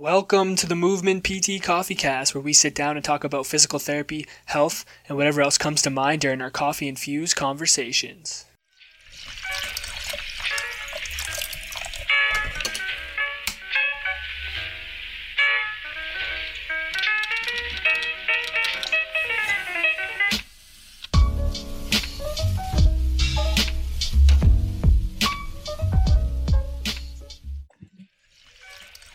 Welcome 0.00 0.56
to 0.56 0.66
the 0.66 0.74
Movement 0.74 1.24
PT 1.24 1.62
Coffee 1.62 1.94
Cast, 1.94 2.34
where 2.34 2.40
we 2.40 2.54
sit 2.54 2.74
down 2.74 2.96
and 2.96 3.04
talk 3.04 3.22
about 3.22 3.44
physical 3.44 3.78
therapy, 3.78 4.26
health, 4.46 4.86
and 5.06 5.18
whatever 5.18 5.42
else 5.42 5.58
comes 5.58 5.82
to 5.82 5.90
mind 5.90 6.22
during 6.22 6.40
our 6.40 6.48
coffee 6.48 6.88
infused 6.88 7.36
conversations. 7.36 8.46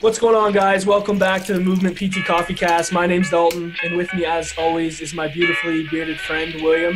What's 0.06 0.20
going 0.20 0.36
on, 0.36 0.52
guys? 0.52 0.86
Welcome 0.86 1.18
back 1.18 1.44
to 1.46 1.54
the 1.54 1.60
Movement 1.60 1.98
PT 1.98 2.24
Coffee 2.28 2.54
Cast. 2.54 2.94
My 2.94 3.08
name's 3.08 3.32
Dalton, 3.32 3.76
and 3.82 3.98
with 3.98 4.14
me, 4.14 4.24
as 4.24 4.54
always, 4.56 5.02
is 5.02 5.16
my 5.16 5.28
beautifully 5.28 5.88
bearded 5.88 6.20
friend 6.20 6.54
William. 6.62 6.96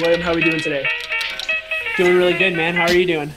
William, 0.00 0.20
how 0.20 0.32
are 0.32 0.34
we 0.34 0.42
doing 0.42 0.58
today? 0.58 0.84
Doing 1.96 2.16
really 2.16 2.36
good, 2.36 2.54
man. 2.54 2.74
How 2.74 2.86
are 2.86 2.92
you 2.92 3.06
doing? 3.06 3.32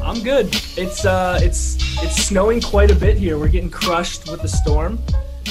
I'm 0.00 0.22
good. 0.22 0.46
It's 0.78 1.04
uh, 1.04 1.40
it's 1.42 1.74
it's 2.04 2.24
snowing 2.24 2.60
quite 2.60 2.92
a 2.92 2.94
bit 2.94 3.18
here. 3.18 3.36
We're 3.36 3.48
getting 3.48 3.68
crushed 3.68 4.30
with 4.30 4.42
the 4.42 4.48
storm, 4.48 5.00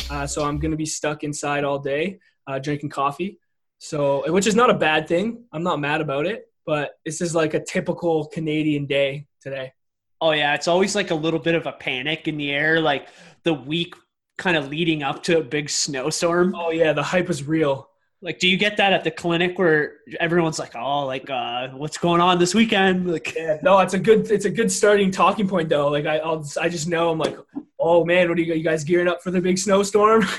uh, 0.10 0.26
so 0.26 0.46
I'm 0.46 0.58
gonna 0.58 0.78
be 0.78 0.86
stuck 0.86 1.26
inside 1.26 1.66
all 1.66 1.80
day 1.80 2.18
uh, 2.48 2.60
drinking 2.60 2.92
coffee. 2.92 3.40
So, 3.80 4.32
which 4.32 4.48
is 4.48 4.56
not 4.56 4.70
a 4.70 4.74
bad 4.74 5.10
thing. 5.10 5.44
I'm 5.52 5.64
not 5.64 5.82
mad 5.82 6.00
about 6.00 6.28
it, 6.28 6.46
but 6.66 6.92
this 7.04 7.20
is 7.20 7.36
like 7.36 7.56
a 7.56 7.60
typical 7.62 8.28
Canadian 8.28 8.86
day 8.86 9.26
today. 9.42 9.74
Oh 10.22 10.32
yeah, 10.32 10.54
it's 10.54 10.68
always 10.68 10.96
like 10.96 11.12
a 11.12 11.16
little 11.16 11.40
bit 11.40 11.56
of 11.56 11.66
a 11.66 11.72
panic 11.72 12.28
in 12.28 12.38
the 12.38 12.52
air, 12.52 12.80
like 12.80 13.08
the 13.44 13.54
week 13.54 13.96
kind 14.38 14.56
of 14.56 14.70
leading 14.70 15.02
up 15.02 15.24
to 15.24 15.40
a 15.40 15.44
big 15.44 15.70
snowstorm. 15.70 16.56
Oh 16.56 16.70
yeah, 16.70 16.94
the 16.94 17.04
hype 17.04 17.30
is 17.30 17.44
real. 17.44 17.90
Like, 18.24 18.38
do 18.38 18.48
you 18.48 18.56
get 18.56 18.78
that 18.78 18.94
at 18.94 19.04
the 19.04 19.10
clinic 19.10 19.58
where 19.58 19.96
everyone's 20.20 20.60
like, 20.60 20.76
"Oh, 20.76 21.08
like, 21.08 21.28
uh, 21.30 21.70
what's 21.70 21.98
going 21.98 22.22
on 22.22 22.38
this 22.38 22.54
weekend?" 22.54 23.08
Like, 23.12 23.34
yeah, 23.36 23.58
no, 23.64 23.80
it's 23.80 23.96
a 23.96 24.00
good, 24.00 24.30
it's 24.30 24.46
a 24.46 24.50
good 24.52 24.72
starting 24.72 25.10
talking 25.10 25.48
point 25.48 25.70
though. 25.70 25.88
Like, 25.88 26.06
I, 26.06 26.18
I'll, 26.18 26.48
I 26.62 26.70
just 26.70 26.88
know 26.88 27.10
I'm 27.10 27.18
like, 27.18 27.38
oh 27.80 28.06
man, 28.06 28.30
what 28.30 28.38
are 28.38 28.42
you, 28.42 28.54
you 28.54 28.64
guys 28.64 28.84
gearing 28.84 29.08
up 29.08 29.24
for 29.24 29.32
the 29.32 29.42
big 29.42 29.58
snowstorm? 29.58 30.24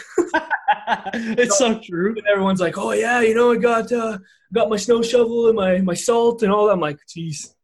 it's 1.14 1.58
so 1.58 1.78
true. 1.80 2.14
And 2.16 2.26
everyone's 2.26 2.60
like, 2.60 2.78
oh 2.78 2.92
yeah, 2.92 3.20
you 3.20 3.34
know, 3.34 3.52
I 3.52 3.56
got, 3.56 3.90
uh, 3.92 4.18
got 4.52 4.70
my 4.70 4.76
snow 4.76 5.02
shovel 5.02 5.48
and 5.48 5.56
my 5.56 5.80
my 5.80 5.94
salt 5.94 6.42
and 6.42 6.52
all 6.52 6.66
that. 6.66 6.72
I'm 6.72 6.80
like, 6.80 6.98
jeez. 7.08 7.54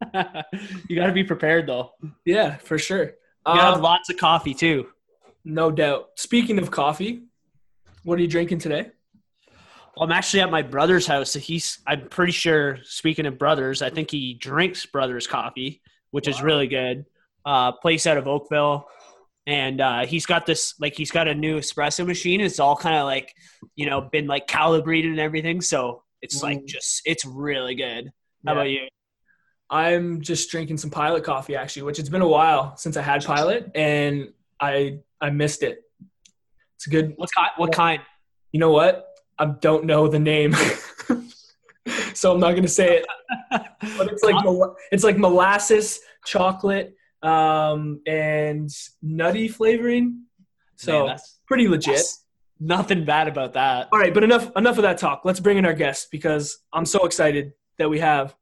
you 0.88 0.96
got 0.96 1.06
to 1.06 1.12
be 1.12 1.24
prepared 1.24 1.66
though. 1.66 1.92
Yeah, 2.24 2.56
for 2.56 2.78
sure. 2.78 3.04
You 3.04 3.12
gotta 3.46 3.60
have 3.62 3.74
Um, 3.76 3.82
lots 3.82 4.10
of 4.10 4.16
coffee 4.16 4.54
too. 4.54 4.88
no 5.44 5.70
doubt. 5.70 6.08
Speaking 6.16 6.58
of 6.58 6.70
coffee, 6.70 7.22
what 8.04 8.18
are 8.18 8.22
you 8.22 8.28
drinking 8.28 8.58
today? 8.58 8.90
I'm 9.98 10.12
actually 10.12 10.40
at 10.40 10.50
my 10.50 10.60
brother's 10.62 11.06
house. 11.06 11.30
So 11.30 11.38
he's, 11.38 11.78
I'm 11.86 12.08
pretty 12.08 12.32
sure, 12.32 12.78
speaking 12.82 13.24
of 13.26 13.38
brothers, 13.38 13.80
I 13.80 13.88
think 13.90 14.10
he 14.10 14.34
drinks 14.34 14.84
brothers 14.84 15.26
coffee, 15.26 15.80
which 16.10 16.28
is 16.28 16.42
really 16.42 16.66
good. 16.66 17.06
Uh, 17.46 17.72
place 17.72 18.06
out 18.06 18.18
of 18.18 18.26
Oakville. 18.28 18.86
And 19.46 19.80
uh, 19.80 20.04
he's 20.04 20.26
got 20.26 20.44
this, 20.44 20.74
like, 20.80 20.94
he's 20.96 21.12
got 21.12 21.28
a 21.28 21.34
new 21.34 21.58
espresso 21.60 22.04
machine. 22.04 22.40
It's 22.40 22.58
all 22.60 22.76
kind 22.76 22.96
of 22.96 23.04
like, 23.06 23.32
you 23.76 23.86
know, 23.88 24.00
been 24.02 24.26
like 24.26 24.46
calibrated 24.48 25.12
and 25.12 25.20
everything. 25.20 25.60
So 25.60 26.02
it's 26.20 26.42
like 26.42 26.58
Mm. 26.62 26.66
just, 26.66 27.00
it's 27.06 27.24
really 27.24 27.76
good. 27.76 28.10
How 28.44 28.52
Yeah. 28.52 28.58
about 28.58 28.70
you? 28.70 28.88
I'm 29.68 30.20
just 30.20 30.50
drinking 30.50 30.78
some 30.78 30.90
Pilot 30.90 31.24
coffee 31.24 31.56
actually, 31.56 31.82
which 31.82 31.98
it's 31.98 32.08
been 32.08 32.22
a 32.22 32.28
while 32.28 32.76
since 32.76 32.96
I 32.96 33.02
had 33.02 33.24
Pilot, 33.24 33.70
and 33.74 34.32
I 34.60 35.00
I 35.20 35.30
missed 35.30 35.62
it. 35.62 35.82
It's 36.76 36.86
a 36.86 36.90
good. 36.90 37.14
What 37.16 37.30
kind? 37.34 37.50
What 37.56 37.72
kind? 37.72 38.02
You 38.52 38.60
know 38.60 38.70
what? 38.70 39.06
I 39.38 39.46
don't 39.46 39.84
know 39.84 40.08
the 40.08 40.18
name, 40.18 40.54
so 42.14 42.32
I'm 42.32 42.40
not 42.40 42.54
gonna 42.54 42.68
say 42.68 42.98
it. 42.98 43.06
But 43.50 44.12
it's 44.12 44.22
like 44.22 44.36
it's 44.92 45.04
like 45.04 45.18
molasses, 45.18 46.00
chocolate, 46.24 46.94
um, 47.22 48.00
and 48.06 48.70
nutty 49.02 49.48
flavoring. 49.48 50.22
So 50.76 51.00
Man, 51.00 51.06
that's, 51.08 51.38
pretty 51.46 51.68
legit. 51.68 52.02
nothing 52.60 53.04
bad 53.04 53.28
about 53.28 53.54
that. 53.54 53.88
All 53.92 53.98
right, 53.98 54.14
but 54.14 54.22
enough 54.22 54.50
enough 54.56 54.76
of 54.78 54.82
that 54.82 54.98
talk. 54.98 55.22
Let's 55.24 55.40
bring 55.40 55.58
in 55.58 55.66
our 55.66 55.74
guest 55.74 56.08
because 56.10 56.58
I'm 56.72 56.86
so 56.86 57.04
excited 57.04 57.52
that 57.78 57.90
we 57.90 57.98
have 57.98 58.34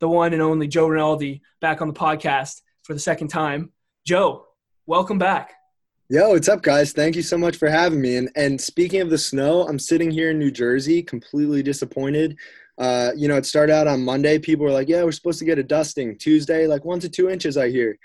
the 0.00 0.08
one 0.08 0.32
and 0.32 0.42
only 0.42 0.68
Joe 0.68 0.86
Rinaldi 0.86 1.42
back 1.60 1.80
on 1.80 1.88
the 1.88 1.94
podcast 1.94 2.62
for 2.82 2.94
the 2.94 3.00
second 3.00 3.28
time. 3.28 3.72
Joe, 4.04 4.46
welcome 4.86 5.18
back. 5.18 5.54
Yo, 6.10 6.30
what's 6.30 6.48
up, 6.48 6.62
guys? 6.62 6.92
Thank 6.92 7.16
you 7.16 7.22
so 7.22 7.36
much 7.36 7.56
for 7.56 7.68
having 7.68 8.00
me. 8.00 8.16
And 8.16 8.30
and 8.34 8.60
speaking 8.60 9.00
of 9.00 9.10
the 9.10 9.18
snow, 9.18 9.66
I'm 9.68 9.78
sitting 9.78 10.10
here 10.10 10.30
in 10.30 10.38
New 10.38 10.50
Jersey, 10.50 11.02
completely 11.02 11.62
disappointed. 11.62 12.36
Uh, 12.78 13.10
you 13.16 13.28
know, 13.28 13.36
it 13.36 13.44
started 13.44 13.74
out 13.74 13.86
on 13.88 14.04
Monday. 14.04 14.38
People 14.38 14.64
were 14.64 14.72
like, 14.72 14.88
"Yeah, 14.88 15.04
we're 15.04 15.12
supposed 15.12 15.40
to 15.40 15.44
get 15.44 15.58
a 15.58 15.62
dusting." 15.62 16.16
Tuesday, 16.16 16.66
like 16.66 16.84
one 16.84 17.00
to 17.00 17.08
two 17.08 17.28
inches. 17.28 17.56
I 17.56 17.68
hear. 17.68 17.98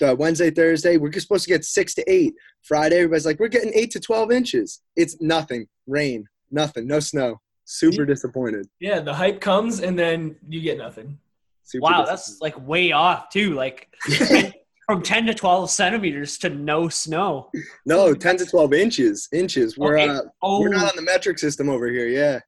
Uh, 0.00 0.14
Wednesday, 0.16 0.50
Thursday, 0.50 0.96
we're 0.96 1.10
supposed 1.14 1.42
to 1.44 1.50
get 1.50 1.64
six 1.64 1.92
to 1.94 2.04
eight. 2.06 2.34
Friday, 2.62 2.96
everybody's 2.96 3.26
like, 3.26 3.40
"We're 3.40 3.48
getting 3.48 3.72
eight 3.74 3.90
to 3.92 4.00
twelve 4.00 4.30
inches." 4.30 4.80
It's 4.94 5.20
nothing. 5.20 5.66
Rain, 5.88 6.28
nothing. 6.52 6.86
No 6.86 7.00
snow. 7.00 7.40
Super 7.64 8.06
disappointed. 8.06 8.66
Yeah, 8.80 9.00
the 9.00 9.12
hype 9.12 9.40
comes 9.40 9.80
and 9.80 9.98
then 9.98 10.36
you 10.48 10.60
get 10.60 10.78
nothing. 10.78 11.18
Super 11.68 11.82
Wow, 11.82 11.88
disappointed. 12.02 12.10
that's 12.10 12.40
like 12.40 12.66
way 12.68 12.92
off 12.92 13.28
too. 13.30 13.54
Like 13.54 13.88
from 14.86 15.02
10 15.02 15.26
to 15.26 15.34
12 15.34 15.70
centimeters 15.70 16.38
to 16.38 16.48
no 16.50 16.88
snow. 16.88 17.50
no 17.84 18.14
ten 18.14 18.36
to 18.38 18.46
twelve 18.46 18.72
inches. 18.72 19.28
Inches. 19.32 19.76
We're 19.76 19.98
Okay. 19.98 20.08
uh, 20.08 20.22
Oh, 20.42 20.60
we're 20.60 20.70
not 20.70 20.90
on 20.90 20.96
the 20.96 21.02
metric 21.02 21.38
system 21.38 21.68
over 21.68 21.88
here. 21.88 22.08
Yeah. 22.08 22.40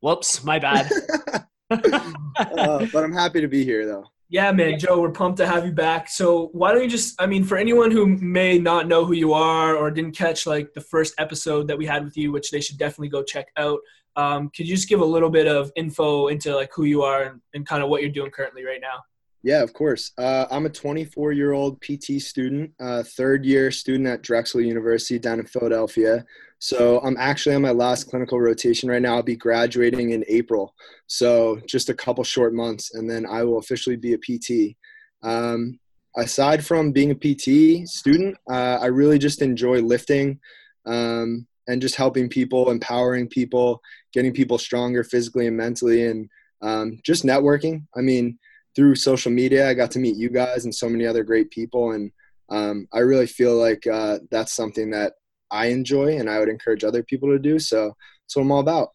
whoops, 0.00 0.42
my 0.44 0.58
bad. 0.58 0.88
Uh, 1.70 2.84
but 2.92 3.04
I'm 3.04 3.12
happy 3.12 3.40
to 3.40 3.46
be 3.48 3.64
here, 3.64 3.86
though. 3.86 4.04
Yeah, 4.28 4.50
man, 4.52 4.78
Joe, 4.78 5.00
we're 5.00 5.10
pumped 5.12 5.38
to 5.38 5.46
have 5.46 5.66
you 5.66 5.72
back. 5.72 6.08
So 6.08 6.48
why 6.52 6.72
don't 6.72 6.82
you 6.82 6.88
just 6.88 7.20
I 7.20 7.26
mean, 7.26 7.44
for 7.44 7.56
anyone 7.56 7.90
who 7.90 8.06
may 8.06 8.58
not 8.58 8.88
know 8.88 9.04
who 9.04 9.12
you 9.12 9.32
are 9.34 9.76
or 9.76 9.90
didn't 9.90 10.16
catch 10.16 10.46
like 10.46 10.72
the 10.72 10.80
first 10.80 11.14
episode 11.18 11.68
that 11.68 11.76
we 11.78 11.86
had 11.86 12.04
with 12.04 12.16
you, 12.16 12.32
which 12.32 12.50
they 12.50 12.60
should 12.60 12.78
definitely 12.78 13.08
go 13.08 13.22
check 13.22 13.48
out. 13.56 13.78
Um, 14.20 14.50
could 14.54 14.68
you 14.68 14.76
just 14.76 14.88
give 14.88 15.00
a 15.00 15.04
little 15.04 15.30
bit 15.30 15.46
of 15.46 15.72
info 15.76 16.28
into 16.28 16.54
like 16.54 16.70
who 16.74 16.84
you 16.84 17.02
are 17.02 17.22
and, 17.22 17.40
and 17.54 17.66
kind 17.66 17.82
of 17.82 17.88
what 17.88 18.02
you're 18.02 18.10
doing 18.10 18.30
currently 18.30 18.64
right 18.64 18.80
now? 18.80 19.02
Yeah, 19.42 19.62
of 19.62 19.72
course. 19.72 20.12
Uh, 20.18 20.44
I'm 20.50 20.66
a 20.66 20.70
24 20.70 21.32
year 21.32 21.52
old 21.52 21.80
PT 21.80 22.20
student, 22.20 22.72
uh, 22.78 23.02
third 23.02 23.46
year 23.46 23.70
student 23.70 24.06
at 24.06 24.22
Drexel 24.22 24.60
University 24.60 25.18
down 25.18 25.40
in 25.40 25.46
Philadelphia. 25.46 26.24
So 26.58 27.00
I'm 27.00 27.16
actually 27.18 27.54
on 27.54 27.62
my 27.62 27.70
last 27.70 28.10
clinical 28.10 28.38
rotation 28.38 28.90
right 28.90 29.00
now. 29.00 29.14
I'll 29.14 29.22
be 29.22 29.36
graduating 29.36 30.10
in 30.10 30.24
April. 30.28 30.74
So 31.06 31.58
just 31.66 31.88
a 31.88 31.94
couple 31.94 32.22
short 32.22 32.52
months, 32.52 32.94
and 32.94 33.08
then 33.08 33.24
I 33.24 33.44
will 33.44 33.58
officially 33.58 33.96
be 33.96 34.12
a 34.12 34.18
PT. 34.18 34.76
Um, 35.22 35.80
aside 36.18 36.62
from 36.62 36.92
being 36.92 37.12
a 37.12 37.14
PT 37.14 37.88
student, 37.88 38.36
uh, 38.50 38.78
I 38.78 38.86
really 38.86 39.18
just 39.18 39.40
enjoy 39.40 39.80
lifting 39.80 40.38
um, 40.84 41.46
and 41.68 41.82
just 41.82 41.96
helping 41.96 42.28
people, 42.28 42.70
empowering 42.70 43.28
people, 43.28 43.80
getting 44.12 44.32
people 44.32 44.58
stronger 44.58 45.04
physically 45.04 45.46
and 45.46 45.56
mentally, 45.56 46.06
and 46.06 46.28
um, 46.62 46.98
just 47.04 47.24
networking. 47.24 47.86
I 47.96 48.00
mean, 48.00 48.38
through 48.74 48.94
social 48.96 49.32
media, 49.32 49.68
I 49.68 49.74
got 49.74 49.90
to 49.92 49.98
meet 49.98 50.16
you 50.16 50.30
guys 50.30 50.64
and 50.64 50.74
so 50.74 50.88
many 50.88 51.06
other 51.06 51.24
great 51.24 51.50
people. 51.50 51.92
And 51.92 52.10
um, 52.48 52.86
I 52.92 53.00
really 53.00 53.26
feel 53.26 53.56
like 53.56 53.86
uh, 53.86 54.18
that's 54.30 54.52
something 54.54 54.90
that 54.90 55.14
I 55.50 55.66
enjoy 55.66 56.18
and 56.18 56.30
I 56.30 56.38
would 56.38 56.48
encourage 56.48 56.84
other 56.84 57.02
people 57.02 57.28
to 57.30 57.38
do. 57.38 57.58
So 57.58 57.94
that's 58.22 58.36
what 58.36 58.42
I'm 58.42 58.52
all 58.52 58.60
about. 58.60 58.90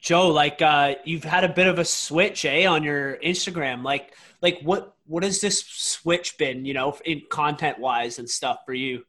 Joe, 0.00 0.28
like 0.28 0.62
uh, 0.62 0.94
you've 1.04 1.24
had 1.24 1.44
a 1.44 1.48
bit 1.48 1.66
of 1.66 1.78
a 1.78 1.84
switch, 1.84 2.46
eh, 2.46 2.64
on 2.66 2.82
your 2.82 3.18
Instagram. 3.18 3.82
Like, 3.84 4.14
like 4.40 4.60
what 4.62 4.94
what 5.06 5.24
has 5.24 5.40
this 5.40 5.62
switch 5.66 6.38
been, 6.38 6.64
you 6.64 6.72
know, 6.72 6.96
in 7.04 7.22
content 7.30 7.78
wise 7.78 8.18
and 8.18 8.28
stuff 8.28 8.60
for 8.64 8.72
you? 8.72 9.04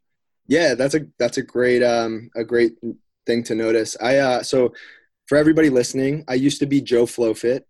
Yeah, 0.48 0.76
that's 0.76 0.96
a 0.96 1.02
that's 1.18 1.38
a 1.38 1.42
great 1.44 1.84
um, 1.84 2.30
a 2.36 2.44
great 2.44 2.74
thing 3.26 3.44
to 3.44 3.56
notice. 3.56 3.96
I 4.02 4.18
uh, 4.18 4.44
so 4.44 4.74
for 5.28 5.38
everybody 5.38 5.70
listening, 5.70 6.26
I 6.28 6.34
used 6.34 6.60
to 6.60 6.66
be 6.66 6.82
Joe 6.82 7.06
Flowfit. 7.06 7.62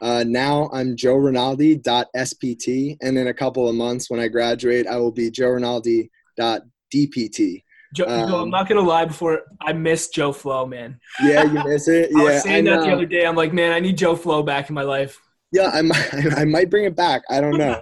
Uh, 0.00 0.24
now 0.26 0.70
I'm 0.72 0.96
Joe 0.96 1.16
Rinaldi 1.16 1.78
SPT, 1.78 2.96
and 3.02 3.18
in 3.18 3.26
a 3.26 3.34
couple 3.34 3.68
of 3.68 3.74
months 3.74 4.10
when 4.10 4.20
I 4.20 4.28
graduate, 4.28 4.86
I 4.86 4.96
will 4.96 5.12
be 5.12 5.30
Joe 5.30 5.50
Rinaldi 5.50 6.10
DPT. 6.38 7.62
Joe, 7.92 8.06
Joe, 8.06 8.12
I'm 8.14 8.24
Um, 8.42 8.50
not 8.50 8.68
gonna 8.68 8.80
lie. 8.80 9.04
Before 9.04 9.42
I 9.60 9.72
miss 9.72 10.08
Joe 10.08 10.32
Flow, 10.32 10.64
man. 10.64 10.98
Yeah, 11.22 11.42
you 11.42 11.62
miss 11.68 11.88
it. 11.88 12.10
I 12.16 12.22
Yeah, 12.22 12.24
was 12.24 12.42
saying 12.42 12.64
that 12.64 12.82
the 12.82 12.92
other 12.92 13.06
day. 13.06 13.26
I'm 13.26 13.36
like, 13.36 13.52
man, 13.52 13.72
I 13.72 13.80
need 13.80 13.98
Joe 13.98 14.16
Flow 14.16 14.42
back 14.42 14.68
in 14.70 14.74
my 14.74 14.82
life. 14.82 15.20
Yeah, 15.52 15.70
I 15.72 15.82
might, 15.82 16.14
I 16.38 16.44
might 16.44 16.70
bring 16.70 16.84
it 16.84 16.96
back. 16.96 17.22
I 17.28 17.40
don't 17.40 17.56
know. 17.58 17.80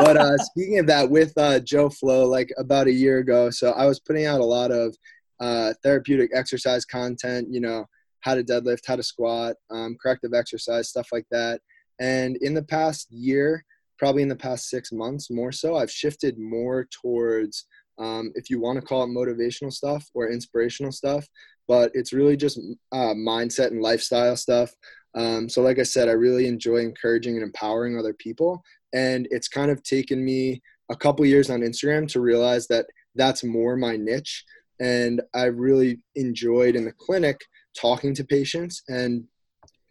But 0.00 0.16
uh, 0.16 0.36
speaking 0.38 0.78
of 0.78 0.86
that, 0.86 1.08
with 1.10 1.32
uh, 1.36 1.60
Joe 1.60 1.88
Flow, 1.88 2.26
like 2.26 2.50
about 2.58 2.86
a 2.86 2.92
year 2.92 3.18
ago, 3.18 3.50
so 3.50 3.72
I 3.72 3.86
was 3.86 4.00
putting 4.00 4.26
out 4.26 4.40
a 4.40 4.44
lot 4.44 4.70
of 4.70 4.96
uh, 5.40 5.74
therapeutic 5.82 6.30
exercise 6.34 6.84
content, 6.84 7.48
you 7.50 7.60
know, 7.60 7.86
how 8.20 8.34
to 8.34 8.42
deadlift, 8.42 8.86
how 8.86 8.96
to 8.96 9.02
squat, 9.02 9.56
um, 9.70 9.96
corrective 10.00 10.34
exercise, 10.34 10.88
stuff 10.88 11.08
like 11.12 11.26
that. 11.30 11.60
And 12.00 12.36
in 12.38 12.54
the 12.54 12.62
past 12.62 13.10
year, 13.10 13.64
probably 13.98 14.22
in 14.22 14.28
the 14.28 14.36
past 14.36 14.68
six 14.68 14.92
months 14.92 15.30
more 15.30 15.52
so, 15.52 15.76
I've 15.76 15.90
shifted 15.90 16.38
more 16.38 16.88
towards, 16.90 17.66
um, 17.98 18.32
if 18.34 18.50
you 18.50 18.60
want 18.60 18.78
to 18.80 18.86
call 18.86 19.02
it 19.04 19.08
motivational 19.08 19.72
stuff 19.72 20.08
or 20.14 20.30
inspirational 20.30 20.92
stuff, 20.92 21.26
but 21.66 21.90
it's 21.94 22.12
really 22.12 22.36
just 22.36 22.58
uh, 22.92 23.14
mindset 23.14 23.68
and 23.68 23.82
lifestyle 23.82 24.36
stuff. 24.36 24.72
Um, 25.14 25.48
so, 25.48 25.62
like 25.62 25.78
I 25.78 25.84
said, 25.84 26.08
I 26.08 26.12
really 26.12 26.46
enjoy 26.46 26.78
encouraging 26.78 27.34
and 27.34 27.42
empowering 27.42 27.98
other 27.98 28.14
people. 28.14 28.62
And 28.92 29.28
it's 29.30 29.48
kind 29.48 29.70
of 29.70 29.82
taken 29.82 30.24
me 30.24 30.62
a 30.90 30.96
couple 30.96 31.24
years 31.26 31.50
on 31.50 31.60
Instagram 31.60 32.08
to 32.12 32.20
realize 32.20 32.66
that 32.68 32.86
that's 33.14 33.44
more 33.44 33.76
my 33.76 33.96
niche. 33.96 34.44
And 34.80 35.20
I 35.34 35.44
really 35.44 36.00
enjoyed 36.14 36.76
in 36.76 36.84
the 36.84 36.92
clinic 36.92 37.40
talking 37.76 38.14
to 38.14 38.24
patients 38.24 38.82
and 38.88 39.24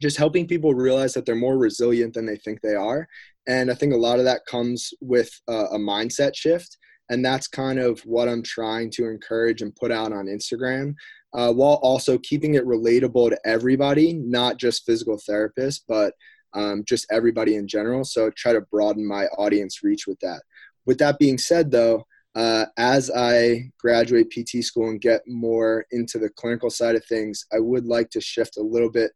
just 0.01 0.17
helping 0.17 0.47
people 0.47 0.73
realize 0.73 1.13
that 1.13 1.25
they're 1.25 1.35
more 1.35 1.57
resilient 1.57 2.13
than 2.13 2.25
they 2.25 2.37
think 2.37 2.61
they 2.61 2.75
are. 2.75 3.07
And 3.47 3.71
I 3.71 3.73
think 3.73 3.93
a 3.93 3.97
lot 3.97 4.19
of 4.19 4.25
that 4.25 4.45
comes 4.45 4.93
with 5.01 5.29
a, 5.47 5.53
a 5.53 5.77
mindset 5.77 6.35
shift. 6.35 6.77
And 7.09 7.23
that's 7.23 7.47
kind 7.47 7.79
of 7.79 8.01
what 8.01 8.27
I'm 8.27 8.43
trying 8.43 8.91
to 8.91 9.05
encourage 9.05 9.61
and 9.61 9.75
put 9.75 9.91
out 9.91 10.11
on 10.11 10.25
Instagram 10.25 10.93
uh, 11.33 11.53
while 11.53 11.75
also 11.75 12.17
keeping 12.17 12.55
it 12.55 12.65
relatable 12.65 13.29
to 13.29 13.39
everybody, 13.45 14.13
not 14.13 14.57
just 14.57 14.85
physical 14.85 15.17
therapists, 15.17 15.81
but 15.87 16.13
um, 16.53 16.83
just 16.85 17.05
everybody 17.11 17.55
in 17.55 17.67
general. 17.67 18.03
So 18.03 18.29
try 18.31 18.53
to 18.53 18.61
broaden 18.61 19.05
my 19.05 19.25
audience 19.37 19.83
reach 19.83 20.07
with 20.07 20.19
that. 20.21 20.41
With 20.85 20.97
that 20.99 21.19
being 21.19 21.37
said, 21.37 21.71
though, 21.71 22.05
uh, 22.35 22.65
as 22.77 23.09
I 23.09 23.71
graduate 23.79 24.31
PT 24.31 24.63
school 24.63 24.89
and 24.89 25.01
get 25.01 25.21
more 25.27 25.85
into 25.91 26.19
the 26.19 26.29
clinical 26.29 26.69
side 26.69 26.95
of 26.95 27.03
things, 27.05 27.45
I 27.51 27.59
would 27.59 27.85
like 27.85 28.09
to 28.11 28.21
shift 28.21 28.57
a 28.57 28.61
little 28.61 28.91
bit 28.91 29.11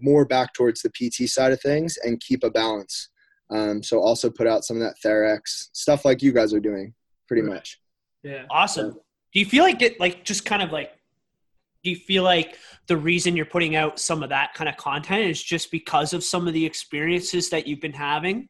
more 0.00 0.24
back 0.24 0.52
towards 0.52 0.82
the 0.82 0.90
PT 0.90 1.28
side 1.28 1.52
of 1.52 1.60
things 1.60 1.96
and 2.02 2.20
keep 2.20 2.44
a 2.44 2.50
balance. 2.50 3.10
Um, 3.50 3.82
so 3.82 4.00
also 4.00 4.28
put 4.28 4.46
out 4.46 4.64
some 4.64 4.76
of 4.76 4.82
that 4.82 4.96
TherEx 5.04 5.68
stuff 5.72 6.04
like 6.04 6.22
you 6.22 6.32
guys 6.32 6.52
are 6.52 6.60
doing, 6.60 6.94
pretty 7.26 7.42
much. 7.42 7.80
Yeah. 8.22 8.44
Awesome. 8.50 8.90
Do 9.32 9.40
you 9.40 9.46
feel 9.46 9.62
like 9.62 9.80
it, 9.80 10.00
like 10.00 10.24
just 10.24 10.44
kind 10.44 10.62
of 10.62 10.72
like 10.72 10.97
do 11.82 11.90
you 11.90 11.96
feel 11.96 12.22
like 12.22 12.56
the 12.86 12.96
reason 12.96 13.36
you're 13.36 13.46
putting 13.46 13.76
out 13.76 13.98
some 13.98 14.22
of 14.22 14.28
that 14.30 14.54
kind 14.54 14.68
of 14.68 14.76
content 14.76 15.24
is 15.24 15.42
just 15.42 15.70
because 15.70 16.12
of 16.12 16.24
some 16.24 16.48
of 16.48 16.54
the 16.54 16.64
experiences 16.64 17.50
that 17.50 17.66
you've 17.66 17.80
been 17.80 17.92
having? 17.92 18.48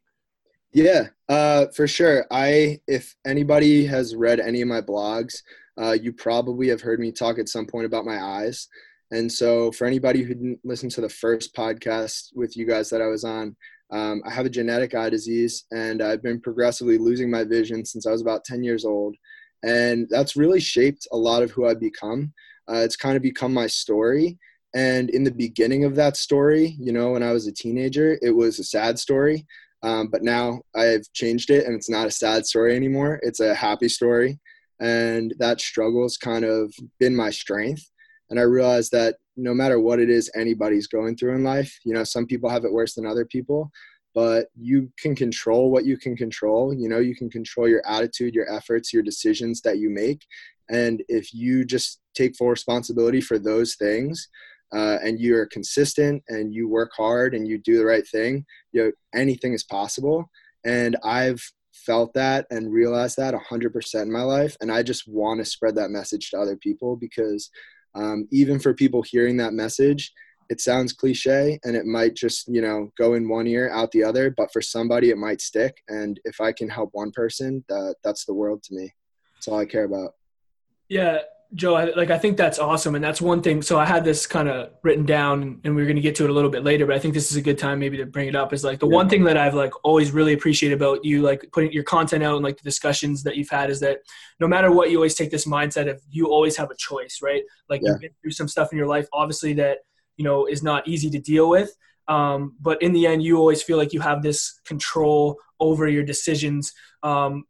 Yeah 0.72 1.08
uh, 1.28 1.66
for 1.74 1.86
sure. 1.86 2.26
I 2.30 2.80
if 2.86 3.14
anybody 3.26 3.86
has 3.86 4.14
read 4.14 4.40
any 4.40 4.60
of 4.62 4.68
my 4.68 4.80
blogs 4.80 5.42
uh, 5.80 5.92
you 5.92 6.12
probably 6.12 6.68
have 6.68 6.80
heard 6.80 7.00
me 7.00 7.12
talk 7.12 7.38
at 7.38 7.48
some 7.48 7.66
point 7.66 7.86
about 7.86 8.04
my 8.04 8.20
eyes. 8.20 8.68
And 9.10 9.30
so 9.30 9.70
for 9.72 9.86
anybody 9.86 10.22
who 10.22 10.34
didn't 10.34 10.60
listen 10.64 10.88
to 10.90 11.00
the 11.00 11.08
first 11.08 11.54
podcast 11.54 12.30
with 12.34 12.56
you 12.56 12.66
guys 12.66 12.90
that 12.90 13.00
i 13.00 13.06
was 13.06 13.24
on 13.24 13.56
um, 13.90 14.20
i 14.26 14.30
have 14.30 14.44
a 14.44 14.50
genetic 14.50 14.94
eye 14.94 15.08
disease 15.08 15.64
and 15.70 16.02
i've 16.02 16.22
been 16.22 16.40
progressively 16.40 16.98
losing 16.98 17.30
my 17.30 17.42
vision 17.42 17.86
since 17.86 18.06
i 18.06 18.10
was 18.10 18.20
about 18.20 18.44
10 18.44 18.62
years 18.62 18.84
old. 18.84 19.16
And 19.64 20.06
that's 20.08 20.36
really 20.36 20.60
shaped 20.60 21.06
a 21.12 21.16
lot 21.16 21.42
of 21.42 21.50
who 21.50 21.66
i've 21.66 21.80
become 21.80 22.32
uh, 22.70 22.76
it's 22.76 22.96
kind 22.96 23.16
of 23.16 23.22
become 23.22 23.52
my 23.52 23.66
story. 23.66 24.38
And 24.74 25.08
in 25.10 25.24
the 25.24 25.30
beginning 25.30 25.84
of 25.84 25.94
that 25.96 26.16
story, 26.16 26.76
you 26.78 26.92
know, 26.92 27.12
when 27.12 27.22
I 27.22 27.32
was 27.32 27.46
a 27.46 27.52
teenager, 27.52 28.18
it 28.20 28.30
was 28.30 28.58
a 28.58 28.64
sad 28.64 28.98
story. 28.98 29.46
Um, 29.82 30.08
but 30.08 30.22
now 30.22 30.60
I've 30.74 31.10
changed 31.14 31.50
it 31.50 31.64
and 31.64 31.74
it's 31.74 31.88
not 31.88 32.06
a 32.06 32.10
sad 32.10 32.46
story 32.46 32.76
anymore. 32.76 33.20
It's 33.22 33.40
a 33.40 33.54
happy 33.54 33.88
story. 33.88 34.38
And 34.80 35.34
that 35.38 35.60
struggle 35.60 36.02
has 36.02 36.16
kind 36.16 36.44
of 36.44 36.72
been 36.98 37.14
my 37.16 37.30
strength. 37.30 37.88
And 38.30 38.38
I 38.38 38.42
realized 38.42 38.92
that 38.92 39.16
no 39.36 39.54
matter 39.54 39.80
what 39.80 40.00
it 40.00 40.10
is 40.10 40.30
anybody's 40.34 40.86
going 40.86 41.16
through 41.16 41.34
in 41.34 41.44
life, 41.44 41.78
you 41.84 41.94
know, 41.94 42.04
some 42.04 42.26
people 42.26 42.50
have 42.50 42.64
it 42.64 42.72
worse 42.72 42.94
than 42.94 43.06
other 43.06 43.24
people, 43.24 43.70
but 44.14 44.48
you 44.56 44.90
can 44.98 45.14
control 45.14 45.70
what 45.70 45.86
you 45.86 45.96
can 45.96 46.16
control. 46.16 46.74
You 46.74 46.88
know, 46.88 46.98
you 46.98 47.14
can 47.14 47.30
control 47.30 47.68
your 47.68 47.82
attitude, 47.86 48.34
your 48.34 48.52
efforts, 48.52 48.92
your 48.92 49.02
decisions 49.02 49.60
that 49.62 49.78
you 49.78 49.90
make. 49.90 50.26
And 50.68 51.02
if 51.08 51.32
you 51.32 51.64
just 51.64 52.00
take 52.22 52.36
full 52.36 52.48
responsibility 52.48 53.20
for 53.20 53.38
those 53.38 53.74
things, 53.76 54.28
uh, 54.74 54.98
and 55.02 55.18
you 55.20 55.36
are 55.36 55.46
consistent 55.46 56.22
and 56.28 56.52
you 56.52 56.68
work 56.68 56.90
hard 56.96 57.34
and 57.34 57.48
you 57.48 57.58
do 57.58 57.78
the 57.78 57.84
right 57.84 58.06
thing, 58.06 58.44
you 58.72 58.84
know, 58.84 58.92
anything 59.14 59.52
is 59.52 59.64
possible. 59.64 60.28
And 60.64 60.96
I've 61.04 61.40
felt 61.72 62.12
that 62.14 62.46
and 62.50 62.72
realized 62.72 63.16
that 63.16 63.34
100% 63.34 64.02
in 64.02 64.12
my 64.12 64.22
life. 64.22 64.56
And 64.60 64.70
I 64.70 64.82
just 64.82 65.08
want 65.08 65.38
to 65.38 65.44
spread 65.44 65.76
that 65.76 65.90
message 65.90 66.30
to 66.30 66.38
other 66.38 66.56
people 66.56 66.96
because 66.96 67.50
um, 67.94 68.28
even 68.30 68.58
for 68.58 68.74
people 68.74 69.02
hearing 69.02 69.38
that 69.38 69.54
message, 69.54 70.12
it 70.50 70.60
sounds 70.60 70.92
cliche 70.92 71.58
and 71.64 71.76
it 71.76 71.84
might 71.84 72.14
just, 72.14 72.48
you 72.48 72.60
know, 72.60 72.90
go 72.98 73.14
in 73.14 73.28
one 73.28 73.46
ear, 73.46 73.70
out 73.70 73.90
the 73.92 74.04
other. 74.04 74.30
But 74.30 74.52
for 74.52 74.60
somebody, 74.60 75.10
it 75.10 75.18
might 75.18 75.40
stick. 75.40 75.82
And 75.88 76.20
if 76.24 76.40
I 76.40 76.52
can 76.52 76.68
help 76.68 76.90
one 76.92 77.12
person, 77.12 77.64
that, 77.68 77.96
that's 78.02 78.24
the 78.24 78.34
world 78.34 78.62
to 78.64 78.74
me. 78.74 78.92
That's 79.34 79.48
all 79.48 79.58
I 79.58 79.66
care 79.66 79.84
about. 79.84 80.14
Yeah, 80.88 81.18
Joe, 81.54 81.74
I, 81.74 81.84
like 81.94 82.10
I 82.10 82.18
think 82.18 82.36
that's 82.36 82.58
awesome, 82.58 82.94
and 82.94 83.02
that's 83.02 83.22
one 83.22 83.40
thing. 83.40 83.62
So 83.62 83.78
I 83.78 83.86
had 83.86 84.04
this 84.04 84.26
kind 84.26 84.50
of 84.50 84.70
written 84.82 85.06
down, 85.06 85.60
and 85.64 85.74
we 85.74 85.82
are 85.82 85.86
going 85.86 85.96
to 85.96 86.02
get 86.02 86.14
to 86.16 86.24
it 86.24 86.30
a 86.30 86.32
little 86.32 86.50
bit 86.50 86.62
later. 86.62 86.84
But 86.84 86.96
I 86.96 86.98
think 86.98 87.14
this 87.14 87.30
is 87.30 87.38
a 87.38 87.42
good 87.42 87.56
time 87.56 87.78
maybe 87.78 87.96
to 87.96 88.04
bring 88.04 88.28
it 88.28 88.36
up. 88.36 88.52
Is 88.52 88.64
like 88.64 88.80
the 88.80 88.86
yeah. 88.86 88.94
one 88.94 89.08
thing 89.08 89.24
that 89.24 89.38
I've 89.38 89.54
like 89.54 89.72
always 89.82 90.10
really 90.10 90.34
appreciated 90.34 90.74
about 90.74 91.06
you, 91.06 91.22
like 91.22 91.48
putting 91.52 91.72
your 91.72 91.84
content 91.84 92.22
out 92.22 92.34
and 92.34 92.44
like 92.44 92.58
the 92.58 92.64
discussions 92.64 93.22
that 93.22 93.36
you've 93.36 93.48
had, 93.48 93.70
is 93.70 93.80
that 93.80 94.00
no 94.40 94.46
matter 94.46 94.70
what, 94.70 94.90
you 94.90 94.98
always 94.98 95.14
take 95.14 95.30
this 95.30 95.46
mindset 95.46 95.90
of 95.90 96.02
you 96.10 96.26
always 96.26 96.54
have 96.58 96.70
a 96.70 96.76
choice, 96.76 97.20
right? 97.22 97.42
Like 97.70 97.80
yeah. 97.82 97.92
you've 97.92 98.00
been 98.00 98.14
through 98.20 98.32
some 98.32 98.48
stuff 98.48 98.70
in 98.70 98.76
your 98.76 98.88
life, 98.88 99.08
obviously 99.14 99.54
that 99.54 99.78
you 100.18 100.24
know 100.24 100.46
is 100.46 100.62
not 100.62 100.86
easy 100.86 101.08
to 101.08 101.18
deal 101.18 101.48
with, 101.48 101.74
um, 102.08 102.56
but 102.60 102.82
in 102.82 102.92
the 102.92 103.06
end, 103.06 103.22
you 103.22 103.38
always 103.38 103.62
feel 103.62 103.78
like 103.78 103.94
you 103.94 104.00
have 104.00 104.22
this 104.22 104.60
control 104.66 105.36
over 105.60 105.88
your 105.88 106.02
decisions. 106.02 106.74
Um, 107.02 107.44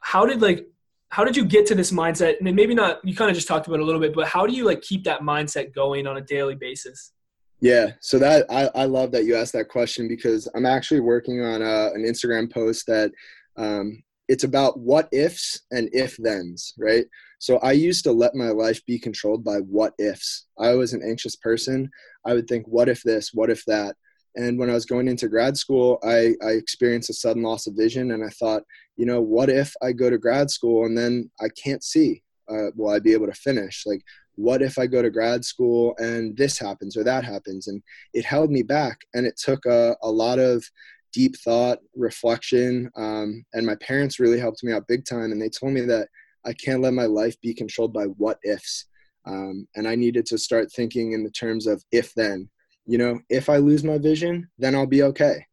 how 0.00 0.26
did 0.26 0.42
like 0.42 0.66
how 1.10 1.24
did 1.24 1.36
you 1.36 1.44
get 1.44 1.66
to 1.66 1.74
this 1.74 1.90
mindset? 1.90 2.38
And 2.40 2.54
maybe 2.54 2.74
not 2.74 3.04
you 3.04 3.14
kind 3.14 3.30
of 3.30 3.34
just 3.34 3.48
talked 3.48 3.66
about 3.66 3.80
a 3.80 3.84
little 3.84 4.00
bit 4.00 4.14
but 4.14 4.28
how 4.28 4.46
do 4.46 4.52
you 4.52 4.64
like 4.64 4.82
keep 4.82 5.04
that 5.04 5.20
mindset 5.20 5.74
going 5.74 6.06
on 6.06 6.16
a 6.16 6.20
daily 6.20 6.54
basis? 6.54 7.12
Yeah 7.60 7.92
so 8.00 8.18
that 8.20 8.46
i, 8.50 8.70
I 8.74 8.84
love 8.84 9.10
that 9.12 9.24
you 9.24 9.34
asked 9.34 9.52
that 9.54 9.68
question 9.68 10.06
because 10.06 10.48
i'm 10.54 10.64
actually 10.66 11.00
working 11.00 11.42
on 11.42 11.60
a, 11.60 11.90
an 11.92 12.04
instagram 12.04 12.52
post 12.52 12.86
that 12.86 13.10
um, 13.56 14.00
it's 14.28 14.44
about 14.44 14.78
what 14.78 15.08
ifs 15.10 15.62
and 15.72 15.88
if 15.92 16.16
thens 16.16 16.74
right? 16.78 17.04
So 17.40 17.58
i 17.58 17.72
used 17.72 18.04
to 18.04 18.12
let 18.12 18.36
my 18.36 18.50
life 18.50 18.84
be 18.86 18.98
controlled 18.98 19.42
by 19.44 19.56
what 19.58 19.94
ifs. 19.98 20.46
I 20.58 20.74
was 20.74 20.92
an 20.92 21.02
anxious 21.02 21.34
person. 21.34 21.90
I 22.24 22.34
would 22.34 22.46
think 22.46 22.66
what 22.68 22.88
if 22.88 23.02
this 23.02 23.30
what 23.32 23.50
if 23.50 23.64
that? 23.66 23.96
And 24.36 24.56
when 24.56 24.70
I 24.70 24.74
was 24.74 24.86
going 24.86 25.08
into 25.08 25.28
grad 25.28 25.56
school, 25.56 25.98
I, 26.04 26.34
I 26.46 26.50
experienced 26.50 27.10
a 27.10 27.14
sudden 27.14 27.42
loss 27.42 27.66
of 27.66 27.74
vision. 27.74 28.12
And 28.12 28.24
I 28.24 28.28
thought, 28.28 28.62
you 28.98 29.06
know, 29.06 29.22
what 29.22 29.48
if 29.48 29.74
I 29.82 29.92
go 29.92 30.10
to 30.10 30.18
grad 30.18 30.50
school 30.50 30.84
and 30.84 30.98
then 30.98 31.30
I 31.40 31.48
can't 31.48 31.82
see? 31.82 32.22
Uh, 32.50 32.70
will 32.76 32.90
I 32.90 32.98
be 32.98 33.14
able 33.14 33.26
to 33.26 33.32
finish? 33.32 33.84
Like, 33.86 34.02
what 34.34 34.60
if 34.60 34.78
I 34.78 34.86
go 34.86 35.00
to 35.00 35.10
grad 35.10 35.44
school 35.44 35.94
and 35.98 36.36
this 36.36 36.58
happens 36.58 36.96
or 36.96 37.04
that 37.04 37.24
happens? 37.24 37.68
And 37.68 37.82
it 38.12 38.24
held 38.24 38.50
me 38.50 38.62
back. 38.62 38.98
And 39.14 39.26
it 39.26 39.36
took 39.36 39.64
a, 39.64 39.96
a 40.02 40.10
lot 40.10 40.38
of 40.38 40.64
deep 41.12 41.36
thought, 41.38 41.78
reflection. 41.96 42.90
Um, 42.96 43.44
and 43.54 43.64
my 43.64 43.76
parents 43.76 44.20
really 44.20 44.38
helped 44.38 44.62
me 44.62 44.72
out 44.72 44.86
big 44.86 45.06
time. 45.06 45.32
And 45.32 45.40
they 45.40 45.48
told 45.48 45.72
me 45.72 45.82
that 45.82 46.08
I 46.44 46.52
can't 46.52 46.82
let 46.82 46.92
my 46.92 47.06
life 47.06 47.40
be 47.40 47.54
controlled 47.54 47.92
by 47.92 48.04
what 48.04 48.38
ifs. 48.44 48.86
Um, 49.26 49.66
and 49.76 49.88
I 49.88 49.94
needed 49.94 50.26
to 50.26 50.38
start 50.38 50.72
thinking 50.72 51.12
in 51.12 51.24
the 51.24 51.30
terms 51.30 51.66
of 51.66 51.82
if 51.92 52.12
then 52.14 52.50
you 52.88 52.96
know, 52.96 53.20
if 53.28 53.50
I 53.50 53.58
lose 53.58 53.84
my 53.84 53.98
vision, 53.98 54.48
then 54.58 54.74
I'll 54.74 54.86
be 54.86 55.02
okay. 55.02 55.44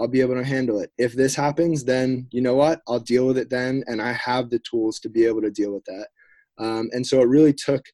I'll 0.00 0.08
be 0.08 0.22
able 0.22 0.36
to 0.36 0.44
handle 0.44 0.80
it. 0.80 0.90
If 0.96 1.12
this 1.12 1.34
happens, 1.34 1.84
then 1.84 2.26
you 2.30 2.40
know 2.40 2.54
what? 2.54 2.80
I'll 2.88 3.00
deal 3.00 3.26
with 3.26 3.36
it 3.36 3.50
then. 3.50 3.84
And 3.86 4.00
I 4.00 4.12
have 4.12 4.48
the 4.48 4.58
tools 4.60 4.98
to 5.00 5.10
be 5.10 5.26
able 5.26 5.42
to 5.42 5.50
deal 5.50 5.74
with 5.74 5.84
that. 5.84 6.08
Um, 6.58 6.88
and 6.92 7.06
so 7.06 7.20
it 7.20 7.28
really 7.28 7.52
took 7.52 7.84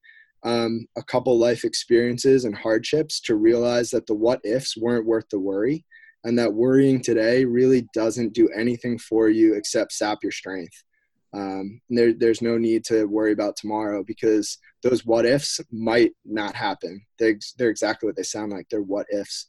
um, 0.44 0.86
a 0.96 1.02
couple 1.02 1.36
life 1.36 1.64
experiences 1.64 2.44
and 2.44 2.54
hardships 2.54 3.20
to 3.22 3.34
realize 3.34 3.90
that 3.90 4.06
the 4.06 4.14
what 4.14 4.40
ifs 4.44 4.76
weren't 4.76 5.04
worth 5.04 5.28
the 5.30 5.40
worry 5.40 5.84
and 6.22 6.38
that 6.38 6.54
worrying 6.54 7.02
today 7.02 7.44
really 7.44 7.88
doesn't 7.92 8.34
do 8.34 8.48
anything 8.56 8.98
for 8.98 9.28
you 9.28 9.54
except 9.54 9.92
sap 9.92 10.18
your 10.22 10.32
strength. 10.32 10.84
Um, 11.32 11.80
there, 11.90 12.12
there's 12.12 12.40
no 12.40 12.56
need 12.56 12.84
to 12.84 13.06
worry 13.06 13.32
about 13.32 13.56
tomorrow 13.56 14.04
because 14.04 14.58
those 14.82 15.04
what 15.04 15.26
ifs 15.26 15.60
might 15.72 16.12
not 16.24 16.54
happen. 16.54 17.04
They're, 17.18 17.38
they're 17.58 17.70
exactly 17.70 18.06
what 18.06 18.14
they 18.14 18.22
sound 18.22 18.52
like. 18.52 18.68
They're 18.70 18.80
what 18.80 19.06
ifs. 19.10 19.46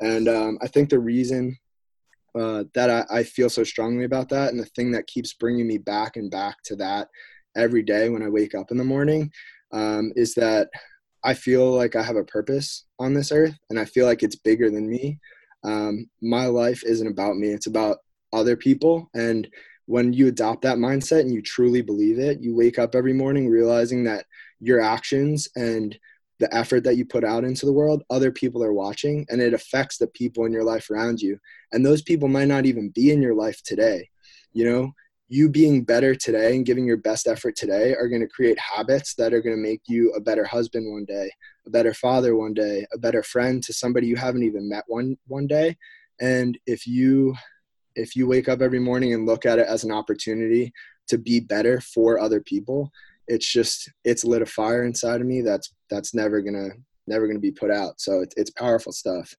And 0.00 0.28
um, 0.28 0.58
I 0.60 0.66
think 0.66 0.90
the 0.90 0.98
reason 0.98 1.56
uh, 2.38 2.64
that 2.74 2.90
I, 2.90 3.18
I, 3.18 3.22
feel 3.24 3.50
so 3.50 3.64
strongly 3.64 4.04
about 4.04 4.28
that 4.28 4.50
and 4.50 4.60
the 4.60 4.64
thing 4.64 4.92
that 4.92 5.06
keeps 5.06 5.32
bringing 5.32 5.66
me 5.66 5.78
back 5.78 6.16
and 6.16 6.30
back 6.30 6.62
to 6.64 6.76
that 6.76 7.08
every 7.56 7.82
day 7.82 8.08
when 8.08 8.22
I 8.22 8.28
wake 8.28 8.54
up 8.54 8.70
in 8.70 8.76
the 8.76 8.84
morning 8.84 9.32
um, 9.72 10.12
is 10.14 10.34
that 10.34 10.68
I 11.24 11.34
feel 11.34 11.70
like 11.70 11.96
I 11.96 12.02
have 12.02 12.16
a 12.16 12.24
purpose 12.24 12.86
on 12.98 13.14
this 13.14 13.32
earth 13.32 13.56
and 13.68 13.78
I 13.78 13.84
feel 13.84 14.06
like 14.06 14.22
it's 14.22 14.36
bigger 14.36 14.70
than 14.70 14.88
me. 14.88 15.18
Um, 15.64 16.08
my 16.22 16.46
life 16.46 16.82
isn't 16.84 17.06
about 17.06 17.36
me, 17.36 17.48
it's 17.48 17.66
about 17.66 17.98
other 18.32 18.56
people. 18.56 19.10
And 19.14 19.48
when 19.86 20.12
you 20.12 20.28
adopt 20.28 20.62
that 20.62 20.78
mindset 20.78 21.20
and 21.20 21.34
you 21.34 21.42
truly 21.42 21.82
believe 21.82 22.18
it, 22.18 22.40
you 22.40 22.54
wake 22.54 22.78
up 22.78 22.94
every 22.94 23.12
morning 23.12 23.48
realizing 23.48 24.04
that 24.04 24.24
your 24.60 24.80
actions 24.80 25.48
and 25.56 25.98
the 26.40 26.52
effort 26.54 26.82
that 26.84 26.96
you 26.96 27.04
put 27.04 27.22
out 27.22 27.44
into 27.44 27.66
the 27.66 27.72
world, 27.72 28.02
other 28.10 28.32
people 28.32 28.64
are 28.64 28.72
watching 28.72 29.26
and 29.28 29.40
it 29.40 29.54
affects 29.54 29.98
the 29.98 30.08
people 30.08 30.46
in 30.46 30.52
your 30.52 30.64
life 30.64 30.90
around 30.90 31.20
you. 31.20 31.38
And 31.70 31.84
those 31.84 32.02
people 32.02 32.28
might 32.28 32.48
not 32.48 32.66
even 32.66 32.88
be 32.88 33.12
in 33.12 33.22
your 33.22 33.34
life 33.34 33.62
today. 33.62 34.08
You 34.52 34.64
know, 34.64 34.92
you 35.28 35.48
being 35.48 35.84
better 35.84 36.14
today 36.14 36.56
and 36.56 36.66
giving 36.66 36.86
your 36.86 36.96
best 36.96 37.28
effort 37.28 37.54
today 37.54 37.94
are 37.94 38.08
going 38.08 38.22
to 38.22 38.26
create 38.26 38.58
habits 38.58 39.14
that 39.14 39.32
are 39.32 39.42
going 39.42 39.54
to 39.54 39.62
make 39.62 39.82
you 39.86 40.10
a 40.12 40.20
better 40.20 40.44
husband 40.44 40.90
one 40.90 41.04
day, 41.04 41.30
a 41.66 41.70
better 41.70 41.94
father 41.94 42.34
one 42.34 42.54
day, 42.54 42.84
a 42.92 42.98
better 42.98 43.22
friend 43.22 43.62
to 43.62 43.72
somebody 43.72 44.08
you 44.08 44.16
haven't 44.16 44.42
even 44.42 44.68
met 44.68 44.84
one 44.88 45.16
one 45.28 45.46
day. 45.46 45.76
And 46.20 46.58
if 46.66 46.86
you 46.86 47.36
if 47.94 48.16
you 48.16 48.26
wake 48.26 48.48
up 48.48 48.62
every 48.62 48.80
morning 48.80 49.12
and 49.14 49.26
look 49.26 49.46
at 49.46 49.58
it 49.58 49.66
as 49.66 49.84
an 49.84 49.92
opportunity 49.92 50.72
to 51.08 51.18
be 51.18 51.38
better 51.38 51.80
for 51.80 52.18
other 52.18 52.40
people, 52.40 52.90
it's 53.28 53.46
just 53.46 53.90
it's 54.04 54.24
lit 54.24 54.42
a 54.42 54.46
fire 54.46 54.84
inside 54.84 55.20
of 55.20 55.26
me 55.26 55.42
that's 55.42 55.72
that's 55.90 56.14
never 56.14 56.40
gonna 56.40 56.68
never 57.06 57.26
gonna 57.26 57.38
be 57.38 57.52
put 57.52 57.70
out. 57.70 58.00
So 58.00 58.20
it's 58.20 58.34
it's 58.36 58.50
powerful 58.50 58.92
stuff. 58.92 59.34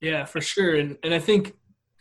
Yeah, 0.00 0.24
for 0.24 0.40
sure. 0.40 0.76
And 0.76 0.96
and 1.02 1.14
I 1.14 1.18
think 1.18 1.54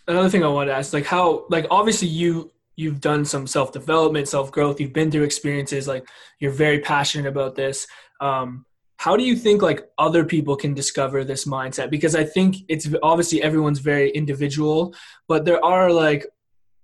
another 0.08 0.30
thing 0.30 0.44
I 0.44 0.48
wanted 0.48 0.72
to 0.72 0.78
ask, 0.78 0.94
like 0.94 1.06
how 1.06 1.46
like 1.50 1.68
obviously 1.70 2.08
you 2.08 2.52
you've 2.76 3.02
done 3.02 3.26
some 3.26 3.48
self 3.48 3.72
development, 3.72 4.28
self 4.28 4.52
growth. 4.52 4.80
You've 4.80 4.94
been 4.94 5.12
through 5.12 5.24
experiences. 5.24 5.88
Like 5.88 6.08
you're 6.40 6.52
very 6.52 6.80
passionate 6.80 7.28
about 7.28 7.56
this. 7.56 7.88
Um, 8.22 8.66
how 8.98 9.18
do 9.18 9.24
you 9.24 9.36
think 9.36 9.62
like 9.62 9.88
other 9.98 10.24
people 10.24 10.56
can 10.56 10.74
discover 10.74 11.24
this 11.24 11.46
mindset? 11.46 11.90
Because 11.90 12.16
I 12.16 12.24
think 12.24 12.58
it's 12.70 12.88
obviously 13.04 13.42
everyone's 13.42 13.80
very 13.80 14.10
individual, 14.12 14.96
but 15.28 15.46
there 15.46 15.64
are 15.64 15.92
like 15.92 16.26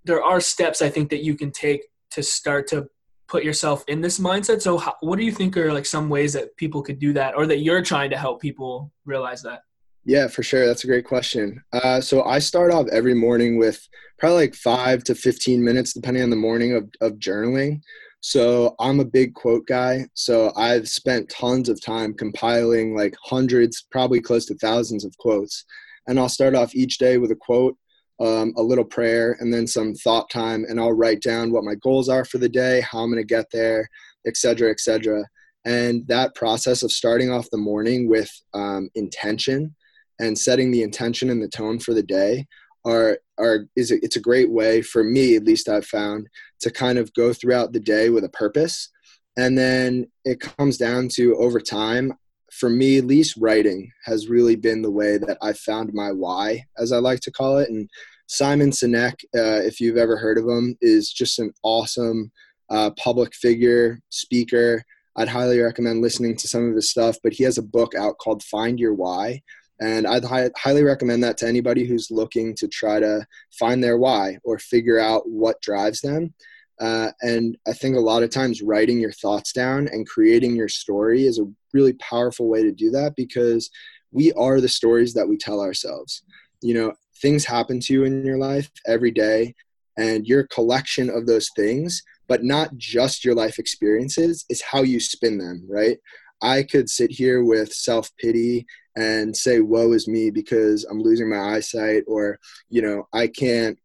there 0.03 0.24
are 0.24 0.41
steps 0.41 0.81
I 0.81 0.89
think 0.89 1.10
that 1.12 1.24
you 1.24 1.36
can 1.36 1.51
take 1.51 1.88
to 2.12 2.24
start 2.24 2.67
to 2.67 2.88
put 3.31 3.43
yourself 3.45 3.85
in 3.88 4.01
this 4.01 4.19
mindset. 4.19 4.61
So, 4.61 4.77
how, 4.77 4.95
what 5.00 5.17
do 5.17 5.23
you 5.23 5.31
think 5.31 5.55
are 5.55 5.73
like 5.73 5.85
some 5.85 6.09
ways 6.09 6.33
that 6.33 6.55
people 6.57 6.83
could 6.83 7.00
do 7.00 7.13
that, 7.13 7.35
or 7.35 7.47
that 7.47 7.59
you're 7.59 7.81
trying 7.81 8.09
to 8.09 8.17
help 8.17 8.41
people 8.41 8.91
realize 9.05 9.41
that? 9.43 9.61
Yeah, 10.03 10.27
for 10.27 10.43
sure. 10.43 10.67
That's 10.67 10.83
a 10.83 10.88
great 10.88 11.05
question. 11.05 11.63
Uh, 11.71 12.01
so 12.01 12.23
I 12.23 12.39
start 12.39 12.71
off 12.71 12.88
every 12.91 13.13
morning 13.13 13.57
with 13.57 13.88
probably 14.17 14.47
like 14.47 14.55
five 14.55 15.03
to 15.05 15.15
15 15.15 15.63
minutes, 15.63 15.93
depending 15.93 16.23
on 16.23 16.31
the 16.31 16.35
morning 16.35 16.73
of, 16.73 16.89
of 17.01 17.13
journaling. 17.19 17.81
So 18.19 18.75
I'm 18.79 19.00
a 19.00 19.05
big 19.05 19.35
quote 19.35 19.67
guy. 19.67 20.07
So 20.15 20.51
I've 20.55 20.89
spent 20.89 21.29
tons 21.29 21.69
of 21.69 21.81
time 21.81 22.15
compiling 22.15 22.95
like 22.95 23.15
hundreds, 23.23 23.85
probably 23.91 24.21
close 24.21 24.45
to 24.47 24.55
thousands 24.55 25.05
of 25.05 25.15
quotes. 25.17 25.65
And 26.07 26.19
I'll 26.19 26.29
start 26.29 26.55
off 26.55 26.75
each 26.75 26.97
day 26.97 27.19
with 27.19 27.31
a 27.31 27.35
quote, 27.35 27.77
um, 28.21 28.53
a 28.55 28.61
little 28.61 28.85
prayer, 28.85 29.35
and 29.39 29.53
then 29.53 29.67
some 29.67 29.93
thought 29.95 30.29
time. 30.29 30.65
And 30.67 30.79
I'll 30.79 30.93
write 30.93 31.21
down 31.21 31.51
what 31.51 31.63
my 31.63 31.75
goals 31.75 32.07
are 32.07 32.23
for 32.23 32.37
the 32.37 32.49
day, 32.49 32.81
how 32.81 32.99
I'm 32.99 33.11
going 33.11 33.21
to 33.21 33.25
get 33.25 33.47
there, 33.51 33.89
et 34.25 34.37
cetera, 34.37 34.69
et 34.69 34.79
cetera. 34.79 35.25
And 35.65 36.07
that 36.07 36.35
process 36.35 36.83
of 36.83 36.91
starting 36.91 37.31
off 37.31 37.49
the 37.51 37.57
morning 37.57 38.07
with 38.07 38.31
um, 38.53 38.89
intention 38.95 39.75
and 40.19 40.37
setting 40.37 40.71
the 40.71 40.83
intention 40.83 41.29
and 41.29 41.41
the 41.41 41.47
tone 41.47 41.79
for 41.79 41.93
the 41.93 42.03
day 42.03 42.47
are 42.85 43.19
are 43.37 43.67
is 43.75 43.91
a, 43.91 44.03
it's 44.03 44.15
a 44.15 44.21
great 44.21 44.49
way 44.49 44.81
for 44.81 45.03
me 45.03 45.35
at 45.35 45.43
least 45.43 45.69
I've 45.69 45.85
found 45.85 46.27
to 46.61 46.71
kind 46.71 46.97
of 46.97 47.13
go 47.13 47.33
throughout 47.33 47.73
the 47.73 47.79
day 47.79 48.09
with 48.09 48.23
a 48.23 48.29
purpose 48.29 48.89
and 49.37 49.57
then 49.57 50.07
it 50.25 50.39
comes 50.39 50.77
down 50.77 51.09
to 51.13 51.35
over 51.37 51.59
time 51.59 52.13
for 52.51 52.70
me 52.70 52.98
at 52.98 53.05
least 53.05 53.38
writing 53.38 53.91
has 54.05 54.27
really 54.27 54.55
been 54.55 54.81
the 54.81 54.91
way 54.91 55.17
that 55.17 55.38
I 55.41 55.53
found 55.53 55.93
my 55.93 56.12
why 56.12 56.65
as 56.77 56.91
I 56.91 56.98
like 56.98 57.22
to 57.22 57.31
call 57.31 57.58
it. 57.58 57.70
And 57.70 57.89
Simon 58.27 58.72
Sinek 58.72 59.13
uh, 59.36 59.62
if 59.63 59.79
you've 59.79 59.98
ever 59.98 60.17
heard 60.17 60.38
of 60.38 60.48
him 60.48 60.77
is 60.81 61.12
just 61.12 61.39
an 61.39 61.51
awesome 61.63 62.31
uh, 62.70 62.91
public 62.91 63.34
figure 63.34 64.00
speaker. 64.10 64.84
I'd 65.17 65.27
highly 65.27 65.60
recommend 65.60 66.01
listening 66.01 66.38
to 66.38 66.48
some 66.48 66.70
of 66.70 66.75
his 66.75 66.89
stuff 66.91 67.17
but 67.24 67.34
he 67.34 67.43
has 67.43 67.58
a 67.58 67.63
book 67.63 67.96
out 67.96 68.17
called 68.17 68.43
Find 68.43 68.79
Your 68.79 68.93
Why. 68.93 69.41
And 69.81 70.05
I'd 70.05 70.24
hi- 70.24 70.51
highly 70.55 70.84
recommend 70.84 71.24
that 71.24 71.38
to 71.38 71.48
anybody 71.48 71.86
who's 71.86 72.12
looking 72.12 72.53
to 72.55 72.67
try 72.67 73.00
to 73.00 73.25
find 73.58 73.84
their 73.84 73.98
why 73.98 74.38
or 74.43 74.60
figure 74.60 75.00
out 75.00 75.27
what 75.27 75.60
drives 75.62 76.01
them. 76.01 76.36
Uh, 76.81 77.11
and 77.21 77.57
I 77.67 77.73
think 77.73 77.95
a 77.95 78.00
lot 78.01 78.23
of 78.23 78.31
times 78.31 78.63
writing 78.63 79.00
your 79.00 79.11
thoughts 79.11 79.53
down 79.53 79.88
and 79.88 80.09
creating 80.09 80.55
your 80.55 80.67
story 80.67 81.25
is 81.25 81.39
a 81.39 81.50
really 81.73 81.93
powerful 81.93 82.50
way 82.50 82.63
to 82.63 82.71
do 82.71 82.89
that 82.91 83.15
because 83.15 83.69
we 84.11 84.33
are 84.33 84.59
the 84.59 84.67
stories 84.67 85.13
that 85.13 85.29
we 85.29 85.38
tell 85.38 85.61
ourselves. 85.61 86.23
You 86.61 86.73
know, 86.73 86.93
things 87.21 87.45
happen 87.45 87.79
to 87.81 87.93
you 87.93 88.03
in 88.03 88.25
your 88.25 88.38
life 88.38 88.69
every 88.88 89.11
day, 89.11 89.53
and 89.97 90.25
your 90.25 90.47
collection 90.47 91.09
of 91.09 91.27
those 91.27 91.50
things, 91.55 92.01
but 92.27 92.43
not 92.43 92.75
just 92.77 93.23
your 93.23 93.35
life 93.35 93.59
experiences, 93.59 94.45
is 94.50 94.61
how 94.61 94.81
you 94.81 95.00
spin 95.00 95.38
them, 95.38 95.65
right? 95.69 95.97
I 96.41 96.63
could 96.63 96.89
sit 96.89 97.11
here 97.11 97.43
with 97.43 97.71
self 97.73 98.09
pity 98.17 98.65
and 98.97 99.35
say, 99.35 99.59
woe 99.59 99.91
is 99.93 100.07
me 100.07 100.31
because 100.31 100.83
I'm 100.85 101.01
losing 101.01 101.29
my 101.29 101.55
eyesight, 101.55 102.03
or, 102.07 102.39
you 102.69 102.81
know, 102.81 103.07
I 103.13 103.27
can't, 103.27 103.77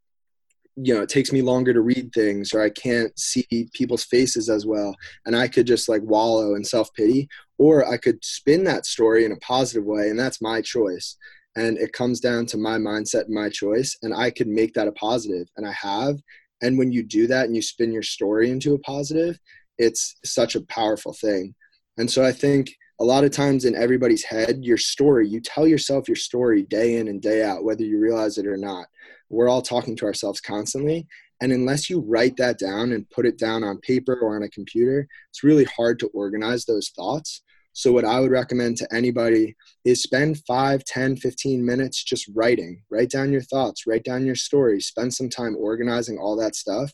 you 0.76 0.94
know, 0.94 1.02
it 1.02 1.08
takes 1.08 1.32
me 1.32 1.40
longer 1.40 1.72
to 1.72 1.80
read 1.80 2.10
things, 2.12 2.52
or 2.52 2.60
I 2.60 2.70
can't 2.70 3.18
see 3.18 3.68
people's 3.72 4.04
faces 4.04 4.50
as 4.50 4.66
well. 4.66 4.94
And 5.24 5.34
I 5.34 5.48
could 5.48 5.66
just 5.66 5.88
like 5.88 6.02
wallow 6.02 6.54
in 6.54 6.64
self 6.64 6.92
pity, 6.94 7.28
or 7.58 7.88
I 7.90 7.96
could 7.96 8.22
spin 8.24 8.64
that 8.64 8.84
story 8.86 9.24
in 9.24 9.32
a 9.32 9.36
positive 9.36 9.84
way, 9.84 10.10
and 10.10 10.18
that's 10.18 10.42
my 10.42 10.60
choice. 10.60 11.16
And 11.56 11.78
it 11.78 11.94
comes 11.94 12.20
down 12.20 12.44
to 12.46 12.58
my 12.58 12.76
mindset 12.76 13.24
and 13.24 13.34
my 13.34 13.48
choice, 13.48 13.96
and 14.02 14.14
I 14.14 14.30
could 14.30 14.48
make 14.48 14.74
that 14.74 14.88
a 14.88 14.92
positive, 14.92 15.48
and 15.56 15.66
I 15.66 15.72
have. 15.72 16.16
And 16.62 16.76
when 16.76 16.92
you 16.92 17.02
do 17.02 17.26
that 17.26 17.46
and 17.46 17.56
you 17.56 17.62
spin 17.62 17.92
your 17.92 18.02
story 18.02 18.50
into 18.50 18.74
a 18.74 18.78
positive, 18.78 19.38
it's 19.78 20.16
such 20.24 20.54
a 20.54 20.62
powerful 20.62 21.14
thing. 21.14 21.54
And 21.98 22.10
so 22.10 22.24
I 22.24 22.32
think 22.32 22.70
a 23.00 23.04
lot 23.04 23.24
of 23.24 23.30
times 23.30 23.64
in 23.64 23.74
everybody's 23.74 24.24
head, 24.24 24.64
your 24.64 24.78
story, 24.78 25.28
you 25.28 25.40
tell 25.40 25.66
yourself 25.66 26.08
your 26.08 26.16
story 26.16 26.62
day 26.62 26.96
in 26.96 27.08
and 27.08 27.20
day 27.20 27.44
out, 27.44 27.64
whether 27.64 27.82
you 27.82 27.98
realize 27.98 28.38
it 28.38 28.46
or 28.46 28.56
not. 28.56 28.86
We're 29.28 29.48
all 29.48 29.62
talking 29.62 29.96
to 29.96 30.06
ourselves 30.06 30.40
constantly. 30.40 31.06
And 31.40 31.52
unless 31.52 31.90
you 31.90 32.00
write 32.00 32.36
that 32.38 32.58
down 32.58 32.92
and 32.92 33.08
put 33.10 33.26
it 33.26 33.38
down 33.38 33.62
on 33.62 33.78
paper 33.78 34.18
or 34.20 34.36
on 34.36 34.42
a 34.42 34.48
computer, 34.48 35.06
it's 35.30 35.44
really 35.44 35.64
hard 35.64 35.98
to 36.00 36.08
organize 36.08 36.64
those 36.64 36.90
thoughts. 36.96 37.42
So, 37.72 37.92
what 37.92 38.06
I 38.06 38.20
would 38.20 38.30
recommend 38.30 38.78
to 38.78 38.88
anybody 38.90 39.54
is 39.84 40.02
spend 40.02 40.38
5, 40.46 40.82
10, 40.84 41.16
15 41.16 41.64
minutes 41.64 42.02
just 42.02 42.26
writing. 42.34 42.82
Write 42.90 43.10
down 43.10 43.32
your 43.32 43.42
thoughts, 43.42 43.86
write 43.86 44.02
down 44.02 44.24
your 44.24 44.34
story, 44.34 44.80
spend 44.80 45.12
some 45.12 45.28
time 45.28 45.54
organizing 45.58 46.16
all 46.16 46.36
that 46.36 46.56
stuff. 46.56 46.90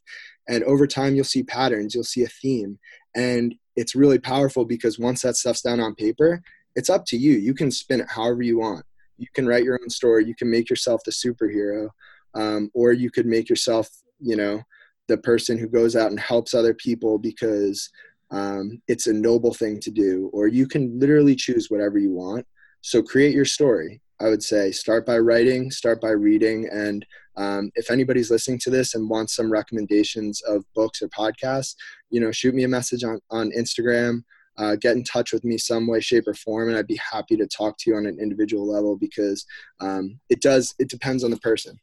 And 0.48 0.64
over 0.64 0.88
time, 0.88 1.14
you'll 1.14 1.24
see 1.24 1.44
patterns, 1.44 1.94
you'll 1.94 2.02
see 2.02 2.24
a 2.24 2.28
theme. 2.28 2.80
And 3.14 3.54
it's 3.76 3.94
really 3.94 4.18
powerful 4.18 4.64
because 4.64 4.98
once 4.98 5.22
that 5.22 5.36
stuff's 5.36 5.62
down 5.62 5.78
on 5.78 5.94
paper, 5.94 6.42
it's 6.74 6.90
up 6.90 7.04
to 7.06 7.16
you. 7.16 7.34
You 7.34 7.54
can 7.54 7.70
spin 7.70 8.00
it 8.00 8.10
however 8.10 8.42
you 8.42 8.58
want. 8.58 8.84
You 9.18 9.28
can 9.34 9.46
write 9.46 9.62
your 9.62 9.78
own 9.80 9.88
story. 9.88 10.24
You 10.24 10.34
can 10.34 10.50
make 10.50 10.68
yourself 10.68 11.02
the 11.04 11.12
superhero, 11.12 11.90
um, 12.34 12.70
or 12.74 12.92
you 12.92 13.10
could 13.10 13.26
make 13.26 13.48
yourself, 13.48 13.88
you 14.20 14.36
know, 14.36 14.62
the 15.08 15.18
person 15.18 15.58
who 15.58 15.68
goes 15.68 15.96
out 15.96 16.10
and 16.10 16.20
helps 16.20 16.54
other 16.54 16.74
people 16.74 17.18
because 17.18 17.90
um, 18.30 18.80
it's 18.88 19.06
a 19.06 19.12
noble 19.12 19.52
thing 19.52 19.78
to 19.80 19.90
do. 19.90 20.30
Or 20.32 20.46
you 20.46 20.66
can 20.66 20.98
literally 20.98 21.34
choose 21.34 21.70
whatever 21.70 21.98
you 21.98 22.12
want. 22.12 22.46
So 22.80 23.02
create 23.02 23.34
your 23.34 23.44
story. 23.44 24.00
I 24.20 24.28
would 24.28 24.42
say 24.42 24.70
start 24.70 25.04
by 25.04 25.18
writing, 25.18 25.70
start 25.70 26.00
by 26.00 26.10
reading, 26.10 26.68
and 26.70 27.04
um, 27.36 27.70
if 27.74 27.90
anybody's 27.90 28.30
listening 28.30 28.58
to 28.60 28.70
this 28.70 28.94
and 28.94 29.10
wants 29.10 29.34
some 29.34 29.50
recommendations 29.50 30.42
of 30.42 30.64
books 30.74 31.02
or 31.02 31.08
podcasts, 31.08 31.74
you 32.10 32.20
know, 32.20 32.30
shoot 32.30 32.54
me 32.54 32.62
a 32.62 32.68
message 32.68 33.04
on 33.04 33.20
on 33.30 33.50
Instagram. 33.58 34.22
Uh, 34.58 34.76
get 34.76 34.96
in 34.96 35.02
touch 35.02 35.32
with 35.32 35.44
me 35.44 35.56
some 35.56 35.86
way, 35.86 35.98
shape, 35.98 36.28
or 36.28 36.34
form, 36.34 36.68
and 36.68 36.76
I'd 36.76 36.86
be 36.86 37.00
happy 37.10 37.36
to 37.36 37.46
talk 37.46 37.78
to 37.78 37.90
you 37.90 37.96
on 37.96 38.06
an 38.06 38.18
individual 38.20 38.70
level 38.70 38.96
because 38.96 39.46
um, 39.80 40.20
it 40.28 40.42
does. 40.42 40.74
It 40.78 40.88
depends 40.88 41.24
on 41.24 41.30
the 41.30 41.38
person. 41.38 41.78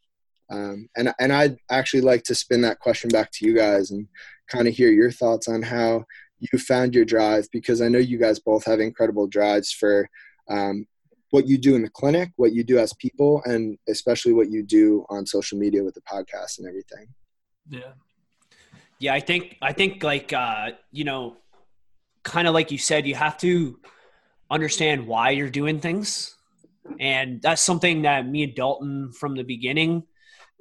Um, 0.52 0.90
and 0.98 1.14
and 1.20 1.32
I'd 1.32 1.58
actually 1.70 2.02
like 2.02 2.24
to 2.24 2.36
spin 2.36 2.62
that 2.62 2.80
question 2.80 3.10
back 3.10 3.32
to 3.34 3.46
you 3.46 3.56
guys 3.56 3.92
and 3.92 4.08
kind 4.50 4.68
of 4.68 4.74
hear 4.74 4.90
your 4.90 5.12
thoughts 5.12 5.48
on 5.48 5.62
how 5.62 6.06
you 6.40 6.58
found 6.58 6.96
your 6.96 7.06
drive 7.06 7.48
because 7.52 7.82
I 7.82 7.88
know 7.88 8.00
you 8.00 8.18
guys 8.18 8.40
both 8.40 8.66
have 8.66 8.80
incredible 8.80 9.28
drives 9.28 9.72
for 9.72 10.10
um, 10.50 10.88
what 11.32 11.48
you 11.48 11.58
do 11.58 11.76
in 11.76 11.84
the 11.84 11.90
clinic, 11.90 12.32
what 12.38 12.54
you 12.54 12.64
do 12.64 12.80
as 12.80 12.94
people, 12.94 13.42
and 13.46 13.78
especially 13.88 14.34
what 14.34 14.50
you 14.50 14.64
do 14.64 15.06
on 15.10 15.26
social 15.26 15.60
media 15.60 15.84
with 15.84 15.94
the 15.94 16.02
podcast 16.02 16.58
and 16.58 16.68
everything. 16.68 17.08
Yeah. 17.70 17.92
Yeah, 18.98 19.14
I 19.14 19.20
think 19.22 19.58
I 19.62 19.72
think 19.72 20.04
like 20.04 20.34
uh, 20.34 20.72
you 20.92 21.06
know, 21.06 21.38
kind 22.24 22.48
of 22.48 22.54
like 22.54 22.72
you 22.72 22.78
said, 22.78 23.08
you 23.08 23.16
have 23.16 23.38
to 23.38 23.80
understand 24.52 25.08
why 25.08 25.30
you're 25.30 25.50
doing 25.50 25.80
things, 25.80 26.36
and 27.00 27.42
that's 27.42 27.62
something 27.62 28.02
that 28.02 28.28
me 28.28 28.44
and 28.44 28.56
Dalton 28.56 29.14
from 29.14 29.36
the 29.36 29.44
beginning 29.44 30.04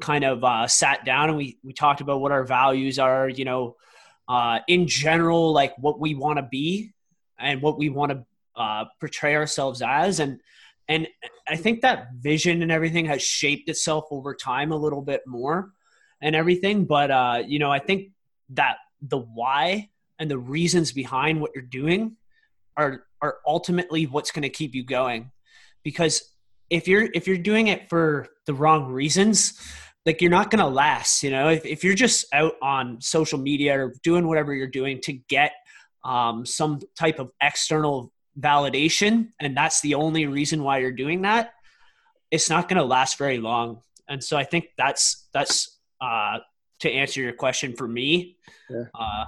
kind 0.01 0.25
of 0.25 0.45
uh, 0.45 0.67
sat 0.67 1.05
down 1.05 1.29
and 1.29 1.39
we 1.39 1.59
we 1.63 1.73
talked 1.73 2.01
about 2.01 2.21
what 2.21 2.33
our 2.33 2.45
values 2.45 2.99
are. 2.99 3.29
You 3.29 3.45
know, 3.45 3.77
uh, 4.29 4.61
in 4.69 4.87
general, 4.87 5.53
like 5.53 5.77
what 5.79 6.01
we 6.01 6.15
want 6.15 6.39
to 6.39 6.43
be 6.43 6.93
and 7.39 7.63
what 7.63 7.79
we 7.79 7.89
want 7.89 8.13
to 8.13 8.25
uh, 8.57 8.85
portray 9.01 9.35
ourselves 9.37 9.83
as, 9.83 10.21
and 10.21 10.41
and 10.89 11.07
I 11.47 11.57
think 11.57 11.83
that 11.83 12.09
vision 12.19 12.63
and 12.63 12.73
everything 12.73 13.07
has 13.07 13.23
shaped 13.23 13.69
itself 13.69 14.07
over 14.11 14.35
time 14.35 14.73
a 14.73 14.77
little 14.77 15.03
bit 15.03 15.23
more 15.27 15.73
and 16.21 16.35
everything. 16.35 16.87
But, 16.87 17.11
uh, 17.11 17.43
you 17.47 17.59
know, 17.59 17.71
I 17.71 17.79
think 17.79 18.11
that 18.51 18.79
the 19.03 19.19
why 19.19 19.91
and 20.19 20.31
the 20.31 20.39
reasons 20.39 20.93
behind 20.93 21.41
what 21.41 21.53
you're 21.55 21.63
doing 21.63 22.17
are 22.77 23.05
are 23.21 23.39
ultimately 23.47 24.07
what's 24.07 24.31
going 24.31 24.43
to 24.43 24.49
keep 24.49 24.75
you 24.75 24.85
going 24.85 25.31
because 25.83 26.33
if 26.71 26.87
you're 26.87 27.09
if 27.15 27.27
you're 27.27 27.37
doing 27.37 27.67
it 27.67 27.89
for 27.89 28.29
the 28.47 28.55
wrong 28.55 28.87
reasons 28.87 29.61
like 30.09 30.23
you're 30.23 30.31
not 30.31 30.51
going 30.51 30.65
to 30.65 30.67
last 30.67 31.23
you 31.23 31.31
know? 31.31 31.51
If, 31.51 31.67
if 31.67 31.85
you're 31.85 31.95
just 31.95 32.27
out 32.33 32.55
on 32.63 33.01
social 33.01 33.39
media 33.39 33.79
or 33.79 33.93
doing 34.03 34.27
whatever 34.27 34.55
you're 34.55 34.67
doing 34.67 35.01
to 35.03 35.13
get 35.13 35.53
um, 36.05 36.47
some 36.47 36.81
type 36.99 37.19
of 37.19 37.31
external 37.43 38.13
validation 38.41 39.29
and 39.39 39.57
that's 39.57 39.81
the 39.83 39.95
only 39.95 40.25
reason 40.27 40.63
why 40.63 40.79
you're 40.79 40.93
doing 40.93 41.23
that 41.23 41.53
it's 42.31 42.49
not 42.49 42.69
going 42.69 42.77
to 42.79 42.85
last 42.85 43.19
very 43.19 43.39
long. 43.39 43.81
And 44.09 44.25
so 44.25 44.37
i 44.39 44.45
think 44.45 44.71
that's 44.79 45.29
that's 45.35 45.79
uh, 46.01 46.39
to 46.81 46.91
answer 46.91 47.21
your 47.21 47.35
question 47.35 47.75
for 47.77 47.87
me 47.87 48.37
yeah. 48.71 48.85
uh, 48.95 49.25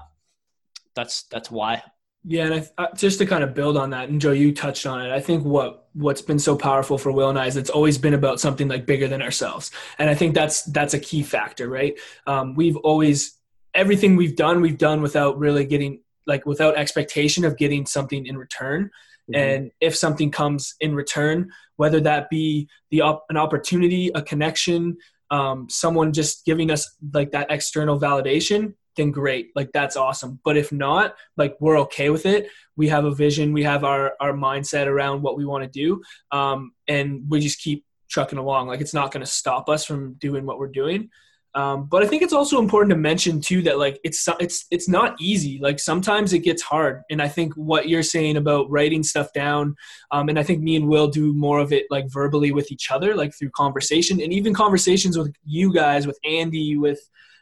that's 0.94 1.24
that's 1.24 1.50
why 1.50 1.82
yeah, 2.24 2.44
and 2.44 2.54
I, 2.54 2.82
uh, 2.82 2.94
just 2.94 3.18
to 3.18 3.26
kind 3.26 3.42
of 3.42 3.54
build 3.54 3.76
on 3.76 3.90
that, 3.90 4.08
and 4.08 4.20
Joe, 4.20 4.32
you 4.32 4.52
touched 4.52 4.86
on 4.86 5.00
it. 5.00 5.10
I 5.10 5.20
think 5.20 5.44
what 5.44 5.88
what's 5.94 6.22
been 6.22 6.38
so 6.38 6.56
powerful 6.56 6.98
for 6.98 7.10
Will 7.10 7.30
and 7.30 7.38
I 7.38 7.46
is 7.46 7.56
it's 7.56 7.70
always 7.70 7.98
been 7.98 8.14
about 8.14 8.40
something 8.40 8.68
like 8.68 8.86
bigger 8.86 9.08
than 9.08 9.22
ourselves, 9.22 9.70
and 9.98 10.10
I 10.10 10.14
think 10.14 10.34
that's 10.34 10.62
that's 10.64 10.92
a 10.92 11.00
key 11.00 11.22
factor, 11.22 11.68
right? 11.68 11.98
Um, 12.26 12.54
we've 12.54 12.76
always 12.76 13.38
everything 13.74 14.16
we've 14.16 14.36
done, 14.36 14.60
we've 14.60 14.78
done 14.78 15.00
without 15.00 15.38
really 15.38 15.64
getting 15.64 16.02
like 16.26 16.44
without 16.44 16.76
expectation 16.76 17.44
of 17.44 17.56
getting 17.56 17.86
something 17.86 18.26
in 18.26 18.36
return. 18.36 18.90
Mm-hmm. 19.32 19.34
And 19.34 19.70
if 19.80 19.96
something 19.96 20.30
comes 20.30 20.74
in 20.80 20.94
return, 20.94 21.50
whether 21.76 22.00
that 22.00 22.28
be 22.28 22.68
the 22.90 23.00
op- 23.00 23.24
an 23.30 23.36
opportunity, 23.38 24.10
a 24.14 24.20
connection, 24.20 24.98
um, 25.30 25.68
someone 25.70 26.12
just 26.12 26.44
giving 26.44 26.70
us 26.70 26.96
like 27.14 27.32
that 27.32 27.50
external 27.50 27.98
validation, 27.98 28.74
then 28.96 29.10
great 29.10 29.50
like 29.54 29.70
that's 29.72 29.96
awesome. 29.96 30.40
But 30.44 30.56
if 30.56 30.72
not 30.72 31.14
like 31.36 31.56
we're 31.60 31.78
okay 31.80 32.10
with 32.10 32.26
it. 32.26 32.48
We 32.76 32.88
have 32.88 33.04
a 33.04 33.14
vision 33.14 33.52
we 33.52 33.62
have 33.64 33.84
our 33.84 34.14
our 34.20 34.32
mindset 34.32 34.86
around 34.86 35.22
what 35.22 35.36
we 35.36 35.44
want 35.44 35.64
to 35.64 35.70
do 35.70 36.02
um, 36.32 36.72
and 36.88 37.24
we 37.28 37.40
just 37.40 37.60
keep 37.60 37.84
trucking 38.10 38.38
along. 38.38 38.68
Like 38.68 38.80
it's 38.80 38.94
not 38.94 39.12
going 39.12 39.24
to 39.24 39.30
stop 39.30 39.68
us 39.68 39.84
from 39.84 40.14
doing 40.14 40.44
what 40.44 40.58
we're 40.58 40.68
doing. 40.68 41.10
Um, 41.54 41.86
but 41.86 42.04
I 42.04 42.06
think 42.06 42.22
it's 42.22 42.32
also 42.32 42.60
important 42.60 42.90
to 42.90 42.96
mention 42.96 43.40
too 43.40 43.60
that 43.62 43.78
like 43.78 43.98
it's 44.04 44.28
it's 44.38 44.66
it's 44.70 44.88
not 44.88 45.20
easy. 45.20 45.58
Like 45.60 45.80
sometimes 45.80 46.32
it 46.32 46.40
gets 46.40 46.62
hard, 46.62 47.02
and 47.10 47.20
I 47.20 47.26
think 47.26 47.54
what 47.54 47.88
you're 47.88 48.04
saying 48.04 48.36
about 48.36 48.70
writing 48.70 49.02
stuff 49.02 49.32
down, 49.32 49.74
um, 50.12 50.28
and 50.28 50.38
I 50.38 50.44
think 50.44 50.62
me 50.62 50.76
and 50.76 50.86
Will 50.86 51.08
do 51.08 51.34
more 51.34 51.58
of 51.58 51.72
it 51.72 51.86
like 51.90 52.04
verbally 52.08 52.52
with 52.52 52.70
each 52.70 52.92
other, 52.92 53.16
like 53.16 53.34
through 53.36 53.50
conversation, 53.50 54.20
and 54.20 54.32
even 54.32 54.54
conversations 54.54 55.18
with 55.18 55.34
you 55.44 55.72
guys, 55.74 56.06
with 56.06 56.20
Andy, 56.24 56.76
with 56.76 57.00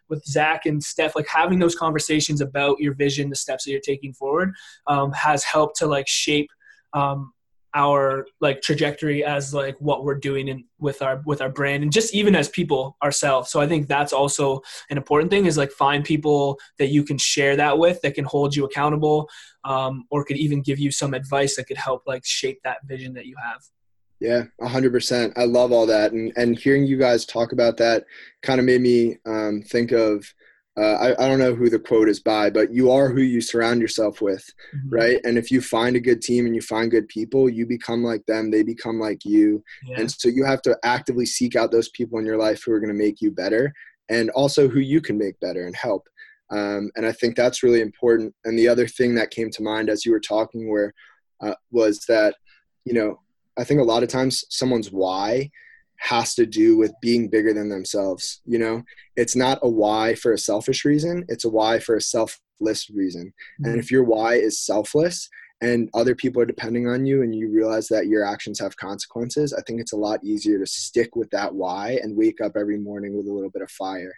with 0.08 0.24
Zach 0.24 0.66
and 0.66 0.82
Steph, 0.82 1.16
like 1.16 1.28
having 1.28 1.58
those 1.58 1.74
conversations 1.74 2.40
about 2.40 2.80
your 2.80 2.94
vision, 2.94 3.30
the 3.30 3.36
steps 3.36 3.64
that 3.64 3.70
you're 3.72 3.80
taking 3.80 4.12
forward, 4.12 4.52
um, 4.86 5.12
has 5.12 5.44
helped 5.44 5.76
to 5.78 5.86
like 5.86 6.08
shape 6.08 6.50
um, 6.92 7.32
our 7.74 8.26
like 8.40 8.62
trajectory 8.62 9.24
as 9.24 9.52
like 9.52 9.76
what 9.78 10.04
we're 10.04 10.14
doing 10.14 10.48
in 10.48 10.64
with 10.78 11.02
our 11.02 11.22
with 11.26 11.42
our 11.42 11.50
brand 11.50 11.82
and 11.82 11.92
just 11.92 12.14
even 12.14 12.34
as 12.34 12.48
people 12.48 12.96
ourselves. 13.02 13.50
So 13.50 13.60
i 13.60 13.66
think 13.66 13.86
that's 13.86 14.12
also 14.12 14.62
an 14.90 14.96
important 14.96 15.30
thing 15.30 15.46
is 15.46 15.58
like 15.58 15.70
find 15.70 16.04
people 16.04 16.58
that 16.78 16.88
you 16.88 17.04
can 17.04 17.18
share 17.18 17.56
that 17.56 17.78
with 17.78 18.00
that 18.00 18.14
can 18.14 18.24
hold 18.24 18.56
you 18.56 18.64
accountable 18.64 19.28
um, 19.64 20.04
or 20.10 20.24
could 20.24 20.38
even 20.38 20.62
give 20.62 20.78
you 20.78 20.90
some 20.90 21.12
advice 21.14 21.56
that 21.56 21.66
could 21.66 21.76
help 21.76 22.02
like 22.06 22.24
shape 22.24 22.58
that 22.64 22.78
vision 22.86 23.12
that 23.14 23.26
you 23.26 23.36
have 23.42 23.60
yeah, 24.20 24.44
hundred 24.60 24.92
percent. 24.92 25.32
I 25.36 25.44
love 25.44 25.72
all 25.72 25.86
that, 25.86 26.12
and 26.12 26.32
and 26.36 26.58
hearing 26.58 26.86
you 26.86 26.98
guys 26.98 27.24
talk 27.24 27.52
about 27.52 27.76
that 27.76 28.04
kind 28.42 28.58
of 28.58 28.66
made 28.66 28.80
me 28.80 29.16
um, 29.26 29.62
think 29.62 29.92
of. 29.92 30.24
Uh, 30.76 31.14
I, 31.18 31.24
I 31.24 31.28
don't 31.28 31.40
know 31.40 31.56
who 31.56 31.68
the 31.68 31.78
quote 31.80 32.08
is 32.08 32.20
by, 32.20 32.50
but 32.50 32.72
you 32.72 32.92
are 32.92 33.08
who 33.08 33.20
you 33.20 33.40
surround 33.40 33.80
yourself 33.80 34.20
with, 34.20 34.48
mm-hmm. 34.72 34.88
right? 34.90 35.20
And 35.24 35.36
if 35.36 35.50
you 35.50 35.60
find 35.60 35.96
a 35.96 36.00
good 36.00 36.22
team 36.22 36.46
and 36.46 36.54
you 36.54 36.62
find 36.62 36.88
good 36.88 37.08
people, 37.08 37.48
you 37.48 37.66
become 37.66 38.04
like 38.04 38.24
them. 38.26 38.52
They 38.52 38.62
become 38.62 39.00
like 39.00 39.24
you, 39.24 39.62
yeah. 39.84 40.00
and 40.00 40.10
so 40.10 40.28
you 40.28 40.44
have 40.44 40.62
to 40.62 40.78
actively 40.84 41.26
seek 41.26 41.56
out 41.56 41.72
those 41.72 41.88
people 41.90 42.18
in 42.18 42.26
your 42.26 42.38
life 42.38 42.62
who 42.64 42.72
are 42.72 42.80
going 42.80 42.96
to 42.96 43.04
make 43.04 43.20
you 43.20 43.30
better, 43.30 43.72
and 44.08 44.30
also 44.30 44.68
who 44.68 44.80
you 44.80 45.00
can 45.00 45.18
make 45.18 45.38
better 45.40 45.66
and 45.66 45.74
help. 45.76 46.08
Um, 46.50 46.90
and 46.96 47.04
I 47.04 47.12
think 47.12 47.36
that's 47.36 47.62
really 47.62 47.82
important. 47.82 48.34
And 48.44 48.58
the 48.58 48.68
other 48.68 48.86
thing 48.86 49.14
that 49.16 49.30
came 49.30 49.50
to 49.50 49.62
mind 49.62 49.90
as 49.90 50.06
you 50.06 50.12
were 50.12 50.20
talking, 50.20 50.70
where 50.70 50.94
uh, 51.40 51.54
was 51.70 52.04
that 52.08 52.34
you 52.84 52.94
know 52.94 53.20
I 53.58 53.64
think 53.64 53.80
a 53.80 53.84
lot 53.84 54.02
of 54.02 54.08
times 54.08 54.44
someone's 54.48 54.92
why 54.92 55.50
has 55.98 56.34
to 56.36 56.46
do 56.46 56.76
with 56.76 56.92
being 57.02 57.28
bigger 57.28 57.52
than 57.52 57.68
themselves. 57.68 58.40
You 58.46 58.58
know, 58.58 58.82
it's 59.16 59.34
not 59.34 59.58
a 59.62 59.68
why 59.68 60.14
for 60.14 60.32
a 60.32 60.38
selfish 60.38 60.84
reason, 60.84 61.24
it's 61.28 61.44
a 61.44 61.50
why 61.50 61.80
for 61.80 61.96
a 61.96 62.00
selfless 62.00 62.88
reason. 62.90 63.32
Mm-hmm. 63.60 63.70
And 63.70 63.80
if 63.80 63.90
your 63.90 64.04
why 64.04 64.34
is 64.34 64.64
selfless 64.64 65.28
and 65.60 65.90
other 65.94 66.14
people 66.14 66.40
are 66.40 66.46
depending 66.46 66.86
on 66.86 67.04
you 67.04 67.22
and 67.22 67.34
you 67.34 67.50
realize 67.50 67.88
that 67.88 68.06
your 68.06 68.24
actions 68.24 68.60
have 68.60 68.76
consequences, 68.76 69.52
I 69.52 69.62
think 69.62 69.80
it's 69.80 69.92
a 69.92 69.96
lot 69.96 70.22
easier 70.22 70.58
to 70.58 70.66
stick 70.66 71.16
with 71.16 71.30
that 71.30 71.52
why 71.52 71.98
and 72.02 72.16
wake 72.16 72.40
up 72.40 72.52
every 72.56 72.78
morning 72.78 73.16
with 73.16 73.26
a 73.26 73.32
little 73.32 73.50
bit 73.50 73.62
of 73.62 73.70
fire. 73.70 74.14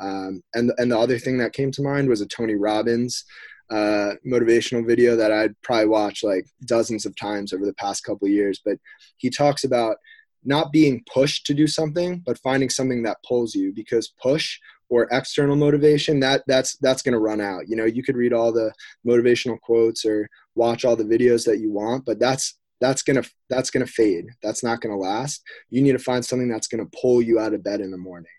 Um, 0.00 0.42
and, 0.54 0.72
and 0.78 0.90
the 0.90 0.98
other 0.98 1.18
thing 1.18 1.38
that 1.38 1.52
came 1.52 1.70
to 1.72 1.82
mind 1.82 2.08
was 2.08 2.22
a 2.22 2.26
Tony 2.26 2.56
Robbins 2.56 3.24
uh, 3.70 4.14
motivational 4.26 4.86
video 4.86 5.16
that 5.16 5.32
I'd 5.32 5.60
probably 5.62 5.86
watched 5.86 6.24
like 6.24 6.46
dozens 6.64 7.06
of 7.06 7.14
times 7.16 7.52
over 7.52 7.64
the 7.64 7.74
past 7.74 8.04
couple 8.04 8.28
years. 8.28 8.60
But 8.64 8.78
he 9.16 9.30
talks 9.30 9.64
about 9.64 9.96
not 10.44 10.72
being 10.72 11.04
pushed 11.12 11.46
to 11.46 11.54
do 11.54 11.66
something, 11.66 12.22
but 12.24 12.38
finding 12.38 12.70
something 12.70 13.02
that 13.02 13.22
pulls 13.26 13.54
you 13.54 13.72
because 13.72 14.12
push 14.22 14.58
or 14.88 15.06
external 15.12 15.54
motivation 15.54 16.18
that 16.18 16.42
that's 16.46 16.76
that's 16.78 17.02
going 17.02 17.12
to 17.12 17.20
run 17.20 17.40
out. 17.40 17.68
You 17.68 17.76
know 17.76 17.84
you 17.84 18.02
could 18.02 18.16
read 18.16 18.32
all 18.32 18.52
the 18.52 18.72
motivational 19.06 19.60
quotes 19.60 20.04
or 20.04 20.28
watch 20.54 20.84
all 20.84 20.96
the 20.96 21.04
videos 21.04 21.44
that 21.46 21.60
you 21.60 21.70
want 21.70 22.04
but 22.04 22.18
that's 22.18 22.58
that's 22.80 23.02
to 23.02 23.22
that's 23.48 23.70
going 23.70 23.86
to 23.86 23.92
fade. 23.92 24.26
That's 24.42 24.64
not 24.64 24.80
going 24.80 24.92
to 24.92 24.98
last. 24.98 25.42
You 25.68 25.82
need 25.82 25.92
to 25.92 25.98
find 25.98 26.24
something 26.24 26.48
that's 26.48 26.66
going 26.66 26.84
to 26.84 26.98
pull 27.00 27.20
you 27.20 27.38
out 27.38 27.54
of 27.54 27.62
bed 27.62 27.80
in 27.80 27.90
the 27.90 27.98
morning 27.98 28.30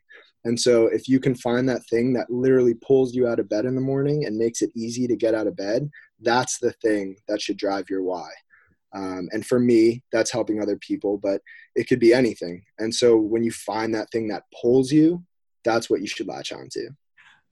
and 0.44 0.60
so 0.60 0.88
if 0.88 1.08
you 1.08 1.20
can 1.20 1.36
find 1.36 1.70
that 1.70 1.86
thing 1.88 2.14
that 2.14 2.30
literally 2.30 2.74
pulls 2.74 3.14
you 3.14 3.28
out 3.28 3.40
of 3.40 3.50
bed 3.50 3.66
in 3.66 3.76
the 3.76 3.82
morning 3.82 4.26
and 4.26 4.38
makes 4.38 4.62
it 4.62 4.72
easy 4.76 5.08
to 5.08 5.16
get 5.16 5.36
out 5.36 5.48
of 5.48 5.56
bed, 5.56 5.90
that's 6.20 6.58
the 6.60 6.72
thing 6.82 7.16
that 7.28 7.42
should 7.42 7.58
drive 7.58 7.90
your 7.90 8.04
why. 8.04 8.30
Um, 8.94 9.30
and 9.32 9.46
for 9.46 9.60
me, 9.60 10.04
that's 10.12 10.32
helping 10.32 10.62
other 10.62 10.78
people, 10.78 11.18
but 11.18 11.42
it 11.76 11.88
could 11.88 12.00
be 12.00 12.14
anything. 12.14 12.64
And 12.80 12.94
so 12.94 13.16
when 13.16 13.44
you 13.44 13.52
find 13.52 13.94
that 13.94 14.10
thing 14.12 14.28
that 14.30 14.44
pulls 14.60 14.92
you, 14.92 15.24
that's 15.64 15.90
what 15.90 16.02
you 16.02 16.08
should 16.08 16.28
latch 16.28 16.52
on 16.52 16.68
to. 16.72 16.90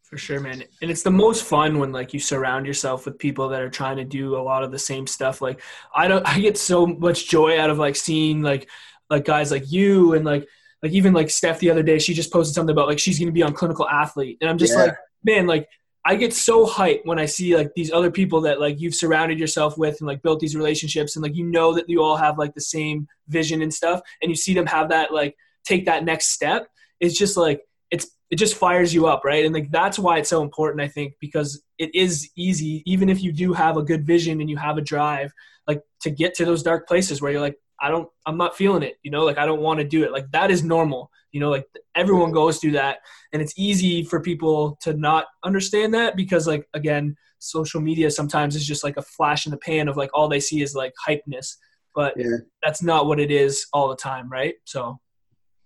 For 0.04 0.18
sure, 0.18 0.40
man. 0.40 0.64
And 0.82 0.90
it's 0.90 1.04
the 1.04 1.12
most 1.12 1.44
fun 1.44 1.78
when 1.78 1.92
like 1.92 2.16
you 2.16 2.20
surround 2.20 2.66
yourself 2.66 3.06
with 3.06 3.20
people 3.20 3.48
that 3.50 3.62
are 3.62 3.70
trying 3.70 3.98
to 3.98 4.04
do 4.04 4.36
a 4.36 4.42
lot 4.42 4.64
of 4.64 4.72
the 4.72 4.80
same 4.80 5.06
stuff. 5.06 5.40
Like 5.40 5.62
I 5.94 6.08
don't 6.08 6.28
I 6.28 6.40
get 6.40 6.58
so 6.58 6.88
much 6.88 7.30
joy 7.30 7.60
out 7.60 7.70
of 7.70 7.78
like 7.78 7.96
seeing 7.96 8.42
like 8.42 8.68
like 9.12 9.24
guys 9.24 9.52
like 9.52 9.72
you 9.72 10.16
and 10.16 10.26
like 10.26 10.48
like 10.82 10.92
even 10.94 11.14
like 11.14 11.30
Steph 11.30 11.60
the 11.60 11.72
other 11.72 11.84
day, 11.84 12.00
she 12.00 12.14
just 12.14 12.32
posted 12.32 12.56
something 12.56 12.74
about 12.74 12.88
like 12.88 13.00
she's 13.00 13.20
gonna 13.20 13.32
be 13.32 13.44
on 13.44 13.54
clinical 13.54 13.88
athlete, 13.88 14.38
and 14.42 14.50
I'm 14.50 14.58
just 14.58 14.74
yeah. 14.74 14.84
like, 14.84 14.96
man, 15.24 15.48
like 15.48 15.68
I 16.06 16.16
get 16.16 16.34
so 16.34 16.66
hyped 16.66 17.06
when 17.06 17.20
I 17.20 17.26
see 17.26 17.56
like 17.56 17.72
these 17.76 17.92
other 17.92 18.10
people 18.10 18.42
that 18.42 18.60
like 18.60 18.80
you've 18.80 18.96
surrounded 18.96 19.40
yourself 19.40 19.78
with 19.78 20.00
and 20.00 20.08
like 20.08 20.22
built 20.22 20.40
these 20.40 20.56
relationships, 20.56 21.16
and 21.16 21.24
like 21.24 21.36
you 21.36 21.46
know 21.46 21.74
that 21.74 21.90
you 21.90 22.02
all 22.02 22.16
have 22.16 22.38
like 22.38 22.54
the 22.54 22.62
same 22.62 23.08
vision 23.28 23.62
and 23.62 23.74
stuff, 23.74 24.02
and 24.22 24.30
you 24.30 24.36
see 24.36 24.54
them 24.54 24.66
have 24.66 24.90
that 24.90 25.14
like 25.14 25.36
take 25.66 25.86
that 25.86 26.06
next 26.06 26.32
step. 26.32 26.68
It's 27.00 27.18
just 27.18 27.36
like 27.36 27.62
it's 27.92 28.08
it 28.30 28.38
just 28.38 28.56
fires 28.56 28.94
you 28.94 29.08
up, 29.08 29.26
right? 29.26 29.46
And 29.46 29.54
like 29.54 29.72
that's 29.72 30.00
why 30.00 30.20
it's 30.20 30.30
so 30.30 30.42
important, 30.42 30.82
I 30.82 30.88
think, 30.88 31.16
because 31.20 31.62
it 31.78 31.94
is 31.94 32.30
easy, 32.36 32.84
even 32.86 33.10
if 33.10 33.22
you 33.22 33.32
do 33.32 33.54
have 33.54 33.78
a 33.78 33.84
good 33.84 34.06
vision 34.06 34.40
and 34.40 34.50
you 34.50 34.58
have 34.58 34.78
a 34.78 34.82
drive, 34.82 35.34
like 35.68 35.82
to 36.02 36.10
get 36.10 36.36
to 36.36 36.46
those 36.46 36.64
dark 36.64 36.88
places 36.88 37.22
where 37.22 37.32
you're 37.32 37.42
like, 37.42 37.58
I 37.82 37.90
don't, 37.90 38.10
I'm 38.26 38.38
not 38.38 38.56
feeling 38.56 38.84
it, 38.84 38.98
you 39.04 39.12
know, 39.12 39.24
like 39.24 39.38
I 39.38 39.46
don't 39.46 39.62
want 39.62 39.80
to 39.80 39.86
do 39.86 40.04
it. 40.04 40.12
Like 40.12 40.30
that 40.32 40.52
is 40.52 40.64
normal, 40.64 41.12
you 41.32 41.40
know, 41.40 41.50
like 41.50 41.66
everyone 41.96 42.32
goes 42.32 42.58
through 42.58 42.72
that. 42.72 43.00
And 43.34 43.42
it's 43.42 43.54
easy 43.58 44.04
for 44.04 44.20
people 44.20 44.78
to 44.82 44.94
not 44.94 45.26
understand 45.44 45.94
that 45.94 46.16
because, 46.16 46.48
like, 46.48 46.68
again, 46.74 47.16
social 47.40 47.82
media 47.82 48.12
sometimes 48.12 48.56
is 48.56 48.68
just 48.68 48.84
like 48.84 48.98
a 48.98 49.02
flash 49.02 49.46
in 49.46 49.52
the 49.52 49.58
pan 49.58 49.88
of 49.88 49.98
like 49.98 50.10
all 50.14 50.28
they 50.28 50.40
see 50.40 50.62
is 50.62 50.76
like 50.76 50.94
hypeness, 51.08 51.56
but 51.96 52.14
yeah. 52.18 52.38
that's 52.64 52.84
not 52.84 53.06
what 53.06 53.20
it 53.20 53.32
is 53.32 53.68
all 53.74 53.90
the 53.90 53.96
time, 53.96 54.30
right? 54.30 54.56
So, 54.66 55.00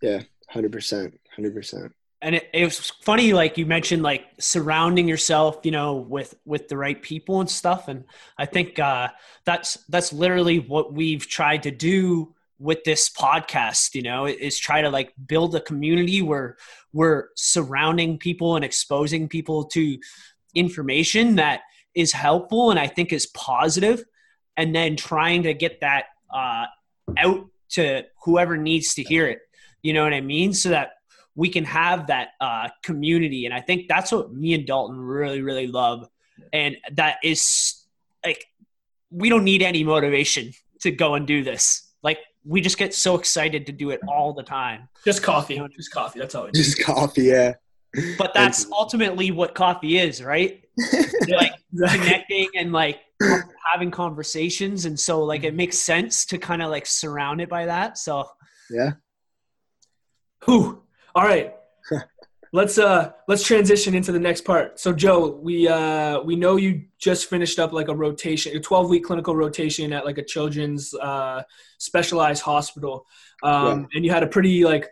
yeah, 0.01 0.21
100%. 0.53 1.13
100% 1.37 1.91
and 2.23 2.35
it, 2.35 2.49
it, 2.53 2.63
was 2.63 2.89
funny 3.01 3.33
like 3.33 3.57
you 3.57 3.65
mentioned 3.65 4.01
like 4.01 4.25
surrounding 4.39 5.07
yourself 5.07 5.59
you 5.63 5.71
know 5.71 5.95
with 5.95 6.33
with 6.45 6.69
the 6.69 6.77
right 6.77 7.01
people 7.01 7.41
and 7.41 7.49
stuff. 7.49 7.87
And 7.89 8.05
i 8.37 8.45
think 8.45 8.79
uh 8.79 9.09
that's 9.45 9.75
that's 9.89 10.13
literally 10.13 10.59
what 10.59 10.93
we've 10.93 11.27
tried 11.27 11.63
to 11.63 11.71
do 11.71 12.33
with 12.59 12.83
this 12.85 13.09
podcast 13.09 13.93
you 13.93 14.01
know 14.01 14.25
is 14.25 14.57
try 14.57 14.81
to 14.81 14.89
like 14.89 15.13
build 15.27 15.53
a 15.55 15.61
community 15.61 16.21
where 16.21 16.55
we're 16.93 17.27
surrounding 17.35 18.17
people 18.17 18.55
and 18.55 18.63
exposing 18.63 19.27
people 19.27 19.65
to 19.65 19.97
information 20.55 21.35
that 21.35 21.61
is 21.93 22.13
helpful 22.13 22.71
and 22.71 22.79
i 22.79 22.87
think 22.87 23.11
is 23.13 23.27
positive. 23.27 24.03
And 24.55 24.75
then 24.75 24.95
trying 24.95 25.43
to 25.43 25.53
get 25.53 25.81
that 25.81 26.05
uh 26.33 26.65
out 27.17 27.47
to 27.71 28.03
whoever 28.23 28.55
needs 28.55 28.93
to 28.93 29.03
hear 29.03 29.27
it. 29.27 29.39
You 29.81 29.93
know 29.93 30.03
what 30.03 30.13
i 30.13 30.21
mean? 30.21 30.53
So 30.53 30.69
that 30.69 30.91
we 31.35 31.49
can 31.49 31.65
have 31.65 32.07
that 32.07 32.29
uh, 32.39 32.69
community. 32.83 33.45
And 33.45 33.53
I 33.53 33.61
think 33.61 33.87
that's 33.87 34.11
what 34.11 34.33
me 34.33 34.53
and 34.53 34.65
Dalton 34.65 34.99
really, 34.99 35.41
really 35.41 35.67
love. 35.67 36.07
And 36.51 36.77
that 36.91 37.17
is 37.23 37.83
like 38.25 38.45
we 39.11 39.29
don't 39.29 39.43
need 39.43 39.61
any 39.61 39.83
motivation 39.83 40.51
to 40.81 40.91
go 40.91 41.15
and 41.15 41.25
do 41.25 41.43
this. 41.43 41.91
Like 42.01 42.19
we 42.45 42.61
just 42.61 42.77
get 42.77 42.93
so 42.93 43.15
excited 43.17 43.65
to 43.67 43.71
do 43.71 43.91
it 43.91 44.01
all 44.07 44.33
the 44.33 44.43
time. 44.43 44.89
Just 45.05 45.23
coffee. 45.23 45.61
Just 45.75 45.91
coffee. 45.91 46.19
That's 46.19 46.35
all. 46.35 46.49
Just 46.53 46.81
coffee, 46.83 47.23
yeah. 47.23 47.53
But 48.17 48.33
that's 48.33 48.65
ultimately 48.71 49.31
what 49.31 49.53
coffee 49.53 49.99
is, 49.99 50.21
right? 50.23 50.63
like 51.29 51.53
connecting 51.77 52.49
and 52.55 52.71
like 52.71 52.99
having 53.71 53.91
conversations, 53.91 54.85
and 54.85 54.99
so 54.99 55.23
like 55.23 55.43
it 55.43 55.53
makes 55.53 55.77
sense 55.77 56.25
to 56.25 56.39
kind 56.39 56.63
of 56.63 56.71
like 56.71 56.87
surround 56.87 57.39
it 57.39 57.49
by 57.49 57.67
that. 57.67 57.97
So 57.99 58.27
yeah. 58.69 58.93
Whew. 60.45 60.82
All 61.15 61.23
right. 61.23 61.53
let's 62.53 62.77
uh 62.77 63.11
let's 63.27 63.43
transition 63.43 63.93
into 63.93 64.11
the 64.11 64.19
next 64.19 64.41
part. 64.41 64.79
So 64.79 64.93
Joe, 64.93 65.39
we 65.41 65.67
uh 65.67 66.21
we 66.21 66.35
know 66.35 66.55
you 66.55 66.85
just 66.99 67.29
finished 67.29 67.59
up 67.59 67.73
like 67.73 67.87
a 67.87 67.95
rotation, 67.95 68.55
a 68.55 68.59
12 68.59 68.89
week 68.89 69.03
clinical 69.03 69.35
rotation 69.35 69.91
at 69.91 70.05
like 70.05 70.17
a 70.17 70.23
children's 70.23 70.93
uh 70.93 71.43
specialized 71.77 72.43
hospital. 72.43 73.05
Um 73.43 73.81
yeah. 73.81 73.85
and 73.95 74.05
you 74.05 74.11
had 74.11 74.23
a 74.23 74.27
pretty 74.27 74.63
like 74.63 74.89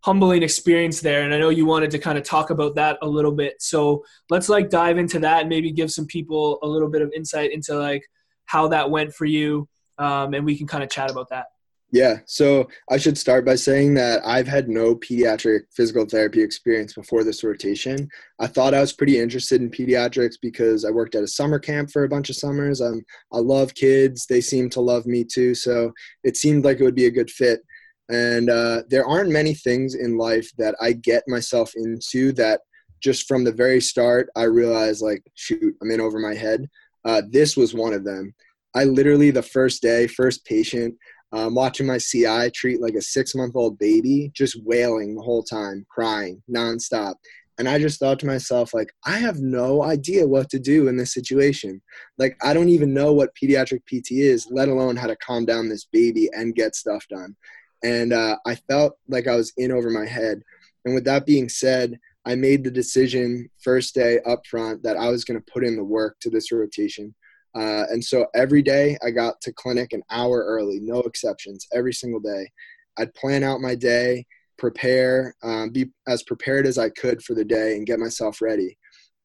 humbling 0.00 0.42
experience 0.42 1.00
there 1.00 1.22
and 1.22 1.32
I 1.32 1.38
know 1.38 1.48
you 1.48 1.64
wanted 1.64 1.90
to 1.92 1.98
kind 1.98 2.18
of 2.18 2.24
talk 2.24 2.50
about 2.50 2.74
that 2.74 2.98
a 3.00 3.08
little 3.08 3.32
bit. 3.32 3.62
So 3.62 4.04
let's 4.28 4.48
like 4.48 4.68
dive 4.68 4.98
into 4.98 5.18
that 5.20 5.40
and 5.40 5.48
maybe 5.48 5.72
give 5.72 5.90
some 5.90 6.06
people 6.06 6.58
a 6.62 6.66
little 6.66 6.90
bit 6.90 7.00
of 7.00 7.10
insight 7.16 7.52
into 7.52 7.74
like 7.74 8.04
how 8.44 8.68
that 8.68 8.90
went 8.90 9.14
for 9.14 9.24
you 9.24 9.66
um 9.98 10.34
and 10.34 10.44
we 10.44 10.58
can 10.58 10.66
kind 10.66 10.84
of 10.84 10.90
chat 10.90 11.10
about 11.10 11.30
that. 11.30 11.46
Yeah, 11.94 12.18
so 12.26 12.68
I 12.90 12.96
should 12.96 13.16
start 13.16 13.46
by 13.46 13.54
saying 13.54 13.94
that 13.94 14.20
I've 14.26 14.48
had 14.48 14.68
no 14.68 14.96
pediatric 14.96 15.60
physical 15.76 16.04
therapy 16.04 16.42
experience 16.42 16.92
before 16.92 17.22
this 17.22 17.44
rotation. 17.44 18.08
I 18.40 18.48
thought 18.48 18.74
I 18.74 18.80
was 18.80 18.92
pretty 18.92 19.20
interested 19.20 19.60
in 19.60 19.70
pediatrics 19.70 20.34
because 20.42 20.84
I 20.84 20.90
worked 20.90 21.14
at 21.14 21.22
a 21.22 21.28
summer 21.28 21.60
camp 21.60 21.92
for 21.92 22.02
a 22.02 22.08
bunch 22.08 22.30
of 22.30 22.34
summers. 22.34 22.80
Um, 22.80 23.00
I 23.32 23.38
love 23.38 23.76
kids, 23.76 24.26
they 24.26 24.40
seem 24.40 24.68
to 24.70 24.80
love 24.80 25.06
me 25.06 25.22
too, 25.22 25.54
so 25.54 25.92
it 26.24 26.36
seemed 26.36 26.64
like 26.64 26.80
it 26.80 26.82
would 26.82 26.96
be 26.96 27.06
a 27.06 27.12
good 27.12 27.30
fit. 27.30 27.60
And 28.08 28.50
uh, 28.50 28.82
there 28.88 29.06
aren't 29.06 29.30
many 29.30 29.54
things 29.54 29.94
in 29.94 30.18
life 30.18 30.50
that 30.58 30.74
I 30.80 30.94
get 30.94 31.22
myself 31.28 31.74
into 31.76 32.32
that 32.32 32.62
just 33.04 33.28
from 33.28 33.44
the 33.44 33.52
very 33.52 33.80
start, 33.80 34.30
I 34.34 34.44
realized, 34.44 35.00
like, 35.00 35.22
shoot, 35.34 35.76
I'm 35.80 35.92
in 35.92 36.00
over 36.00 36.18
my 36.18 36.34
head. 36.34 36.68
Uh, 37.04 37.22
this 37.30 37.56
was 37.56 37.72
one 37.72 37.92
of 37.92 38.02
them. 38.02 38.34
I 38.74 38.82
literally, 38.82 39.30
the 39.30 39.42
first 39.42 39.80
day, 39.80 40.08
first 40.08 40.44
patient, 40.44 40.96
um, 41.34 41.54
watching 41.54 41.86
my 41.86 41.98
CI 41.98 42.50
treat 42.50 42.80
like 42.80 42.94
a 42.94 43.02
six 43.02 43.34
month 43.34 43.56
old 43.56 43.78
baby, 43.78 44.30
just 44.34 44.62
wailing 44.64 45.14
the 45.14 45.22
whole 45.22 45.42
time, 45.42 45.84
crying 45.90 46.40
nonstop. 46.48 47.14
And 47.58 47.68
I 47.68 47.78
just 47.78 48.00
thought 48.00 48.18
to 48.20 48.26
myself, 48.26 48.72
like, 48.72 48.88
I 49.04 49.18
have 49.18 49.38
no 49.38 49.82
idea 49.82 50.26
what 50.26 50.48
to 50.50 50.58
do 50.58 50.88
in 50.88 50.96
this 50.96 51.12
situation. 51.12 51.80
Like, 52.18 52.36
I 52.42 52.52
don't 52.52 52.68
even 52.68 52.94
know 52.94 53.12
what 53.12 53.34
pediatric 53.40 53.80
PT 53.86 54.12
is, 54.12 54.48
let 54.50 54.68
alone 54.68 54.96
how 54.96 55.06
to 55.06 55.16
calm 55.16 55.44
down 55.44 55.68
this 55.68 55.86
baby 55.92 56.28
and 56.32 56.54
get 56.54 56.74
stuff 56.74 57.04
done. 57.08 57.36
And 57.84 58.12
uh, 58.12 58.36
I 58.46 58.54
felt 58.54 58.96
like 59.08 59.28
I 59.28 59.36
was 59.36 59.52
in 59.56 59.70
over 59.70 59.90
my 59.90 60.06
head. 60.06 60.40
And 60.84 60.94
with 60.94 61.04
that 61.04 61.26
being 61.26 61.48
said, 61.48 61.98
I 62.24 62.34
made 62.34 62.64
the 62.64 62.70
decision 62.70 63.48
first 63.62 63.94
day 63.94 64.20
up 64.26 64.46
front 64.46 64.82
that 64.82 64.96
I 64.96 65.10
was 65.10 65.24
going 65.24 65.38
to 65.38 65.52
put 65.52 65.64
in 65.64 65.76
the 65.76 65.84
work 65.84 66.16
to 66.20 66.30
this 66.30 66.50
rotation. 66.50 67.14
Uh, 67.54 67.84
and 67.90 68.04
so 68.04 68.26
every 68.34 68.62
day 68.62 68.98
I 69.04 69.10
got 69.10 69.40
to 69.42 69.52
clinic 69.52 69.92
an 69.92 70.02
hour 70.10 70.44
early, 70.44 70.80
no 70.80 71.00
exceptions, 71.00 71.66
every 71.72 71.92
single 71.92 72.20
day. 72.20 72.50
I'd 72.98 73.14
plan 73.14 73.42
out 73.44 73.60
my 73.60 73.74
day, 73.74 74.26
prepare, 74.58 75.34
um, 75.42 75.70
be 75.70 75.90
as 76.08 76.22
prepared 76.22 76.66
as 76.66 76.78
I 76.78 76.88
could 76.90 77.22
for 77.22 77.34
the 77.34 77.44
day, 77.44 77.76
and 77.76 77.86
get 77.86 77.98
myself 77.98 78.40
ready. 78.40 78.76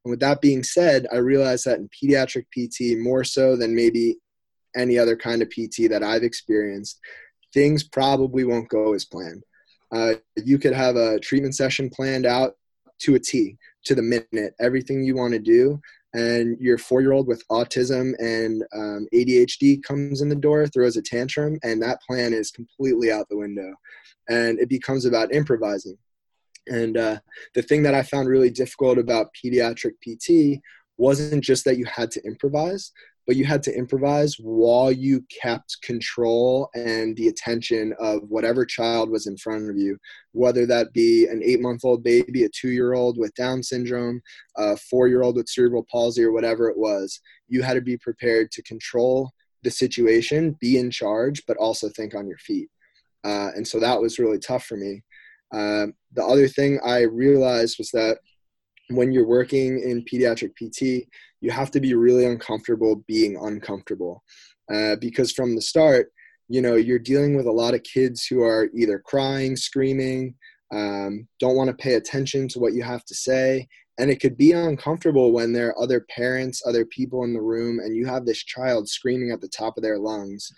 And 0.06 0.12
with 0.12 0.20
that 0.22 0.42
being 0.42 0.64
said, 0.64 1.08
I 1.12 1.18
realized 1.18 1.66
that 1.66 1.80
in 1.80 1.90
pediatric 1.90 2.46
PT, 2.52 3.00
more 3.00 3.24
so 3.24 3.56
than 3.56 3.76
maybe 3.76 4.18
any 4.76 4.98
other 4.98 5.16
kind 5.16 5.42
of 5.42 5.50
PT 5.50 5.90
that 5.90 6.04
I've 6.04 6.24
experienced, 6.24 7.00
things 7.54 7.84
probably 7.84 8.44
won't 8.44 8.70
go 8.70 8.94
as 8.94 9.06
planned. 9.06 9.44
Uh, 9.92 10.14
you 10.36 10.60
could 10.60 10.74
have 10.74 10.96
a 10.96 11.20
treatment 11.20 11.56
session 11.56 11.90
planned 11.90 12.26
out 12.26 12.54
to 13.00 13.16
a 13.16 13.20
T, 13.20 13.58
to 13.86 13.96
the 13.96 14.02
minute, 14.02 14.54
everything 14.60 15.04
you 15.04 15.16
want 15.16 15.34
to 15.34 15.40
do, 15.40 15.82
and 16.14 16.58
your 16.60 16.78
four 16.78 17.02
year 17.02 17.12
old 17.12 17.28
with 17.28 17.48
autism 17.50 18.14
and 18.20 18.64
um, 18.74 19.08
ADHD 19.14 19.84
comes 19.84 20.22
in 20.22 20.30
the 20.30 20.36
door, 20.36 20.68
throws 20.68 20.98
a 20.98 21.02
tantrum, 21.02 21.60
and 21.64 21.82
that 21.82 22.02
plan 22.02 22.34
is 22.34 22.52
completely 22.52 23.12
out 23.12 23.30
the 23.30 23.38
window. 23.38 23.74
And 24.28 24.60
it 24.60 24.70
becomes 24.70 25.06
about 25.06 25.34
improvising. 25.34 25.98
And 26.68 26.98
uh, 26.98 27.20
the 27.56 27.62
thing 27.62 27.84
that 27.84 27.96
I 27.96 28.04
found 28.04 28.28
really 28.28 28.50
difficult 28.50 28.98
about 28.98 29.34
pediatric 29.34 29.94
PT 30.02 30.62
wasn't 30.98 31.44
just 31.44 31.66
that 31.66 31.78
you 31.78 31.86
had 31.86 32.12
to 32.12 32.24
improvise, 32.26 32.92
but 33.30 33.36
you 33.36 33.46
had 33.46 33.62
to 33.62 33.78
improvise 33.78 34.38
while 34.40 34.92
you 34.92 35.24
kept 35.30 35.80
control 35.84 36.68
and 36.74 37.16
the 37.16 37.28
attention 37.28 37.94
of 38.00 38.24
whatever 38.24 38.66
child 38.66 39.08
was 39.08 39.28
in 39.28 39.38
front 39.38 39.70
of 39.70 39.78
you, 39.78 39.96
whether 40.32 40.66
that 40.66 40.92
be 40.94 41.28
an 41.28 41.40
eight 41.46 41.62
month 41.62 41.82
old 41.86 42.04
baby, 42.04 42.44
a 42.44 42.50
two 42.50 42.72
year 42.72 42.94
old 42.94 43.20
with 43.20 43.32
Down 43.36 43.62
syndrome, 43.62 44.20
a 44.58 44.76
four 44.78 45.08
year 45.08 45.22
old 45.22 45.36
with 45.36 45.48
cerebral 45.48 45.86
palsy, 45.92 46.24
or 46.24 46.32
whatever 46.32 46.72
it 46.72 46.78
was. 46.80 47.22
You 47.48 47.62
had 47.62 47.76
to 47.76 47.82
be 47.82 47.98
prepared 47.98 48.50
to 48.50 48.64
control 48.64 49.30
the 49.62 49.70
situation, 49.70 50.58
be 50.60 50.80
in 50.80 50.90
charge, 50.90 51.44
but 51.48 51.58
also 51.58 51.88
think 51.90 52.16
on 52.16 52.26
your 52.26 52.40
feet. 52.40 52.72
Uh, 53.24 53.52
and 53.56 53.68
so 53.68 53.80
that 53.80 54.02
was 54.02 54.18
really 54.18 54.40
tough 54.40 54.66
for 54.66 54.76
me. 54.76 55.04
Uh, 55.54 55.86
the 56.14 56.26
other 56.26 56.48
thing 56.48 56.80
I 56.84 57.02
realized 57.02 57.76
was 57.78 57.92
that 57.92 58.18
when 58.90 59.12
you're 59.12 59.28
working 59.28 59.80
in 59.80 60.04
pediatric 60.04 60.56
PT, 60.56 61.08
you 61.42 61.52
have 61.52 61.72
to 61.72 61.80
be 61.80 61.94
really 61.94 62.26
uncomfortable 62.26 63.04
being 63.08 63.38
uncomfortable. 63.42 64.24
Uh, 64.72 64.96
because 64.98 65.32
from 65.32 65.56
the 65.56 65.62
start, 65.62 66.12
you 66.48 66.62
know, 66.62 66.76
you're 66.76 67.00
dealing 67.00 67.36
with 67.36 67.46
a 67.46 67.52
lot 67.52 67.74
of 67.74 67.84
kids 67.84 68.26
who 68.26 68.42
are 68.42 68.70
either 68.76 69.00
crying, 69.00 69.56
screaming, 69.56 70.36
um, 70.72 71.28
don't 71.40 71.56
want 71.56 71.70
to 71.70 71.76
pay 71.76 71.96
attention 71.96 72.48
to 72.50 72.60
what 72.60 72.74
you 72.74 72.84
have 72.84 73.04
to 73.06 73.16
say. 73.16 73.68
And 73.98 74.10
it 74.10 74.20
could 74.22 74.38
be 74.38 74.54
uncomfortable 74.54 75.32
when 75.32 75.52
there 75.52 75.70
are 75.70 75.82
other 75.82 76.06
parents, 76.16 76.62
other 76.66 76.86
people 76.86 77.24
in 77.24 77.34
the 77.34 77.42
room, 77.42 77.80
and 77.80 77.96
you 77.96 78.06
have 78.06 78.26
this 78.26 78.44
child 78.44 78.88
screaming 78.88 79.32
at 79.32 79.42
the 79.42 79.50
top 79.50 79.76
of 79.78 79.84
their 79.84 80.00
lungs 80.00 80.52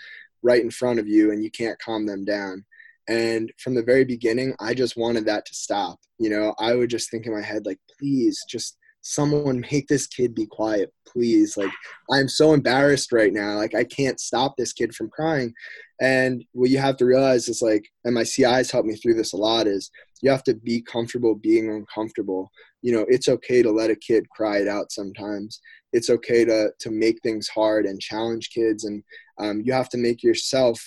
right 0.44 0.62
in 0.62 0.72
front 0.72 1.00
of 1.00 1.08
you, 1.08 1.32
and 1.32 1.44
you 1.44 1.50
can't 1.52 1.80
calm 1.80 2.06
them 2.06 2.24
down. 2.24 2.66
And 3.08 3.52
from 3.58 3.74
the 3.74 3.84
very 3.84 4.06
beginning, 4.06 4.56
I 4.60 4.74
just 4.74 4.96
wanted 4.96 5.26
that 5.26 5.46
to 5.48 5.56
stop. 5.56 6.00
You 6.20 6.30
know, 6.30 6.54
I 6.60 6.76
would 6.76 6.90
just 6.90 7.10
think 7.10 7.26
in 7.26 7.34
my 7.34 7.42
head, 7.42 7.66
like, 7.66 7.80
please 8.00 8.40
just 8.48 8.78
someone 9.02 9.66
make 9.72 9.88
this 9.88 10.08
kid 10.08 10.34
be 10.34 10.46
quiet, 10.46 10.94
please. 11.08 11.58
Like, 11.58 11.72
I'm 12.12 12.28
so 12.28 12.54
embarrassed 12.54 13.12
right 13.12 13.34
now. 13.34 13.56
Like, 13.56 13.76
I 13.76 13.84
can't 13.84 14.20
stop 14.20 14.56
this 14.58 14.74
kid 14.74 14.94
from 14.96 15.10
crying. 15.10 15.54
And 16.02 16.44
what 16.54 16.70
you 16.70 16.78
have 16.80 16.98
to 16.98 17.06
realize 17.06 17.48
is 17.48 17.62
like, 17.62 17.88
and 18.06 18.14
my 18.14 18.24
CIs 18.24 18.72
helped 18.72 18.88
me 18.88 18.96
through 18.96 19.16
this 19.16 19.34
a 19.34 19.38
lot, 19.38 19.68
is 19.68 19.92
you 20.22 20.30
have 20.32 20.44
to 20.44 20.56
be 20.56 20.82
comfortable 20.82 21.36
being 21.36 21.70
uncomfortable. 21.70 22.52
You 22.82 22.94
know, 22.94 23.06
it's 23.08 23.28
okay 23.28 23.62
to 23.62 23.72
let 23.72 23.92
a 23.92 23.96
kid 23.96 24.30
cry 24.30 24.60
it 24.60 24.68
out 24.68 24.92
sometimes. 24.92 25.60
It's 25.94 26.10
okay 26.10 26.46
to 26.46 26.72
to 26.80 26.92
make 26.92 27.22
things 27.22 27.48
hard 27.48 27.86
and 27.86 28.00
challenge 28.00 28.50
kids, 28.50 28.86
and 28.86 29.04
um, 29.40 29.62
you 29.64 29.74
have 29.74 29.90
to 29.90 29.98
make 29.98 30.24
yourself 30.24 30.82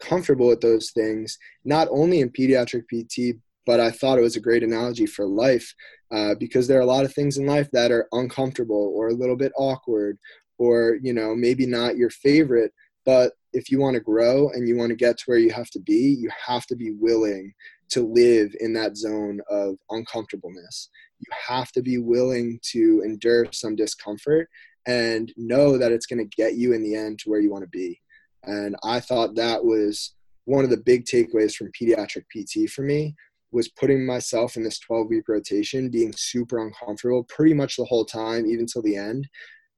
comfortable 0.00 0.48
with 0.48 0.60
those 0.60 0.90
things, 0.92 1.38
not 1.64 1.88
only 1.90 2.20
in 2.20 2.30
pediatric 2.30 2.84
PT, 2.88 3.38
but 3.66 3.80
I 3.80 3.90
thought 3.90 4.18
it 4.18 4.22
was 4.22 4.36
a 4.36 4.40
great 4.40 4.62
analogy 4.62 5.06
for 5.06 5.26
life 5.26 5.74
uh, 6.14 6.34
because 6.36 6.68
there 6.68 6.78
are 6.78 6.82
a 6.82 6.86
lot 6.86 7.04
of 7.04 7.12
things 7.12 7.38
in 7.38 7.46
life 7.46 7.68
that 7.72 7.90
are 7.90 8.06
uncomfortable 8.12 8.92
or 8.94 9.08
a 9.08 9.14
little 9.14 9.34
bit 9.34 9.50
awkward 9.56 10.16
or, 10.58 10.96
you 11.02 11.12
know, 11.12 11.34
maybe 11.34 11.66
not 11.66 11.96
your 11.96 12.10
favorite. 12.10 12.72
But 13.04 13.32
if 13.52 13.68
you 13.68 13.80
want 13.80 13.94
to 13.94 14.00
grow 14.00 14.48
and 14.50 14.68
you 14.68 14.76
want 14.76 14.90
to 14.90 14.96
get 14.96 15.18
to 15.18 15.24
where 15.26 15.38
you 15.38 15.50
have 15.50 15.70
to 15.70 15.80
be, 15.80 16.16
you 16.20 16.30
have 16.46 16.66
to 16.66 16.76
be 16.76 16.92
willing 16.92 17.52
to 17.90 18.06
live 18.06 18.54
in 18.60 18.72
that 18.74 18.96
zone 18.96 19.40
of 19.50 19.76
uncomfortableness. 19.90 20.88
You 21.18 21.26
have 21.48 21.72
to 21.72 21.82
be 21.82 21.98
willing 21.98 22.60
to 22.70 23.02
endure 23.04 23.46
some 23.52 23.74
discomfort 23.74 24.48
and 24.86 25.32
know 25.36 25.76
that 25.78 25.90
it's 25.90 26.06
going 26.06 26.20
to 26.20 26.36
get 26.36 26.54
you 26.54 26.74
in 26.74 26.84
the 26.84 26.94
end 26.94 27.18
to 27.20 27.30
where 27.30 27.40
you 27.40 27.50
want 27.50 27.64
to 27.64 27.70
be. 27.70 28.00
And 28.44 28.76
I 28.84 29.00
thought 29.00 29.34
that 29.34 29.64
was 29.64 30.14
one 30.44 30.62
of 30.62 30.70
the 30.70 30.76
big 30.76 31.06
takeaways 31.06 31.56
from 31.56 31.72
pediatric 31.72 32.24
PT 32.30 32.70
for 32.70 32.82
me 32.82 33.16
was 33.54 33.68
putting 33.68 34.04
myself 34.04 34.56
in 34.56 34.64
this 34.64 34.80
12 34.80 35.08
week 35.08 35.28
rotation, 35.28 35.88
being 35.88 36.12
super 36.16 36.58
uncomfortable 36.58 37.24
pretty 37.24 37.54
much 37.54 37.76
the 37.76 37.84
whole 37.84 38.04
time, 38.04 38.46
even 38.46 38.66
till 38.66 38.82
the 38.82 38.96
end, 38.96 39.28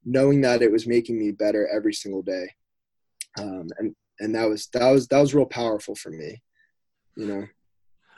knowing 0.03 0.41
that 0.41 0.63
it 0.63 0.71
was 0.71 0.87
making 0.87 1.17
me 1.19 1.31
better 1.31 1.67
every 1.67 1.93
single 1.93 2.23
day. 2.23 2.47
Um, 3.39 3.67
and, 3.77 3.95
and 4.19 4.33
that 4.33 4.49
was, 4.49 4.67
that 4.73 4.89
was, 4.89 5.07
that 5.09 5.19
was 5.19 5.35
real 5.35 5.45
powerful 5.45 5.93
for 5.93 6.09
me, 6.09 6.41
you 7.15 7.27
know? 7.27 7.45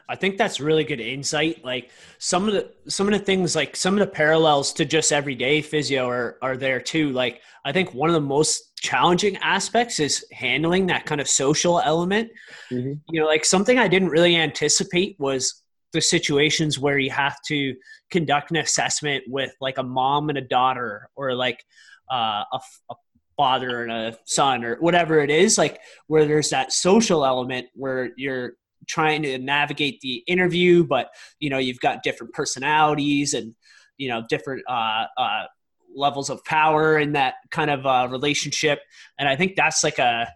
I 0.08 0.16
think 0.16 0.40
that's 0.40 0.60
really 0.60 0.86
good 0.86 1.00
insight. 1.00 1.64
Like 1.64 1.92
some 2.18 2.48
of 2.48 2.56
the 2.56 2.72
some 2.88 3.06
of 3.06 3.14
the 3.14 3.24
things, 3.24 3.56
like 3.56 3.76
some 3.76 3.94
of 3.94 4.00
the 4.00 4.08
parallels 4.08 4.74
to 4.74 4.86
just 4.86 5.12
everyday 5.12 5.62
physio 5.62 6.10
are 6.10 6.40
are 6.42 6.58
there 6.58 6.80
too. 6.80 7.12
Like 7.12 7.42
I 7.64 7.72
think 7.72 7.94
one 7.94 8.10
of 8.10 8.16
the 8.16 8.22
most 8.22 8.69
challenging 8.82 9.38
aspects 9.38 10.00
is 10.00 10.26
handling 10.32 10.88
that 10.88 11.06
kind 11.06 11.22
of 11.22 11.28
social 11.28 11.80
element. 11.80 12.32
Mm-hmm. 12.72 12.94
You 13.10 13.22
know, 13.22 13.28
like 13.28 13.46
something 13.46 13.78
I 13.78 13.88
didn't 13.88 14.10
really 14.10 14.36
anticipate 14.36 15.16
was 15.20 15.64
the 15.92 16.02
situations 16.02 16.78
where 16.78 16.98
you 17.00 17.10
have 17.12 17.38
to 17.48 17.76
conduct 18.12 18.52
an 18.52 18.58
assessment 18.58 19.24
with 19.28 19.52
like 19.60 19.78
a 19.78 19.84
mom 19.84 20.30
and 20.30 20.38
a 20.38 20.42
daughter, 20.42 21.10
or 21.16 21.34
like 21.34 21.64
uh, 22.12 22.44
a, 22.54 22.60
a 22.90 22.96
father 23.40 23.84
and 23.84 23.92
a 23.92 24.18
son 24.26 24.66
or 24.66 24.76
whatever 24.82 25.22
it 25.22 25.30
is 25.30 25.58
like 25.58 25.80
where 26.08 26.26
there's 26.26 26.50
that 26.50 26.74
social 26.74 27.24
element 27.24 27.68
where 27.74 28.10
you're 28.18 28.56
trying 28.86 29.24
to 29.24 29.38
navigate 29.38 30.02
the 30.02 30.16
interview 30.28 30.84
but 30.84 31.10
you 31.40 31.50
know 31.50 31.58
you've 31.58 31.80
got 31.80 32.04
different 32.04 32.34
personalities 32.34 33.34
and 33.34 33.56
you 33.96 34.10
know 34.10 34.22
different 34.28 34.62
uh, 34.68 35.06
uh, 35.18 35.46
levels 35.96 36.30
of 36.30 36.44
power 36.46 36.98
in 36.98 37.14
that 37.14 37.36
kind 37.52 37.70
of 37.70 37.86
uh, 37.86 38.08
relationship. 38.10 38.80
And 39.18 39.28
i 39.28 39.36
think 39.36 39.56
that's 39.56 39.84
like 39.84 40.00
a, 40.00 40.28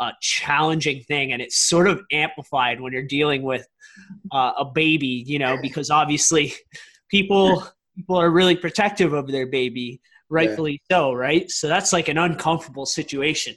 a 0.00 0.12
challenging 0.20 1.02
thing 1.02 1.32
and 1.32 1.42
it's 1.42 1.68
sort 1.68 1.86
of 1.86 2.00
amplified 2.10 2.80
when 2.80 2.92
you're 2.92 3.02
dealing 3.02 3.42
with 3.42 3.66
uh, 4.32 4.52
a 4.58 4.64
baby 4.64 5.24
you 5.26 5.38
know 5.38 5.58
because 5.60 5.90
obviously 5.90 6.54
people 7.10 7.66
people 7.94 8.16
are 8.16 8.30
really 8.30 8.56
protective 8.56 9.12
of 9.12 9.30
their 9.30 9.46
baby 9.46 10.00
rightfully 10.30 10.80
yeah. 10.88 10.96
so 10.96 11.12
right? 11.12 11.50
So 11.50 11.68
that's 11.68 11.92
like 11.92 12.08
an 12.08 12.16
uncomfortable 12.16 12.86
situation. 12.86 13.56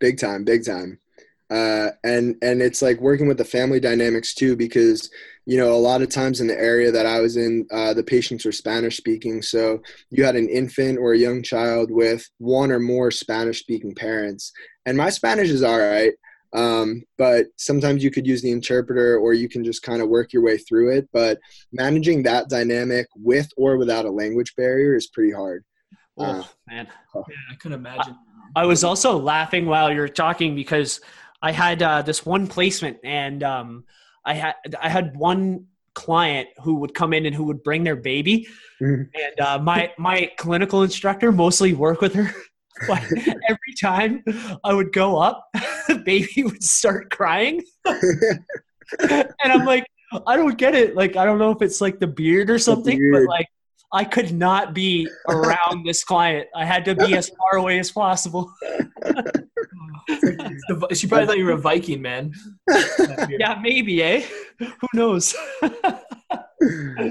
Big 0.00 0.18
time 0.18 0.42
big 0.44 0.64
time 0.64 0.98
uh, 1.52 1.90
and 2.02 2.36
and 2.42 2.62
it's 2.62 2.80
like 2.80 2.98
working 3.00 3.28
with 3.28 3.36
the 3.36 3.44
family 3.44 3.78
dynamics 3.78 4.34
too 4.34 4.56
because 4.56 5.10
you 5.44 5.58
know 5.58 5.72
a 5.72 5.74
lot 5.74 6.00
of 6.00 6.08
times 6.08 6.40
in 6.40 6.46
the 6.46 6.58
area 6.58 6.90
that 6.90 7.04
i 7.04 7.20
was 7.20 7.36
in 7.36 7.66
uh, 7.72 7.92
the 7.92 8.02
patients 8.02 8.44
were 8.44 8.52
spanish 8.52 8.96
speaking 8.96 9.42
so 9.42 9.80
you 10.10 10.24
had 10.24 10.36
an 10.36 10.48
infant 10.48 10.98
or 10.98 11.12
a 11.12 11.18
young 11.18 11.42
child 11.42 11.90
with 11.90 12.28
one 12.38 12.72
or 12.72 12.80
more 12.80 13.10
spanish 13.10 13.58
speaking 13.60 13.94
parents 13.94 14.52
and 14.86 14.96
my 14.96 15.10
spanish 15.10 15.50
is 15.50 15.62
all 15.62 15.78
right 15.78 16.14
um, 16.54 17.02
but 17.16 17.46
sometimes 17.56 18.04
you 18.04 18.10
could 18.10 18.26
use 18.26 18.42
the 18.42 18.50
interpreter 18.50 19.16
or 19.18 19.32
you 19.32 19.48
can 19.48 19.64
just 19.64 19.82
kind 19.82 20.02
of 20.02 20.08
work 20.08 20.32
your 20.32 20.42
way 20.42 20.58
through 20.58 20.94
it. 20.96 21.08
But 21.12 21.38
managing 21.72 22.22
that 22.24 22.50
dynamic 22.50 23.06
with 23.16 23.48
or 23.56 23.78
without 23.78 24.04
a 24.04 24.10
language 24.10 24.54
barrier 24.54 24.94
is 24.94 25.06
pretty 25.06 25.32
hard. 25.32 25.64
Oh, 26.18 26.24
uh, 26.24 26.44
man. 26.68 26.88
Yeah, 27.14 27.22
I 27.50 27.54
couldn't 27.54 27.78
imagine. 27.78 28.18
I, 28.54 28.62
I, 28.62 28.66
was 28.66 28.84
also 28.84 29.16
laughing 29.16 29.64
while 29.64 29.90
you're 29.90 30.08
talking 30.08 30.54
because 30.54 31.00
I 31.42 31.52
had 31.52 31.82
uh, 31.82 32.02
this 32.02 32.24
one 32.24 32.46
placement 32.46 32.98
and 33.02 33.42
um, 33.42 33.84
I 34.24 34.34
had 34.34 34.54
I 34.80 34.88
had 34.88 35.16
one 35.16 35.66
client 35.94 36.48
who 36.62 36.76
would 36.76 36.94
come 36.94 37.12
in 37.12 37.26
and 37.26 37.34
who 37.34 37.44
would 37.44 37.62
bring 37.62 37.84
their 37.84 37.96
baby 37.96 38.48
mm-hmm. 38.80 39.02
and 39.14 39.40
uh, 39.40 39.58
my 39.58 39.92
my 39.98 40.30
clinical 40.38 40.82
instructor 40.82 41.30
mostly 41.32 41.74
work 41.74 42.00
with 42.00 42.14
her 42.14 42.32
but 42.88 43.02
every 43.48 43.74
time 43.80 44.24
I 44.64 44.74
would 44.74 44.92
go 44.92 45.18
up, 45.18 45.48
the 45.88 45.96
baby 46.04 46.44
would 46.44 46.62
start 46.62 47.10
crying. 47.10 47.62
and 47.84 48.44
I'm 49.44 49.64
like, 49.64 49.86
I 50.26 50.36
don't 50.36 50.56
get 50.56 50.74
it. 50.74 50.96
Like, 50.96 51.16
I 51.16 51.24
don't 51.24 51.38
know 51.38 51.50
if 51.50 51.62
it's 51.62 51.80
like 51.80 51.98
the 51.98 52.06
beard 52.06 52.50
or 52.50 52.58
something, 52.58 53.12
but 53.12 53.24
like, 53.24 53.46
I 53.92 54.04
could 54.04 54.32
not 54.32 54.72
be 54.72 55.08
around 55.28 55.84
this 55.84 56.02
client. 56.02 56.48
I 56.54 56.64
had 56.64 56.84
to 56.86 56.94
be 56.94 57.14
as 57.14 57.28
far 57.28 57.58
away 57.58 57.78
as 57.78 57.90
possible. 57.90 58.52
she 60.92 61.06
probably 61.06 61.26
thought 61.26 61.38
you 61.38 61.44
were 61.44 61.52
a 61.52 61.58
Viking, 61.58 62.00
man. 62.00 62.32
yeah, 63.28 63.58
maybe, 63.60 64.02
eh? 64.02 64.26
Who 64.58 64.88
knows? 64.94 65.34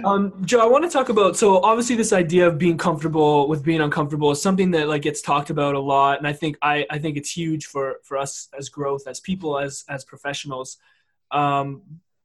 um, 0.05 0.33
Joe, 0.45 0.59
I 0.59 0.65
want 0.65 0.83
to 0.83 0.89
talk 0.89 1.09
about 1.09 1.37
so 1.37 1.61
obviously 1.61 1.95
this 1.95 2.13
idea 2.13 2.47
of 2.47 2.57
being 2.57 2.77
comfortable 2.77 3.47
with 3.47 3.63
being 3.63 3.81
uncomfortable 3.81 4.31
is 4.31 4.41
something 4.41 4.71
that 4.71 4.87
like 4.87 5.01
gets 5.01 5.21
talked 5.21 5.49
about 5.49 5.75
a 5.75 5.79
lot, 5.79 6.17
and 6.17 6.27
I 6.27 6.33
think 6.33 6.57
I, 6.61 6.85
I 6.89 6.99
think 6.99 7.17
it's 7.17 7.31
huge 7.31 7.65
for 7.65 7.97
for 8.03 8.17
us 8.17 8.49
as 8.57 8.69
growth, 8.69 9.07
as 9.07 9.19
people, 9.19 9.59
as 9.59 9.83
as 9.89 10.03
professionals. 10.03 10.77
Um, 11.31 11.83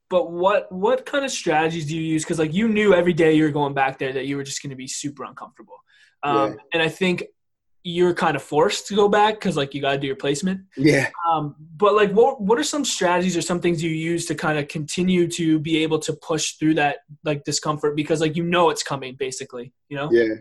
but 0.09 0.31
what 0.31 0.71
what 0.71 1.05
kind 1.07 1.25
of 1.25 1.31
strategies 1.31 1.87
do 1.87 1.97
you 1.97 2.03
use? 2.03 2.25
Because 2.25 2.39
like 2.39 2.55
you 2.55 2.69
knew 2.69 2.95
every 2.95 3.13
day 3.13 3.35
you 3.35 3.45
were 3.45 3.51
going 3.51 3.75
back 3.75 3.99
there 3.99 4.13
that 4.13 4.27
you 4.27 4.37
were 4.37 4.45
just 4.45 4.63
going 4.63 4.71
to 4.71 4.77
be 4.77 4.87
super 4.87 5.25
uncomfortable, 5.25 5.77
um, 6.23 6.53
yeah. 6.53 6.57
and 6.75 6.83
I 6.83 6.89
think 6.89 7.25
you're 7.89 8.15
kind 8.15 8.35
of 8.35 8.43
forced 8.43 8.89
to 8.89 8.97
go 8.97 9.09
back 9.09 9.35
because 9.35 9.57
like 9.57 9.73
you 9.73 9.81
got 9.81 9.93
to 9.93 9.99
do 9.99 10.09
your 10.09 10.17
placement. 10.17 10.61
Yeah. 10.77 11.09
Um, 11.31 11.55
but 11.77 11.95
like, 11.95 12.11
what 12.11 12.41
what 12.41 12.59
are 12.59 12.65
some 12.65 12.85
strategies 12.85 13.37
or 13.37 13.43
some 13.43 13.61
things 13.61 13.81
you 13.81 13.91
use 13.91 14.27
to 14.27 14.35
kind 14.35 14.59
of 14.59 14.67
continue 14.67 15.29
to 15.29 15.61
be 15.61 15.85
able 15.85 16.01
to 16.01 16.13
push 16.15 16.55
through 16.55 16.75
that 16.75 16.99
like 17.25 17.45
discomfort 17.45 17.95
because 17.95 18.21
like 18.21 18.35
you 18.35 18.43
know 18.43 18.71
it's 18.71 18.83
coming 18.83 19.15
basically, 19.17 19.73
you 19.89 19.97
know? 19.97 20.11
Yeah. 20.11 20.35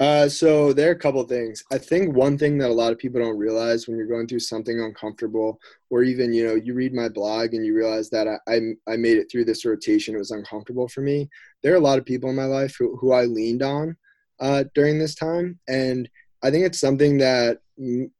Uh, 0.00 0.26
so 0.26 0.72
there 0.72 0.88
are 0.88 0.94
a 0.94 0.98
couple 0.98 1.22
things. 1.24 1.62
I 1.70 1.76
think 1.76 2.16
one 2.16 2.38
thing 2.38 2.56
that 2.58 2.70
a 2.70 2.72
lot 2.72 2.90
of 2.90 2.98
people 2.98 3.20
don't 3.20 3.36
realize 3.36 3.86
when 3.86 3.98
you're 3.98 4.06
going 4.06 4.26
through 4.26 4.40
something 4.40 4.80
uncomfortable, 4.80 5.60
or 5.90 6.02
even 6.02 6.32
you 6.32 6.46
know 6.46 6.54
you 6.54 6.72
read 6.72 6.94
my 6.94 7.10
blog 7.10 7.52
and 7.52 7.66
you 7.66 7.76
realize 7.76 8.08
that 8.10 8.26
I 8.26 8.38
I, 8.50 8.60
I 8.88 8.96
made 8.96 9.18
it 9.18 9.30
through 9.30 9.44
this 9.44 9.66
rotation. 9.66 10.14
It 10.14 10.18
was 10.18 10.30
uncomfortable 10.30 10.88
for 10.88 11.02
me. 11.02 11.28
There 11.62 11.74
are 11.74 11.76
a 11.76 11.80
lot 11.80 11.98
of 11.98 12.06
people 12.06 12.30
in 12.30 12.36
my 12.36 12.46
life 12.46 12.74
who, 12.78 12.96
who 12.96 13.12
I 13.12 13.24
leaned 13.24 13.62
on 13.62 13.94
uh, 14.40 14.64
during 14.74 14.98
this 14.98 15.14
time, 15.14 15.58
and 15.68 16.08
I 16.42 16.50
think 16.50 16.64
it's 16.64 16.80
something 16.80 17.18
that 17.18 17.58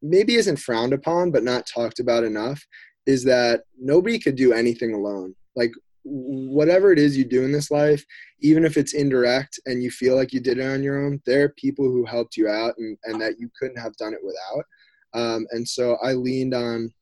maybe 0.03 0.35
isn't 0.35 0.59
frowned 0.59 0.93
upon, 0.93 1.31
but 1.31 1.45
not 1.45 1.67
talked 1.67 1.99
about 1.99 2.25
enough 2.25 2.63
is 3.07 3.25
that 3.25 3.63
nobody 3.79 4.19
could 4.19 4.37
do 4.37 4.53
anything 4.53 4.93
alone. 4.93 5.35
Like, 5.57 5.73
whatever 6.11 6.93
it 6.93 6.99
is 6.99 7.17
you 7.17 7.25
do 7.25 7.45
in 7.45 7.53
this 7.53 7.71
life, 7.71 8.05
even 8.41 8.65
if 8.65 8.77
it's 8.77 8.95
indirect 8.95 9.61
and 9.67 9.83
you 9.83 9.91
feel 9.91 10.17
like 10.17 10.33
you 10.33 10.41
did 10.41 10.59
it 10.59 10.67
on 10.67 10.83
your 10.83 11.05
own, 11.05 11.21
there 11.27 11.45
are 11.45 11.55
people 11.57 11.85
who 11.85 12.05
helped 12.05 12.37
you 12.37 12.49
out 12.49 12.75
and, 12.79 12.99
and 13.05 13.21
that 13.21 13.39
you 13.39 13.49
couldn't 13.59 13.79
have 13.79 13.97
done 13.97 14.13
it 14.13 14.21
without. 14.25 14.65
Um, 15.13 15.47
and 15.53 15.67
so 15.67 15.97
I 16.03 16.13
leaned 16.13 16.55
on 16.55 16.93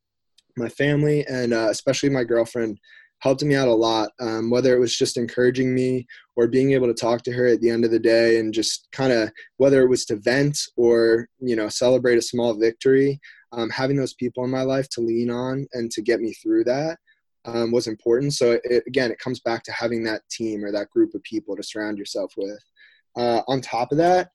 my 0.56 0.68
family 0.68 1.24
and 1.26 1.52
uh, 1.52 1.68
especially 1.70 2.10
my 2.10 2.24
girlfriend 2.24 2.78
helped 3.20 3.42
me 3.42 3.54
out 3.54 3.68
a 3.68 3.74
lot. 3.74 4.10
Um, 4.20 4.50
whether 4.50 4.74
it 4.74 4.80
was 4.80 4.96
just 4.96 5.16
encouraging 5.16 5.74
me 5.74 6.06
or 6.36 6.46
being 6.46 6.72
able 6.72 6.86
to 6.86 6.94
talk 6.94 7.22
to 7.22 7.32
her 7.32 7.46
at 7.46 7.60
the 7.60 7.70
end 7.70 7.84
of 7.84 7.90
the 7.90 7.98
day 7.98 8.38
and 8.38 8.54
just 8.54 8.88
kind 8.92 9.12
of 9.12 9.30
whether 9.56 9.82
it 9.82 9.88
was 9.88 10.04
to 10.06 10.16
vent 10.16 10.58
or 10.76 11.28
you 11.40 11.56
know 11.56 11.68
celebrate 11.68 12.18
a 12.18 12.22
small 12.22 12.54
victory. 12.54 13.20
Um, 13.50 13.70
having 13.70 13.96
those 13.96 14.14
people 14.14 14.44
in 14.44 14.50
my 14.50 14.62
life 14.62 14.88
to 14.90 15.00
lean 15.00 15.30
on 15.30 15.66
and 15.72 15.90
to 15.92 16.02
get 16.02 16.20
me 16.20 16.34
through 16.34 16.64
that 16.64 16.98
um, 17.54 17.72
was 17.72 17.86
important. 17.86 18.34
So 18.34 18.58
it, 18.64 18.84
again, 18.86 19.10
it 19.10 19.18
comes 19.18 19.40
back 19.40 19.62
to 19.64 19.72
having 19.72 20.04
that 20.04 20.22
team 20.30 20.64
or 20.64 20.72
that 20.72 20.90
group 20.90 21.14
of 21.14 21.22
people 21.22 21.56
to 21.56 21.62
surround 21.62 21.98
yourself 21.98 22.34
with. 22.36 22.62
Uh, 23.16 23.42
on 23.48 23.60
top 23.60 23.90
of 23.90 23.98
that, 23.98 24.30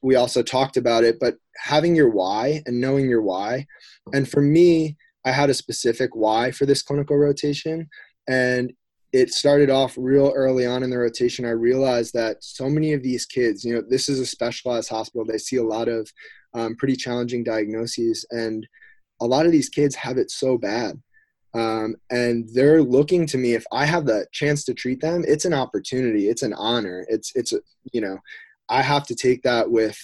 we 0.00 0.16
also 0.16 0.42
talked 0.42 0.76
about 0.76 1.04
it, 1.04 1.18
but 1.20 1.36
having 1.56 1.94
your 1.94 2.10
why 2.10 2.62
and 2.66 2.80
knowing 2.80 3.08
your 3.08 3.22
why. 3.22 3.66
And 4.12 4.28
for 4.28 4.40
me, 4.40 4.96
I 5.24 5.30
had 5.30 5.50
a 5.50 5.54
specific 5.54 6.10
why 6.14 6.50
for 6.50 6.66
this 6.66 6.82
clinical 6.82 7.16
rotation. 7.16 7.88
And 8.28 8.72
it 9.12 9.32
started 9.32 9.70
off 9.70 9.94
real 9.98 10.32
early 10.34 10.66
on 10.66 10.82
in 10.82 10.90
the 10.90 10.98
rotation. 10.98 11.44
I 11.44 11.50
realized 11.50 12.14
that 12.14 12.42
so 12.42 12.68
many 12.68 12.94
of 12.94 13.02
these 13.02 13.26
kids, 13.26 13.64
you 13.64 13.74
know, 13.74 13.82
this 13.86 14.08
is 14.08 14.18
a 14.18 14.26
specialized 14.26 14.88
hospital. 14.88 15.24
They 15.24 15.38
see 15.38 15.56
a 15.56 15.64
lot 15.64 15.88
of 15.88 16.10
um, 16.54 16.76
pretty 16.76 16.96
challenging 16.96 17.44
diagnoses, 17.44 18.24
and 18.30 18.66
a 19.20 19.26
lot 19.26 19.46
of 19.46 19.52
these 19.52 19.68
kids 19.68 19.94
have 19.96 20.16
it 20.16 20.30
so 20.30 20.56
bad. 20.56 21.00
Um, 21.54 21.96
and 22.10 22.48
they're 22.54 22.82
looking 22.82 23.26
to 23.26 23.38
me 23.38 23.54
if 23.54 23.64
I 23.72 23.84
have 23.84 24.06
the 24.06 24.26
chance 24.32 24.64
to 24.64 24.74
treat 24.74 25.00
them, 25.00 25.24
it's 25.26 25.44
an 25.44 25.52
opportunity, 25.52 26.28
it's 26.28 26.42
an 26.42 26.54
honor. 26.54 27.04
It's 27.08 27.32
it's 27.34 27.52
you 27.92 28.00
know, 28.00 28.18
I 28.68 28.82
have 28.82 29.06
to 29.08 29.14
take 29.14 29.42
that 29.42 29.70
with 29.70 29.98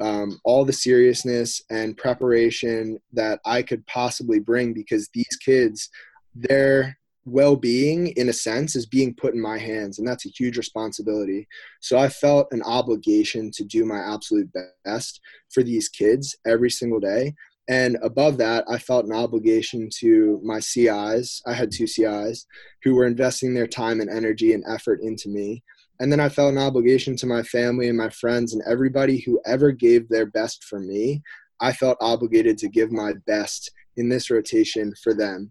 um, 0.00 0.40
all 0.44 0.64
the 0.64 0.72
seriousness 0.72 1.62
and 1.70 1.96
preparation 1.96 2.98
that 3.12 3.40
I 3.44 3.62
could 3.62 3.86
possibly 3.86 4.38
bring 4.38 4.72
because 4.72 5.08
these 5.12 5.36
kids, 5.44 5.88
they're 6.34 6.96
well-being 7.26 8.08
in 8.08 8.28
a 8.28 8.32
sense 8.32 8.76
is 8.76 8.86
being 8.86 9.14
put 9.14 9.34
in 9.34 9.40
my 9.40 9.58
hands 9.58 9.98
and 9.98 10.06
that's 10.06 10.26
a 10.26 10.32
huge 10.36 10.58
responsibility 10.58 11.48
so 11.80 11.96
i 11.96 12.06
felt 12.06 12.46
an 12.50 12.62
obligation 12.64 13.50
to 13.50 13.64
do 13.64 13.86
my 13.86 13.98
absolute 13.98 14.50
best 14.84 15.20
for 15.50 15.62
these 15.62 15.88
kids 15.88 16.36
every 16.46 16.70
single 16.70 17.00
day 17.00 17.32
and 17.68 17.96
above 18.02 18.36
that 18.36 18.64
i 18.68 18.78
felt 18.78 19.06
an 19.06 19.12
obligation 19.12 19.88
to 19.94 20.40
my 20.44 20.58
cis 20.58 21.40
i 21.46 21.52
had 21.52 21.70
two 21.70 21.86
cis 21.86 22.46
who 22.82 22.94
were 22.94 23.06
investing 23.06 23.54
their 23.54 23.66
time 23.66 24.00
and 24.00 24.10
energy 24.10 24.52
and 24.52 24.64
effort 24.68 25.00
into 25.02 25.28
me 25.28 25.62
and 26.00 26.10
then 26.12 26.20
i 26.20 26.28
felt 26.28 26.52
an 26.52 26.58
obligation 26.58 27.16
to 27.16 27.26
my 27.26 27.42
family 27.42 27.88
and 27.88 27.96
my 27.96 28.10
friends 28.10 28.52
and 28.52 28.62
everybody 28.66 29.20
who 29.20 29.40
ever 29.46 29.72
gave 29.72 30.08
their 30.08 30.26
best 30.26 30.64
for 30.64 30.78
me 30.78 31.22
i 31.60 31.72
felt 31.72 31.96
obligated 32.00 32.58
to 32.58 32.68
give 32.68 32.92
my 32.92 33.12
best 33.26 33.70
in 33.96 34.08
this 34.08 34.30
rotation 34.30 34.92
for 35.02 35.14
them 35.14 35.50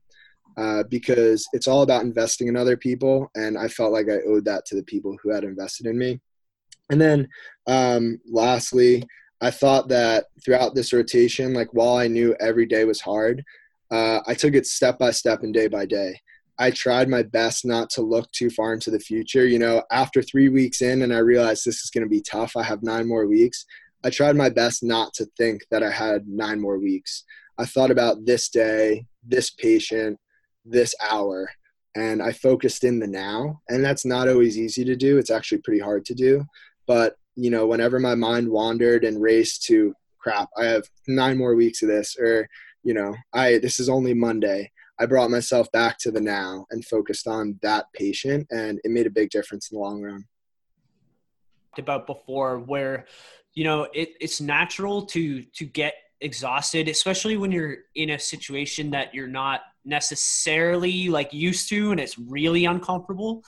uh, 0.58 0.84
because 0.84 1.48
it's 1.54 1.68
all 1.68 1.82
about 1.82 2.04
investing 2.04 2.48
in 2.48 2.56
other 2.56 2.78
people. 2.78 3.32
And 3.36 3.58
I 3.58 3.68
felt 3.68 3.92
like 3.92 4.08
I 4.10 4.20
owed 4.28 4.46
that 4.46 4.66
to 4.68 4.76
the 4.76 4.84
people 4.84 5.18
who 5.22 5.32
had 5.32 5.44
invested 5.44 5.88
in 5.88 5.98
me. 5.98 6.20
And 6.90 7.02
then 7.02 7.28
um, 7.68 8.20
lastly, 8.30 9.04
I 9.44 9.52
thought 9.52 9.90
that 9.90 10.26
throughout 10.44 10.74
this 10.74 10.94
rotation, 10.94 11.54
like 11.54 11.68
while 11.74 11.98
I 11.98 12.08
knew 12.08 12.36
every 12.40 12.66
day 12.66 12.86
was 12.86 13.02
hard, 13.02 13.44
uh, 13.92 14.22
I 14.26 14.34
took 14.34 14.54
it 14.56 14.66
step 14.66 14.98
by 14.98 15.12
step 15.12 15.44
and 15.44 15.54
day 15.54 15.68
by 15.68 15.86
day. 15.86 16.20
I 16.58 16.72
tried 16.72 17.10
my 17.10 17.24
best 17.24 17.66
not 17.66 17.90
to 17.92 18.02
look 18.02 18.32
too 18.32 18.50
far 18.50 18.74
into 18.74 18.90
the 18.90 19.00
future. 19.00 19.46
You 19.46 19.60
know, 19.60 19.84
after 19.92 20.22
three 20.22 20.50
weeks 20.50 20.82
in, 20.82 21.02
and 21.02 21.14
I 21.14 21.18
realized 21.18 21.66
this 21.66 21.84
is 21.84 21.90
going 21.90 22.06
to 22.06 22.10
be 22.10 22.22
tough, 22.22 22.56
I 22.56 22.64
have 22.64 22.84
nine 22.84 23.08
more 23.08 23.28
weeks. 23.28 23.66
I 24.04 24.10
tried 24.10 24.36
my 24.36 24.50
best 24.50 24.84
not 24.84 25.14
to 25.16 25.26
think 25.38 25.62
that 25.72 25.84
I 25.84 25.92
had 25.92 26.28
nine 26.28 26.62
more 26.62 26.80
weeks. 26.80 27.24
I 27.58 27.66
thought 27.66 27.92
about 27.92 28.26
this 28.26 28.50
day, 28.50 29.06
this 29.28 29.50
patient, 29.50 30.20
this 30.66 30.96
hour 31.12 31.50
and 31.96 32.22
I 32.22 32.32
focused 32.32 32.84
in 32.84 33.00
the 33.00 33.08
now. 33.08 33.62
And 33.70 33.84
that's 33.84 34.06
not 34.06 34.28
always 34.28 34.58
easy 34.58 34.84
to 34.86 34.96
do. 34.96 35.18
It's 35.18 35.32
actually 35.32 35.60
pretty 35.60 35.80
hard 35.80 36.06
to 36.06 36.14
do. 36.14 36.46
But, 36.88 37.16
you 37.36 37.50
know, 37.50 37.66
whenever 37.68 38.00
my 38.00 38.16
mind 38.16 38.50
wandered 38.50 39.04
and 39.04 39.22
raced 39.22 39.64
to 39.64 39.94
crap, 40.20 40.50
I 40.58 40.66
have 40.66 40.84
nine 41.08 41.38
more 41.38 41.56
weeks 41.56 41.82
of 41.82 41.90
this, 41.90 42.16
or 42.20 42.48
you 42.84 42.94
know, 42.94 43.16
I 43.34 43.58
this 43.60 43.80
is 43.80 43.90
only 43.90 44.14
Monday. 44.14 44.72
I 45.00 45.06
brought 45.06 45.32
myself 45.32 45.72
back 45.72 45.98
to 46.00 46.12
the 46.12 46.22
now 46.22 46.66
and 46.70 46.86
focused 46.86 47.28
on 47.28 47.60
that 47.62 47.86
patient, 47.94 48.48
and 48.52 48.80
it 48.84 48.92
made 48.92 49.08
a 49.08 49.12
big 49.12 49.30
difference 49.30 49.72
in 49.72 49.78
the 49.78 49.82
long 49.82 50.02
run. 50.02 50.26
About 51.78 52.06
before, 52.06 52.60
where 52.60 53.06
you 53.54 53.64
know 53.64 53.88
it, 53.94 54.10
it's 54.20 54.40
natural 54.40 55.06
to 55.08 55.44
to 55.44 55.66
get 55.66 55.96
exhausted, 56.22 56.88
especially 56.88 57.38
when 57.38 57.52
you're 57.52 57.78
in 57.96 58.12
a 58.12 58.20
situation 58.20 58.92
that 58.92 59.14
you're 59.14 59.28
not 59.28 59.62
necessarily 59.86 61.10
like 61.10 61.34
used 61.34 61.70
to, 61.70 61.92
and 61.92 62.00
it's 62.00 62.18
really 62.18 62.66
uncomfortable. 62.66 63.44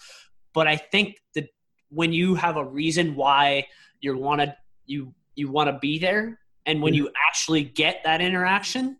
But 0.54 0.68
I 0.68 0.78
think 0.78 1.18
that 1.36 1.50
when 1.90 2.14
you 2.14 2.36
have 2.36 2.58
a 2.58 2.66
reason 2.66 3.16
why 3.16 3.68
you 4.02 4.18
want 4.18 4.42
to 4.42 4.56
you 4.86 5.14
you 5.36 5.52
want 5.52 5.70
to 5.70 5.78
be 5.80 6.00
there, 6.00 6.40
and 6.66 6.82
when 6.82 6.94
mm-hmm. 6.94 7.06
you 7.06 7.12
actually 7.28 7.64
get 7.64 8.02
that 8.04 8.22
interaction, 8.22 8.98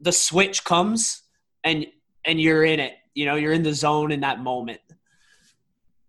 the 0.00 0.12
switch 0.12 0.64
comes 0.64 1.22
and 1.64 1.86
and 2.24 2.40
you're 2.40 2.64
in 2.64 2.80
it. 2.80 2.94
You 3.14 3.26
know, 3.26 3.34
you're 3.34 3.52
in 3.52 3.62
the 3.62 3.74
zone 3.74 4.12
in 4.12 4.20
that 4.20 4.40
moment. 4.40 4.80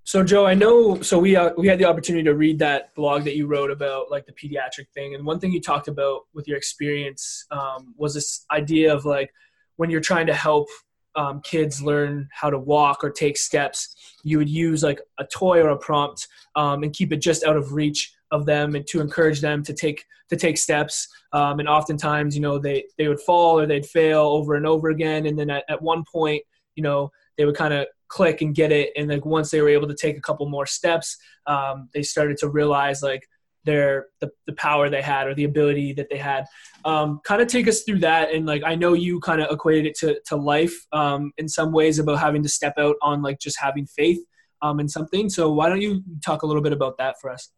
So 0.03 0.23
Joe, 0.23 0.45
I 0.45 0.55
know. 0.55 1.01
So 1.01 1.19
we 1.19 1.35
uh, 1.35 1.51
we 1.57 1.67
had 1.67 1.79
the 1.79 1.85
opportunity 1.85 2.23
to 2.23 2.33
read 2.33 2.59
that 2.59 2.93
blog 2.95 3.23
that 3.23 3.35
you 3.35 3.47
wrote 3.47 3.71
about 3.71 4.11
like 4.11 4.25
the 4.25 4.33
pediatric 4.33 4.89
thing, 4.93 5.15
and 5.15 5.25
one 5.25 5.39
thing 5.39 5.51
you 5.51 5.61
talked 5.61 5.87
about 5.87 6.21
with 6.33 6.47
your 6.47 6.57
experience 6.57 7.45
um, 7.51 7.93
was 7.97 8.13
this 8.13 8.45
idea 8.51 8.93
of 8.93 9.05
like 9.05 9.31
when 9.77 9.89
you're 9.89 10.01
trying 10.01 10.27
to 10.27 10.33
help 10.33 10.67
um, 11.15 11.41
kids 11.41 11.81
learn 11.81 12.29
how 12.31 12.49
to 12.49 12.57
walk 12.57 13.03
or 13.03 13.09
take 13.09 13.37
steps, 13.37 13.95
you 14.23 14.37
would 14.37 14.49
use 14.49 14.83
like 14.83 14.99
a 15.19 15.25
toy 15.25 15.61
or 15.61 15.69
a 15.69 15.77
prompt 15.77 16.27
um, 16.55 16.83
and 16.83 16.93
keep 16.93 17.11
it 17.11 17.17
just 17.17 17.43
out 17.43 17.57
of 17.57 17.73
reach 17.73 18.13
of 18.31 18.45
them 18.45 18.75
and 18.75 18.87
to 18.87 19.01
encourage 19.01 19.41
them 19.41 19.61
to 19.63 19.73
take 19.73 20.05
to 20.29 20.37
take 20.37 20.57
steps. 20.57 21.07
Um, 21.33 21.59
and 21.59 21.67
oftentimes 21.67 22.35
you 22.35 22.41
know 22.41 22.57
they 22.57 22.85
they 22.97 23.07
would 23.07 23.19
fall 23.19 23.59
or 23.59 23.65
they'd 23.65 23.85
fail 23.85 24.21
over 24.21 24.55
and 24.55 24.65
over 24.65 24.89
again. 24.89 25.25
And 25.25 25.37
then 25.37 25.49
at, 25.49 25.65
at 25.69 25.81
one 25.81 26.03
point 26.11 26.43
you 26.75 26.83
know 26.83 27.11
they 27.37 27.45
would 27.45 27.55
kind 27.55 27.73
of 27.73 27.87
click 28.07 28.41
and 28.41 28.55
get 28.55 28.71
it. 28.71 28.91
And 28.95 29.09
like 29.09 29.25
once 29.25 29.51
they 29.51 29.61
were 29.61 29.69
able 29.69 29.87
to 29.87 29.95
take 29.95 30.17
a 30.17 30.21
couple 30.21 30.47
more 30.47 30.65
steps 30.65 31.17
um, 31.47 31.89
they 31.93 32.03
started 32.03 32.37
to 32.37 32.49
realize 32.49 33.01
like 33.01 33.27
their 33.63 34.07
the, 34.19 34.29
the 34.47 34.53
power 34.53 34.89
they 34.89 35.01
had 35.01 35.27
or 35.27 35.35
the 35.35 35.43
ability 35.43 35.93
that 35.93 36.09
they 36.09 36.17
had 36.17 36.45
um, 36.85 37.19
kind 37.23 37.41
of 37.41 37.47
take 37.47 37.67
us 37.67 37.83
through 37.83 37.99
that 37.99 38.33
and 38.33 38.45
like 38.45 38.63
i 38.65 38.73
know 38.73 38.93
you 38.93 39.19
kind 39.19 39.41
of 39.41 39.51
equated 39.51 39.85
it 39.85 39.95
to, 39.95 40.19
to 40.25 40.35
life 40.35 40.73
um, 40.93 41.31
in 41.37 41.47
some 41.47 41.71
ways 41.71 41.99
about 41.99 42.19
having 42.19 42.41
to 42.41 42.49
step 42.49 42.73
out 42.77 42.95
on 43.01 43.21
like 43.21 43.39
just 43.39 43.59
having 43.59 43.85
faith 43.85 44.19
um, 44.61 44.79
in 44.79 44.87
something 44.87 45.29
so 45.29 45.51
why 45.51 45.69
don't 45.69 45.81
you 45.81 46.03
talk 46.25 46.41
a 46.41 46.45
little 46.45 46.61
bit 46.61 46.73
about 46.73 46.97
that 46.97 47.15
for 47.19 47.29
us 47.29 47.51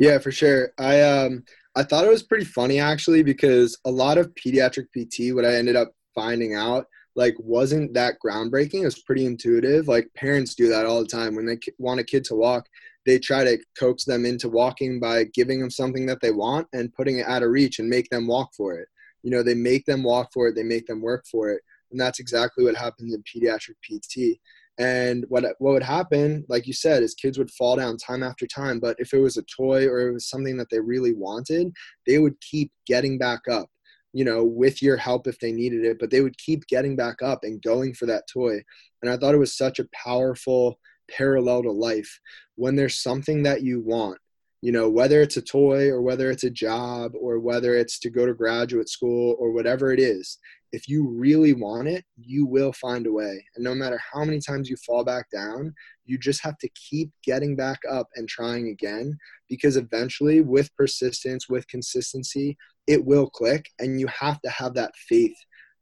yeah, 0.00 0.18
for 0.18 0.32
sure. 0.32 0.72
I 0.78 1.02
um 1.02 1.44
I 1.76 1.82
thought 1.82 2.06
it 2.06 2.10
was 2.10 2.22
pretty 2.22 2.46
funny 2.46 2.80
actually 2.80 3.22
because 3.22 3.78
a 3.84 3.90
lot 3.90 4.16
of 4.16 4.34
pediatric 4.34 4.86
PT, 4.94 5.34
what 5.34 5.44
I 5.44 5.56
ended 5.56 5.76
up 5.76 5.92
finding 6.14 6.54
out, 6.54 6.86
like 7.16 7.34
wasn't 7.38 7.92
that 7.92 8.14
groundbreaking. 8.24 8.80
It 8.80 8.86
was 8.86 9.02
pretty 9.02 9.26
intuitive. 9.26 9.88
Like 9.88 10.08
parents 10.14 10.54
do 10.54 10.68
that 10.70 10.86
all 10.86 11.00
the 11.00 11.06
time 11.06 11.36
when 11.36 11.44
they 11.44 11.58
want 11.76 12.00
a 12.00 12.04
kid 12.04 12.24
to 12.24 12.34
walk. 12.34 12.66
They 13.06 13.18
try 13.18 13.44
to 13.44 13.58
coax 13.78 14.04
them 14.04 14.24
into 14.24 14.48
walking 14.48 15.00
by 15.00 15.24
giving 15.34 15.60
them 15.60 15.70
something 15.70 16.06
that 16.06 16.20
they 16.20 16.32
want 16.32 16.68
and 16.72 16.92
putting 16.92 17.18
it 17.18 17.26
out 17.26 17.42
of 17.42 17.50
reach 17.50 17.78
and 17.78 17.88
make 17.88 18.08
them 18.10 18.26
walk 18.26 18.50
for 18.56 18.78
it. 18.78 18.88
You 19.22 19.30
know, 19.30 19.42
they 19.42 19.54
make 19.54 19.84
them 19.86 20.02
walk 20.02 20.30
for 20.32 20.48
it. 20.48 20.54
They 20.54 20.62
make 20.62 20.86
them 20.86 21.00
work 21.00 21.24
for 21.30 21.50
it, 21.50 21.62
and 21.90 22.00
that's 22.00 22.20
exactly 22.20 22.64
what 22.64 22.76
happens 22.76 23.14
in 23.14 23.22
pediatric 23.22 23.76
PT. 23.82 24.38
And 24.78 25.26
what 25.28 25.44
what 25.58 25.72
would 25.72 25.82
happen, 25.82 26.44
like 26.48 26.66
you 26.66 26.72
said, 26.72 27.02
is 27.02 27.14
kids 27.14 27.36
would 27.36 27.50
fall 27.50 27.76
down 27.76 27.98
time 27.98 28.22
after 28.22 28.46
time. 28.46 28.80
But 28.80 28.96
if 28.98 29.12
it 29.12 29.18
was 29.18 29.36
a 29.36 29.42
toy 29.42 29.86
or 29.86 30.08
it 30.08 30.12
was 30.14 30.28
something 30.28 30.56
that 30.56 30.70
they 30.70 30.80
really 30.80 31.12
wanted, 31.12 31.72
they 32.06 32.18
would 32.18 32.40
keep 32.40 32.72
getting 32.86 33.18
back 33.18 33.40
up, 33.50 33.68
you 34.14 34.24
know, 34.24 34.42
with 34.42 34.80
your 34.80 34.96
help 34.96 35.26
if 35.26 35.38
they 35.38 35.52
needed 35.52 35.84
it. 35.84 35.98
But 36.00 36.10
they 36.10 36.22
would 36.22 36.38
keep 36.38 36.66
getting 36.66 36.96
back 36.96 37.20
up 37.22 37.40
and 37.42 37.60
going 37.60 37.92
for 37.92 38.06
that 38.06 38.24
toy. 38.32 38.62
And 39.02 39.10
I 39.10 39.18
thought 39.18 39.34
it 39.34 39.38
was 39.38 39.56
such 39.56 39.80
a 39.80 39.88
powerful 39.92 40.78
parallel 41.16 41.62
to 41.64 41.70
life. 41.70 42.20
When 42.56 42.76
there's 42.76 43.02
something 43.02 43.42
that 43.44 43.62
you 43.62 43.80
want, 43.80 44.18
you 44.62 44.72
know, 44.72 44.90
whether 44.90 45.22
it's 45.22 45.38
a 45.38 45.42
toy 45.42 45.88
or 45.88 46.02
whether 46.02 46.30
it's 46.30 46.44
a 46.44 46.50
job 46.50 47.12
or 47.18 47.38
whether 47.38 47.74
it's 47.74 47.98
to 48.00 48.10
go 48.10 48.26
to 48.26 48.34
graduate 48.34 48.88
school 48.88 49.36
or 49.38 49.52
whatever 49.52 49.92
it 49.92 49.98
is, 50.00 50.38
if 50.72 50.88
you 50.88 51.08
really 51.08 51.52
want 51.52 51.88
it, 51.88 52.04
you 52.16 52.46
will 52.46 52.72
find 52.72 53.06
a 53.06 53.12
way. 53.12 53.44
And 53.56 53.64
no 53.64 53.74
matter 53.74 54.00
how 54.12 54.24
many 54.24 54.38
times 54.38 54.68
you 54.68 54.76
fall 54.86 55.04
back 55.04 55.26
down, 55.30 55.74
you 56.04 56.18
just 56.18 56.42
have 56.42 56.58
to 56.58 56.68
keep 56.70 57.10
getting 57.24 57.56
back 57.56 57.80
up 57.90 58.08
and 58.14 58.28
trying 58.28 58.68
again 58.68 59.16
because 59.48 59.76
eventually, 59.76 60.42
with 60.42 60.74
persistence, 60.76 61.48
with 61.48 61.66
consistency, 61.68 62.56
it 62.86 63.04
will 63.04 63.28
click. 63.30 63.68
And 63.78 63.98
you 63.98 64.06
have 64.08 64.40
to 64.42 64.50
have 64.50 64.74
that 64.74 64.92
faith 65.08 65.36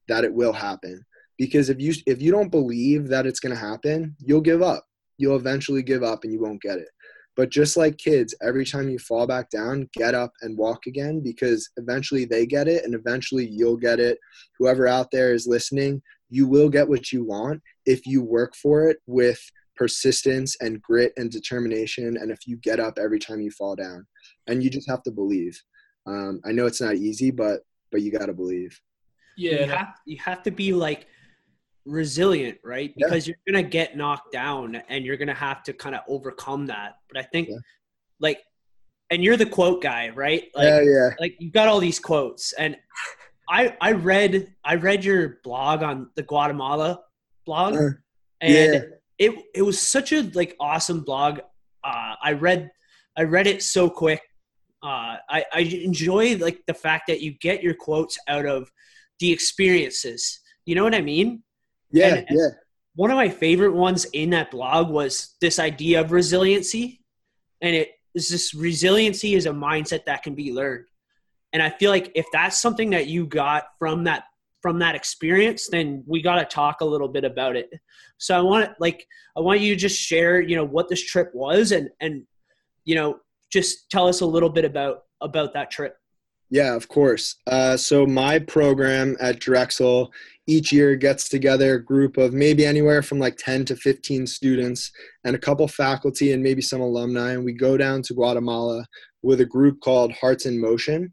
that 0.08 0.24
it 0.24 0.32
will 0.32 0.52
happen. 0.52 1.04
Because 1.36 1.68
if 1.68 1.80
you 1.80 1.92
if 2.06 2.22
you 2.22 2.32
don't 2.32 2.50
believe 2.50 3.08
that 3.08 3.26
it's 3.26 3.40
going 3.40 3.54
to 3.54 3.60
happen, 3.60 4.16
you'll 4.18 4.40
give 4.40 4.62
up. 4.62 4.87
You'll 5.18 5.36
eventually 5.36 5.82
give 5.82 6.02
up 6.02 6.24
and 6.24 6.32
you 6.32 6.40
won't 6.40 6.62
get 6.62 6.78
it. 6.78 6.88
But 7.36 7.50
just 7.50 7.76
like 7.76 7.98
kids, 7.98 8.34
every 8.42 8.64
time 8.64 8.88
you 8.88 8.98
fall 8.98 9.26
back 9.26 9.48
down, 9.50 9.88
get 9.92 10.14
up 10.14 10.32
and 10.42 10.58
walk 10.58 10.86
again 10.86 11.20
because 11.22 11.70
eventually 11.76 12.24
they 12.24 12.46
get 12.46 12.66
it 12.66 12.84
and 12.84 12.94
eventually 12.94 13.46
you'll 13.46 13.76
get 13.76 14.00
it. 14.00 14.18
Whoever 14.58 14.88
out 14.88 15.10
there 15.12 15.32
is 15.32 15.46
listening, 15.46 16.02
you 16.30 16.48
will 16.48 16.68
get 16.68 16.88
what 16.88 17.12
you 17.12 17.24
want 17.24 17.62
if 17.86 18.06
you 18.06 18.22
work 18.22 18.54
for 18.56 18.88
it 18.88 18.98
with 19.06 19.40
persistence 19.76 20.56
and 20.60 20.82
grit 20.82 21.12
and 21.16 21.30
determination 21.30 22.16
and 22.16 22.30
if 22.32 22.46
you 22.46 22.56
get 22.56 22.80
up 22.80 22.98
every 22.98 23.18
time 23.18 23.40
you 23.40 23.50
fall 23.52 23.76
down 23.76 24.04
and 24.48 24.62
you 24.62 24.68
just 24.68 24.90
have 24.90 25.02
to 25.04 25.10
believe 25.10 25.58
um, 26.06 26.40
i 26.44 26.50
know 26.50 26.66
it's 26.66 26.80
not 26.80 26.96
easy 26.96 27.30
but 27.30 27.60
but 27.92 28.02
you 28.02 28.10
got 28.10 28.26
to 28.26 28.34
believe 28.34 28.78
yeah 29.36 29.64
you 29.64 29.70
have, 29.70 29.94
you 30.04 30.18
have 30.18 30.42
to 30.42 30.50
be 30.50 30.72
like 30.72 31.06
resilient, 31.88 32.58
right? 32.62 32.92
Because 32.96 33.26
yeah. 33.26 33.34
you're 33.46 33.54
gonna 33.54 33.68
get 33.68 33.96
knocked 33.96 34.32
down 34.32 34.76
and 34.88 35.04
you're 35.04 35.16
gonna 35.16 35.34
have 35.34 35.62
to 35.64 35.72
kind 35.72 35.94
of 35.94 36.02
overcome 36.08 36.66
that. 36.66 36.96
But 37.10 37.20
I 37.20 37.24
think, 37.24 37.48
yeah. 37.48 37.56
like, 38.20 38.40
and 39.10 39.24
you're 39.24 39.36
the 39.36 39.46
quote 39.46 39.82
guy, 39.82 40.10
right? 40.10 40.44
Like, 40.54 40.64
yeah, 40.64 40.80
yeah. 40.80 41.10
Like 41.18 41.36
you've 41.38 41.52
got 41.52 41.68
all 41.68 41.80
these 41.80 41.98
quotes, 41.98 42.52
and 42.52 42.76
I 43.48 43.76
I 43.80 43.92
read 43.92 44.54
I 44.64 44.74
read 44.74 45.04
your 45.04 45.38
blog 45.42 45.82
on 45.82 46.10
the 46.14 46.22
Guatemala 46.22 47.00
blog, 47.46 47.74
uh, 47.74 47.90
and 48.40 48.74
yeah. 48.74 48.80
it 49.18 49.34
it 49.54 49.62
was 49.62 49.80
such 49.80 50.12
a 50.12 50.22
like 50.34 50.54
awesome 50.60 51.00
blog. 51.00 51.40
Uh, 51.82 52.14
I 52.22 52.32
read 52.32 52.70
I 53.16 53.22
read 53.22 53.46
it 53.46 53.62
so 53.62 53.88
quick. 53.88 54.20
Uh, 54.82 55.16
I 55.28 55.44
I 55.52 55.60
enjoy 55.60 56.36
like 56.36 56.60
the 56.66 56.74
fact 56.74 57.06
that 57.08 57.22
you 57.22 57.32
get 57.32 57.62
your 57.62 57.74
quotes 57.74 58.18
out 58.28 58.46
of 58.46 58.70
the 59.18 59.32
experiences. 59.32 60.40
You 60.66 60.74
know 60.74 60.84
what 60.84 60.94
I 60.94 61.00
mean? 61.00 61.42
Yeah, 61.90 62.16
and, 62.16 62.26
yeah. 62.30 62.48
One 62.94 63.10
of 63.10 63.16
my 63.16 63.28
favorite 63.28 63.74
ones 63.74 64.06
in 64.06 64.30
that 64.30 64.50
blog 64.50 64.90
was 64.90 65.36
this 65.40 65.58
idea 65.58 66.00
of 66.00 66.12
resiliency, 66.12 67.00
and 67.60 67.74
it 67.74 67.90
is 68.14 68.28
this 68.28 68.54
resiliency 68.54 69.34
is 69.34 69.46
a 69.46 69.50
mindset 69.50 70.04
that 70.06 70.22
can 70.22 70.34
be 70.34 70.52
learned. 70.52 70.86
And 71.52 71.62
I 71.62 71.70
feel 71.70 71.90
like 71.90 72.10
if 72.14 72.26
that's 72.32 72.58
something 72.58 72.90
that 72.90 73.06
you 73.06 73.26
got 73.26 73.64
from 73.78 74.04
that 74.04 74.24
from 74.60 74.80
that 74.80 74.96
experience, 74.96 75.68
then 75.68 76.02
we 76.06 76.20
got 76.20 76.36
to 76.36 76.44
talk 76.44 76.80
a 76.80 76.84
little 76.84 77.08
bit 77.08 77.24
about 77.24 77.54
it. 77.54 77.70
So 78.18 78.36
I 78.36 78.40
want 78.40 78.70
like 78.80 79.06
I 79.36 79.40
want 79.40 79.60
you 79.60 79.74
to 79.74 79.80
just 79.80 79.98
share, 79.98 80.40
you 80.40 80.56
know, 80.56 80.64
what 80.64 80.88
this 80.88 81.04
trip 81.04 81.30
was 81.34 81.72
and 81.72 81.88
and 82.00 82.24
you 82.84 82.94
know, 82.94 83.20
just 83.50 83.90
tell 83.90 84.08
us 84.08 84.20
a 84.20 84.26
little 84.26 84.50
bit 84.50 84.64
about 84.64 85.04
about 85.20 85.54
that 85.54 85.70
trip. 85.70 85.96
Yeah, 86.50 86.74
of 86.74 86.88
course. 86.88 87.36
Uh, 87.46 87.76
so 87.76 88.06
my 88.06 88.38
program 88.38 89.16
at 89.20 89.38
Drexel 89.38 90.10
each 90.48 90.72
year 90.72 90.96
gets 90.96 91.28
together 91.28 91.74
a 91.74 91.84
group 91.84 92.16
of 92.16 92.32
maybe 92.32 92.64
anywhere 92.64 93.02
from 93.02 93.18
like 93.18 93.36
10 93.36 93.66
to 93.66 93.76
15 93.76 94.26
students 94.26 94.90
and 95.24 95.36
a 95.36 95.38
couple 95.38 95.68
faculty 95.68 96.32
and 96.32 96.42
maybe 96.42 96.62
some 96.62 96.80
alumni 96.80 97.32
and 97.32 97.44
we 97.44 97.52
go 97.52 97.76
down 97.76 98.00
to 98.02 98.14
guatemala 98.14 98.84
with 99.22 99.42
a 99.42 99.46
group 99.46 99.78
called 99.80 100.10
hearts 100.12 100.46
in 100.46 100.58
motion. 100.58 101.12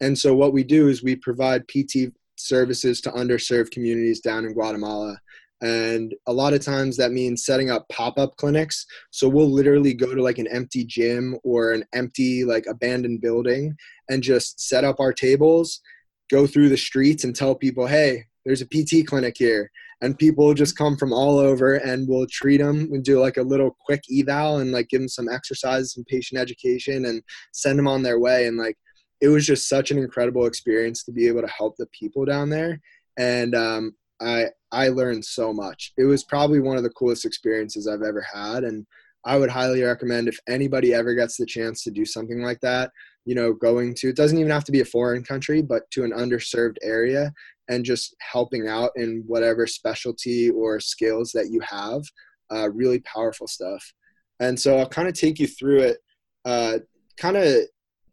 And 0.00 0.18
so 0.18 0.34
what 0.34 0.52
we 0.52 0.64
do 0.64 0.88
is 0.88 1.02
we 1.02 1.14
provide 1.14 1.68
pt 1.68 2.12
services 2.36 3.00
to 3.02 3.10
underserved 3.12 3.70
communities 3.70 4.20
down 4.20 4.44
in 4.44 4.52
guatemala. 4.52 5.16
And 5.60 6.12
a 6.26 6.32
lot 6.32 6.52
of 6.52 6.60
times 6.60 6.96
that 6.96 7.12
means 7.12 7.44
setting 7.44 7.70
up 7.70 7.88
pop-up 7.88 8.34
clinics. 8.36 8.84
So 9.12 9.28
we'll 9.28 9.48
literally 9.48 9.94
go 9.94 10.12
to 10.12 10.20
like 10.20 10.38
an 10.38 10.48
empty 10.48 10.84
gym 10.84 11.38
or 11.44 11.70
an 11.70 11.84
empty 11.92 12.44
like 12.44 12.66
abandoned 12.66 13.20
building 13.20 13.76
and 14.10 14.24
just 14.24 14.60
set 14.60 14.82
up 14.82 14.98
our 14.98 15.12
tables 15.12 15.80
go 16.30 16.46
through 16.46 16.70
the 16.70 16.76
streets 16.76 17.24
and 17.24 17.36
tell 17.36 17.54
people 17.54 17.86
hey 17.86 18.24
there's 18.44 18.62
a 18.62 18.66
PT 18.66 19.06
clinic 19.06 19.34
here. 19.36 19.70
And 20.00 20.18
people 20.18 20.52
just 20.52 20.76
come 20.76 20.96
from 20.96 21.12
all 21.12 21.38
over 21.38 21.76
and 21.76 22.08
we'll 22.08 22.26
treat 22.26 22.58
them 22.58 22.88
and 22.92 23.04
do 23.04 23.20
like 23.20 23.36
a 23.36 23.42
little 23.42 23.76
quick 23.84 24.02
eval 24.12 24.58
and 24.58 24.72
like 24.72 24.88
give 24.88 25.00
them 25.00 25.08
some 25.08 25.28
exercise, 25.28 25.94
some 25.94 26.04
patient 26.08 26.40
education 26.40 27.04
and 27.04 27.22
send 27.52 27.78
them 27.78 27.86
on 27.86 28.02
their 28.02 28.18
way. 28.18 28.46
And 28.46 28.56
like, 28.56 28.76
it 29.20 29.28
was 29.28 29.46
just 29.46 29.68
such 29.68 29.92
an 29.92 29.98
incredible 29.98 30.46
experience 30.46 31.04
to 31.04 31.12
be 31.12 31.28
able 31.28 31.42
to 31.42 31.48
help 31.48 31.76
the 31.76 31.86
people 31.98 32.24
down 32.24 32.50
there. 32.50 32.80
And 33.16 33.54
um, 33.54 33.94
I, 34.20 34.46
I 34.72 34.88
learned 34.88 35.24
so 35.24 35.52
much. 35.52 35.92
It 35.96 36.04
was 36.04 36.24
probably 36.24 36.58
one 36.58 36.76
of 36.76 36.82
the 36.82 36.90
coolest 36.90 37.24
experiences 37.24 37.86
I've 37.86 38.02
ever 38.02 38.26
had. 38.32 38.64
And 38.64 38.84
I 39.24 39.38
would 39.38 39.50
highly 39.50 39.82
recommend 39.82 40.26
if 40.26 40.38
anybody 40.48 40.92
ever 40.92 41.14
gets 41.14 41.36
the 41.36 41.46
chance 41.46 41.84
to 41.84 41.92
do 41.92 42.04
something 42.04 42.42
like 42.42 42.58
that, 42.60 42.90
you 43.24 43.34
know, 43.34 43.52
going 43.52 43.94
to, 43.94 44.08
it 44.08 44.16
doesn't 44.16 44.38
even 44.38 44.50
have 44.50 44.64
to 44.64 44.72
be 44.72 44.80
a 44.80 44.84
foreign 44.84 45.22
country, 45.22 45.62
but 45.62 45.82
to 45.92 46.04
an 46.04 46.12
underserved 46.12 46.76
area 46.82 47.32
and 47.68 47.84
just 47.84 48.14
helping 48.20 48.68
out 48.68 48.90
in 48.96 49.22
whatever 49.26 49.66
specialty 49.66 50.50
or 50.50 50.80
skills 50.80 51.32
that 51.32 51.50
you 51.50 51.60
have. 51.60 52.02
Uh, 52.52 52.68
really 52.70 53.00
powerful 53.00 53.46
stuff. 53.46 53.92
And 54.40 54.58
so 54.58 54.78
I'll 54.78 54.88
kind 54.88 55.08
of 55.08 55.14
take 55.14 55.38
you 55.38 55.46
through 55.46 55.80
it, 55.80 55.98
uh, 56.44 56.78
kind 57.16 57.36
of 57.36 57.62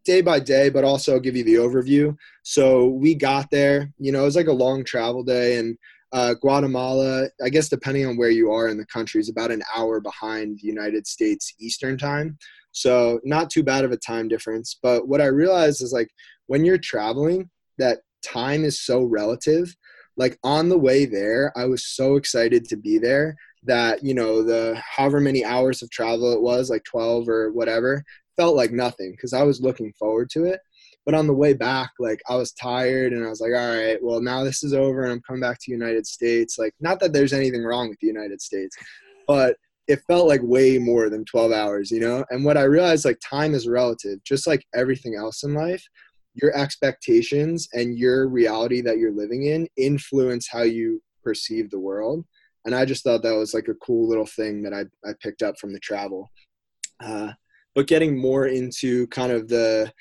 day 0.04 0.20
by 0.20 0.40
day, 0.40 0.70
but 0.70 0.84
also 0.84 1.20
give 1.20 1.36
you 1.36 1.44
the 1.44 1.56
overview. 1.56 2.16
So 2.42 2.86
we 2.86 3.14
got 3.14 3.50
there, 3.50 3.92
you 3.98 4.12
know, 4.12 4.22
it 4.22 4.26
was 4.26 4.36
like 4.36 4.46
a 4.46 4.52
long 4.52 4.84
travel 4.84 5.22
day 5.22 5.58
and 5.58 5.76
uh, 6.12 6.34
Guatemala, 6.34 7.28
I 7.44 7.48
guess 7.50 7.68
depending 7.68 8.06
on 8.06 8.16
where 8.16 8.30
you 8.30 8.50
are 8.50 8.68
in 8.68 8.78
the 8.78 8.86
country, 8.86 9.20
is 9.20 9.28
about 9.28 9.52
an 9.52 9.62
hour 9.74 10.00
behind 10.00 10.60
United 10.60 11.06
States 11.06 11.54
Eastern 11.60 11.96
time. 11.96 12.36
So 12.72 13.20
not 13.24 13.50
too 13.50 13.62
bad 13.62 13.84
of 13.84 13.92
a 13.92 13.96
time 13.96 14.28
difference. 14.28 14.78
But 14.82 15.08
what 15.08 15.20
I 15.20 15.26
realized 15.26 15.82
is 15.82 15.92
like 15.92 16.10
when 16.46 16.64
you're 16.64 16.78
traveling, 16.78 17.50
that 17.78 18.00
time 18.24 18.64
is 18.64 18.82
so 18.82 19.02
relative. 19.02 19.74
Like 20.16 20.38
on 20.44 20.68
the 20.68 20.78
way 20.78 21.06
there, 21.06 21.52
I 21.56 21.64
was 21.66 21.86
so 21.86 22.16
excited 22.16 22.64
to 22.66 22.76
be 22.76 22.98
there 22.98 23.36
that, 23.64 24.02
you 24.04 24.14
know, 24.14 24.42
the 24.42 24.80
however 24.84 25.20
many 25.20 25.44
hours 25.44 25.82
of 25.82 25.90
travel 25.90 26.32
it 26.32 26.42
was, 26.42 26.70
like 26.70 26.84
12 26.84 27.28
or 27.28 27.52
whatever, 27.52 28.04
felt 28.36 28.56
like 28.56 28.72
nothing 28.72 29.12
because 29.12 29.32
I 29.32 29.42
was 29.42 29.60
looking 29.60 29.92
forward 29.98 30.30
to 30.30 30.44
it. 30.44 30.60
But 31.06 31.14
on 31.14 31.26
the 31.26 31.34
way 31.34 31.54
back, 31.54 31.90
like 31.98 32.20
I 32.28 32.36
was 32.36 32.52
tired 32.52 33.12
and 33.12 33.24
I 33.24 33.28
was 33.28 33.40
like, 33.40 33.52
all 33.52 33.74
right, 33.74 33.98
well, 34.02 34.20
now 34.20 34.44
this 34.44 34.62
is 34.62 34.74
over 34.74 35.02
and 35.02 35.12
I'm 35.12 35.22
coming 35.22 35.40
back 35.40 35.58
to 35.58 35.64
the 35.66 35.72
United 35.72 36.06
States. 36.06 36.58
Like, 36.58 36.74
not 36.80 37.00
that 37.00 37.12
there's 37.12 37.32
anything 37.32 37.64
wrong 37.64 37.88
with 37.88 37.98
the 38.00 38.06
United 38.06 38.40
States, 38.40 38.76
but 39.26 39.56
it 39.90 40.00
felt 40.06 40.28
like 40.28 40.40
way 40.44 40.78
more 40.78 41.10
than 41.10 41.24
12 41.24 41.50
hours, 41.50 41.90
you 41.90 41.98
know? 41.98 42.24
And 42.30 42.44
what 42.44 42.56
I 42.56 42.62
realized, 42.62 43.04
like, 43.04 43.18
time 43.28 43.54
is 43.54 43.66
relative, 43.66 44.22
just 44.22 44.46
like 44.46 44.64
everything 44.72 45.16
else 45.16 45.42
in 45.42 45.52
life. 45.52 45.84
Your 46.40 46.56
expectations 46.56 47.68
and 47.72 47.98
your 47.98 48.28
reality 48.28 48.82
that 48.82 48.98
you're 48.98 49.12
living 49.12 49.46
in 49.46 49.66
influence 49.76 50.46
how 50.48 50.62
you 50.62 51.02
perceive 51.24 51.70
the 51.70 51.80
world. 51.80 52.24
And 52.64 52.72
I 52.72 52.84
just 52.84 53.02
thought 53.02 53.24
that 53.24 53.36
was 53.36 53.52
like 53.52 53.66
a 53.66 53.74
cool 53.74 54.08
little 54.08 54.26
thing 54.26 54.62
that 54.62 54.72
I, 54.72 54.84
I 55.04 55.12
picked 55.20 55.42
up 55.42 55.58
from 55.58 55.72
the 55.72 55.80
travel. 55.80 56.30
Uh, 57.04 57.32
but 57.74 57.88
getting 57.88 58.16
more 58.16 58.46
into 58.46 59.08
kind 59.08 59.32
of 59.32 59.48
the 59.48 59.92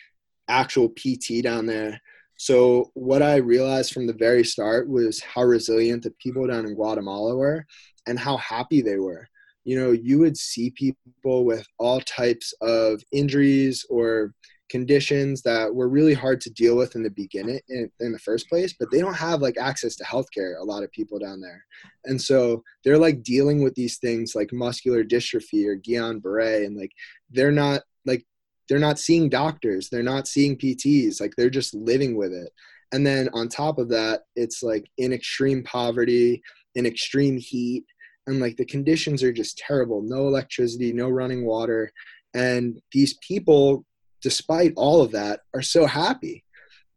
actual 0.50 0.90
PT 0.90 1.42
down 1.42 1.66
there. 1.66 2.00
So 2.38 2.92
what 2.94 3.24
I 3.24 3.38
realized 3.38 3.92
from 3.92 4.06
the 4.06 4.14
very 4.14 4.44
start 4.44 4.88
was 4.88 5.20
how 5.20 5.42
resilient 5.44 6.04
the 6.04 6.14
people 6.22 6.46
down 6.46 6.68
in 6.68 6.76
Guatemala 6.76 7.36
were 7.36 7.66
and 8.06 8.20
how 8.20 8.38
happy 8.38 8.82
they 8.82 8.98
were. 8.98 9.28
You 9.70 9.80
know, 9.80 9.92
you 9.92 10.18
would 10.18 10.36
see 10.36 10.72
people 10.72 11.46
with 11.46 11.66
all 11.78 12.02
types 12.02 12.56
of 12.60 13.04
injuries 13.12 13.86
or 13.88 14.34
conditions 14.70 15.42
that 15.42 15.74
were 15.74 15.90
really 15.90 16.14
hard 16.14 16.40
to 16.42 16.50
deal 16.50 16.76
with 16.76 16.96
in 16.96 17.04
the 17.04 17.10
beginning 17.10 17.60
in, 17.70 17.92
in, 18.00 18.12
the 18.12 18.20
first 18.20 18.48
place 18.48 18.74
but 18.80 18.90
they 18.92 19.00
don't 19.00 19.16
have 19.16 19.42
like 19.42 19.58
access 19.58 19.96
to 19.96 20.04
healthcare 20.04 20.60
a 20.60 20.64
lot 20.64 20.84
of 20.84 20.92
people 20.92 21.20
down 21.20 21.42
there. 21.42 21.64
And 22.06 22.22
so 22.22 22.64
they're 22.84 22.98
like 22.98 23.24
dealing 23.24 23.64
with 23.64 23.76
these 23.76 23.98
things 23.98 24.34
like 24.36 24.54
muscular 24.54 25.04
dystrophy 25.04 25.66
or 25.66 25.76
guillain-barre 25.76 26.66
and 26.66 26.78
like 26.78 26.92
they're 27.32 27.52
not 27.52 27.82
like 28.06 28.26
they're 28.68 28.80
not 28.80 29.00
seeing 29.00 29.30
doctors 29.30 29.90
they're 29.90 30.04
not 30.04 30.28
seeing 30.28 30.56
pts 30.56 31.20
like 31.20 31.34
they're 31.36 31.50
just 31.50 31.74
living 31.74 32.16
with 32.16 32.32
it. 32.32 32.50
And 32.92 33.06
then 33.06 33.30
on 33.34 33.50
top 33.50 33.78
of 33.80 33.90
that 33.90 34.22
it's 34.36 34.64
like 34.64 34.86
in 34.98 35.14
extreme 35.14 35.64
poverty 35.64 36.42
in 36.76 36.86
extreme 36.86 37.38
heat 37.38 37.86
and 38.30 38.40
like 38.40 38.58
the 38.58 38.66
conditions 38.66 39.24
are 39.24 39.34
just 39.34 39.58
terrible. 39.58 40.02
No 40.02 40.28
electricity 40.28 40.94
no 40.94 41.10
running 41.10 41.46
water. 41.46 41.92
And 42.34 42.80
these 42.92 43.16
people 43.16 43.86
despite 44.22 44.74
all 44.76 45.02
of 45.02 45.12
that 45.12 45.42
are 45.54 45.62
so 45.62 45.86
happy. 45.86 46.44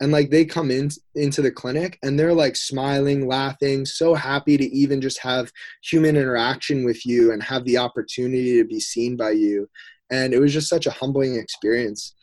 And 0.01 0.11
like 0.11 0.30
they 0.30 0.45
come 0.45 0.72
in 0.72 0.91
into 1.14 1.43
the 1.43 1.53
clinic 1.53 1.99
and 2.03 2.18
they're 2.18 2.35
like 2.35 2.57
smiling 2.57 3.28
laughing 3.28 3.87
so 3.87 4.14
happy 4.14 4.57
to 4.57 4.64
even 4.64 5.01
just 5.01 5.20
have 5.20 5.53
human 5.85 6.16
interaction 6.16 6.85
with 6.85 7.07
you 7.07 7.33
and 7.33 7.41
have 7.43 7.64
the 7.64 7.78
opportunity 7.78 8.59
to 8.59 8.64
be 8.64 8.80
seen 8.80 9.16
by 9.16 9.30
you. 9.30 9.68
And 10.11 10.35
it 10.35 10.41
was 10.41 10.53
just 10.53 10.68
such 10.68 10.87
a 10.87 10.91
humbling 10.91 11.37
experience. 11.37 12.16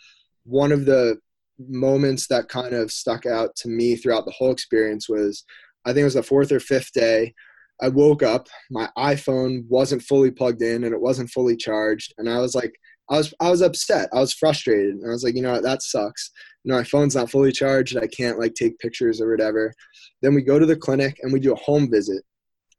One 0.44 0.74
of 0.74 0.86
the 0.86 1.20
moments 1.68 2.28
that 2.28 2.50
kind 2.50 2.74
of 2.74 2.92
stuck 2.92 3.26
out 3.26 3.56
to 3.58 3.70
me 3.70 3.96
throughout 3.96 4.26
the 4.26 4.32
whole 4.32 4.52
experience 4.52 5.10
was 5.10 5.44
i 5.86 5.90
think 5.90 6.02
it 6.02 6.06
was 6.06 6.14
the 6.14 6.24
fourth 6.24 6.52
or 6.52 6.60
fifth 6.60 6.94
day 6.94 7.34
i 7.82 7.88
woke 7.88 8.24
up 8.24 8.48
my 8.72 8.90
iphone 9.00 9.64
wasn't 9.68 10.02
fully 10.02 10.32
plugged 10.32 10.62
in 10.62 10.84
and 10.84 10.94
it 10.94 11.02
wasn't 11.02 11.30
fully 11.30 11.56
charged 11.56 12.14
and 12.18 12.30
i 12.30 12.40
was 12.40 12.56
like 12.56 12.74
i 13.10 13.18
was 13.18 13.34
i 13.40 13.50
was 13.50 13.62
upset. 13.62 14.10
I 14.14 14.20
was 14.20 14.34
frustrated. 14.34 14.96
And 14.96 15.06
i 15.06 15.10
was 15.10 15.24
like 15.24 15.36
you 15.36 15.42
know 15.42 15.60
that 15.62 15.82
sucks. 15.82 16.32
You 16.64 16.72
know 16.72 16.78
my 16.78 16.84
phone's 16.84 17.16
not 17.16 17.30
fully 17.30 17.52
charged 17.52 17.98
i 17.98 18.08
can't 18.08 18.40
like 18.40 18.54
take 18.54 18.80
pictures 18.80 19.22
or 19.22 19.30
whatever. 19.30 19.74
Then 20.22 20.34
we 20.34 20.42
go 20.42 20.60
to 20.60 20.66
the 20.66 20.76
clinic 20.76 21.20
and 21.22 21.34
we 21.34 21.40
do 21.40 21.54
a 21.54 21.58
home 21.58 21.90
visit. 21.90 22.24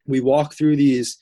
We 0.07 0.21
walk 0.21 0.55
through 0.55 0.77
these 0.77 1.19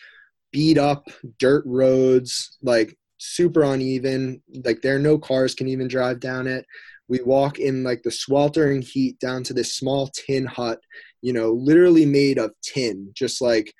beat 0.53 0.79
up 0.79 1.07
dirt 1.39 1.65
roads 1.67 2.57
like 2.63 2.97
super 3.19 3.63
uneven. 3.63 4.43
Like 4.65 4.83
there 4.83 4.97
are 4.97 5.01
no 5.01 5.19
cars 5.19 5.55
can 5.55 5.69
even 5.69 5.89
drive 5.89 6.21
down 6.21 6.47
it. 6.47 6.65
We 7.09 7.21
walk 7.23 7.59
in 7.59 7.85
like 7.85 8.03
the 8.03 8.11
sweltering 8.11 8.83
heat 8.83 9.19
down 9.19 9.43
to 9.45 9.55
this 9.55 9.75
small 9.75 10.09
tin 10.09 10.47
hut, 10.47 10.79
you 11.23 11.33
know, 11.33 11.53
literally 11.53 12.07
made 12.07 12.39
of 12.39 12.53
tin, 12.63 13.11
just 13.15 13.41
like 13.41 13.73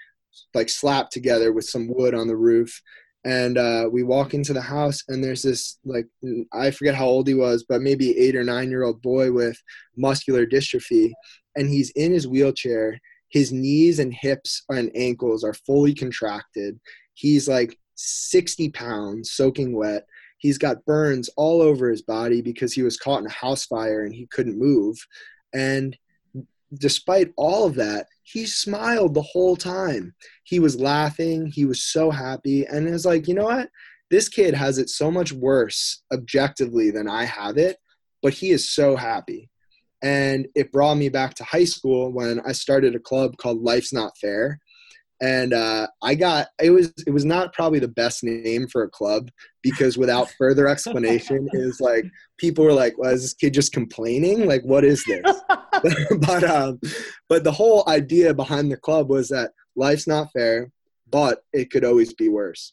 like 0.55 0.69
slapped 0.69 1.13
together 1.13 1.53
with 1.53 1.65
some 1.65 1.89
wood 1.89 2.15
on 2.15 2.27
the 2.27 2.37
roof. 2.37 2.81
And 3.25 3.59
uh, 3.59 3.89
we 3.91 4.05
walk 4.05 4.33
into 4.33 4.53
the 4.53 4.63
house, 4.63 5.03
and 5.09 5.23
there's 5.23 5.43
this 5.43 5.79
like 5.85 6.07
I 6.53 6.71
forget 6.71 6.95
how 6.95 7.07
old 7.07 7.29
he 7.29 7.35
was, 7.35 7.65
but 7.69 7.83
maybe 7.83 8.17
eight 8.17 8.37
or 8.37 8.45
nine 8.45 8.71
year 8.71 8.85
old 8.85 9.03
boy 9.03 9.33
with 9.33 9.61
muscular 9.97 10.47
dystrophy, 10.47 11.13
and 11.57 11.69
he's 11.69 11.91
in 11.91 12.13
his 12.13 12.29
wheelchair. 12.29 12.99
His 13.31 13.53
knees 13.53 13.99
and 13.99 14.15
hips 14.15 14.63
and 14.71 14.91
ankles 14.95 15.45
are 15.45 15.53
fully 15.53 15.95
contracted. 15.95 16.81
He's 17.13 17.47
like 17.47 17.77
60 17.97 18.71
pounds 18.71 19.33
soaking 19.33 19.77
wet. 19.77 20.07
He's 20.39 20.59
got 20.59 20.85
burns 20.87 21.29
all 21.37 21.61
over 21.61 21.91
his 21.91 22.03
body 22.03 22.41
because 22.41 22.73
he 22.73 22.83
was 22.83 22.97
caught 22.97 23.21
in 23.21 23.27
a 23.27 23.31
house 23.31 23.67
fire 23.67 24.05
and 24.05 24.15
he 24.15 24.27
couldn't 24.27 24.59
move. 24.59 24.97
And 25.53 25.97
despite 26.75 27.33
all 27.37 27.65
of 27.65 27.75
that, 27.77 28.07
he 28.23 28.47
smiled 28.47 29.15
the 29.15 29.23
whole 29.23 29.57
time. 29.57 30.15
He 30.45 30.61
was 30.61 30.81
laughing. 30.81 31.47
He 31.47 31.65
was 31.65 31.85
so 31.85 32.11
happy. 32.11 32.67
And 32.67 32.87
it 32.87 32.93
was 32.93 33.07
like, 33.07 33.27
you 33.27 33.35
know 33.35 33.45
what? 33.45 33.69
This 34.11 34.29
kid 34.29 34.55
has 34.55 34.79
it 34.79 34.89
so 34.89 35.11
much 35.11 35.33
worse 35.33 36.03
objectively 36.13 36.91
than 36.91 37.09
I 37.09 37.25
have 37.25 37.59
it, 37.59 37.77
but 38.23 38.33
he 38.33 38.51
is 38.51 38.71
so 38.71 38.97
happy. 38.97 39.51
And 40.03 40.47
it 40.55 40.73
brought 40.73 40.97
me 40.97 41.09
back 41.09 41.35
to 41.35 41.45
high 41.45 41.65
school 41.65 42.13
when 42.13 42.41
I 42.47 42.53
started 42.53 42.95
a 42.95 43.01
club 43.01 43.37
called 43.37 43.63
Life's 43.63 43.93
Not 43.93 44.17
Fair 44.19 44.61
and 45.21 45.53
uh, 45.53 45.89
I 46.03 46.15
got 46.15 46.49
it 46.63 46.71
was 46.71 46.93
it 47.07 47.11
was 47.11 47.25
not 47.25 47.53
probably 47.53 47.79
the 47.79 47.89
best 47.89 48.23
name 48.23 48.69
for 48.69 48.83
a 48.83 48.91
club 48.91 49.31
because 49.63 49.99
without 49.99 50.31
further 50.39 50.69
explanation 50.69 51.49
is 51.53 51.81
like 51.81 52.05
people 52.39 52.65
were 52.65 52.73
like, 52.73 52.97
"Was 52.99 53.07
well, 53.07 53.15
this 53.15 53.35
kid 53.35 53.55
just 53.55 53.73
complaining? 53.73 54.47
Like, 54.47 54.63
what 54.63 54.85
is 54.85 55.05
this?" 55.07 55.23
but 56.21 56.45
um, 56.45 56.81
but 57.29 57.45
the 57.45 57.53
whole 57.53 57.85
idea 57.89 58.35
behind 58.35 58.71
the 58.71 58.77
club 58.77 59.09
was 59.09 59.29
that 59.29 59.53
life's 59.77 60.07
not 60.07 60.33
fair, 60.33 60.71
but 61.11 61.43
it 61.53 61.71
could 61.71 61.85
always 61.85 62.13
be 62.15 62.29
worse. 62.29 62.73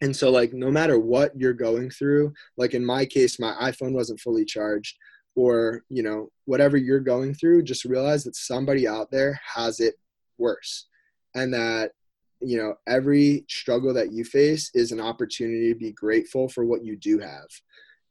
And 0.00 0.14
so, 0.14 0.30
like, 0.30 0.52
no 0.52 0.68
matter 0.70 0.98
what 0.98 1.38
you're 1.38 1.52
going 1.52 1.88
through, 1.90 2.32
like 2.56 2.74
in 2.74 2.84
my 2.84 3.06
case, 3.06 3.38
my 3.38 3.52
iPhone 3.60 3.92
wasn't 3.92 4.18
fully 4.20 4.44
charged, 4.44 4.96
or 5.36 5.84
you 5.88 6.02
know, 6.02 6.30
whatever 6.44 6.76
you're 6.76 7.00
going 7.00 7.34
through, 7.34 7.62
just 7.62 7.84
realize 7.84 8.24
that 8.24 8.36
somebody 8.36 8.86
out 8.86 9.10
there 9.10 9.40
has 9.54 9.80
it 9.80 9.94
worse 10.38 10.86
and 11.34 11.52
that 11.54 11.92
you 12.40 12.58
know 12.58 12.74
every 12.86 13.44
struggle 13.48 13.94
that 13.94 14.12
you 14.12 14.24
face 14.24 14.70
is 14.74 14.92
an 14.92 15.00
opportunity 15.00 15.72
to 15.72 15.78
be 15.78 15.92
grateful 15.92 16.48
for 16.48 16.64
what 16.64 16.84
you 16.84 16.96
do 16.96 17.18
have. 17.18 17.48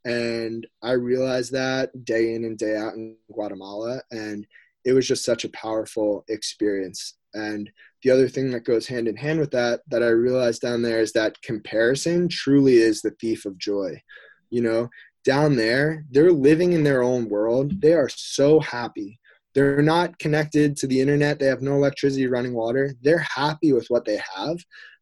And 0.06 0.66
i 0.82 0.92
realized 0.92 1.52
that 1.52 2.06
day 2.06 2.34
in 2.34 2.46
and 2.46 2.58
day 2.58 2.76
out 2.76 2.94
in 2.94 3.18
guatemala 3.32 4.02
and 4.12 4.48
it 4.84 4.94
was 4.94 5.08
just 5.08 5.24
such 5.24 5.46
a 5.46 5.50
powerful 5.50 6.26
experience. 6.28 7.18
And 7.36 7.70
the 8.04 8.10
other 8.10 8.28
thing 8.28 8.50
that 8.50 8.66
goes 8.66 8.88
hand 8.88 9.08
in 9.08 9.16
hand 9.16 9.40
with 9.40 9.52
that 9.52 9.82
that 9.90 10.04
i 10.04 10.08
realized 10.08 10.62
down 10.62 10.82
there 10.82 11.02
is 11.02 11.14
that 11.14 11.42
comparison 11.44 12.28
truly 12.28 12.78
is 12.78 13.02
the 13.02 13.12
thief 13.22 13.46
of 13.46 13.58
joy. 13.58 14.02
You 14.50 14.62
know 14.62 14.90
down 15.24 15.56
there 15.56 16.04
they're 16.10 16.32
living 16.32 16.74
in 16.74 16.84
their 16.84 17.04
own 17.04 17.30
world. 17.30 17.80
They 17.80 17.94
are 17.94 18.10
so 18.10 18.60
happy 18.60 19.20
they're 19.54 19.82
not 19.82 20.18
connected 20.20 20.78
to 20.78 20.88
the 20.88 21.00
internet. 21.00 21.40
They 21.40 21.48
have 21.48 21.62
no 21.62 21.74
electricity, 21.74 22.28
running 22.28 22.54
water. 22.54 22.94
They're 23.02 23.26
happy 23.36 23.74
with 23.74 23.88
what 23.90 24.06
they 24.06 24.20
have. 24.36 24.58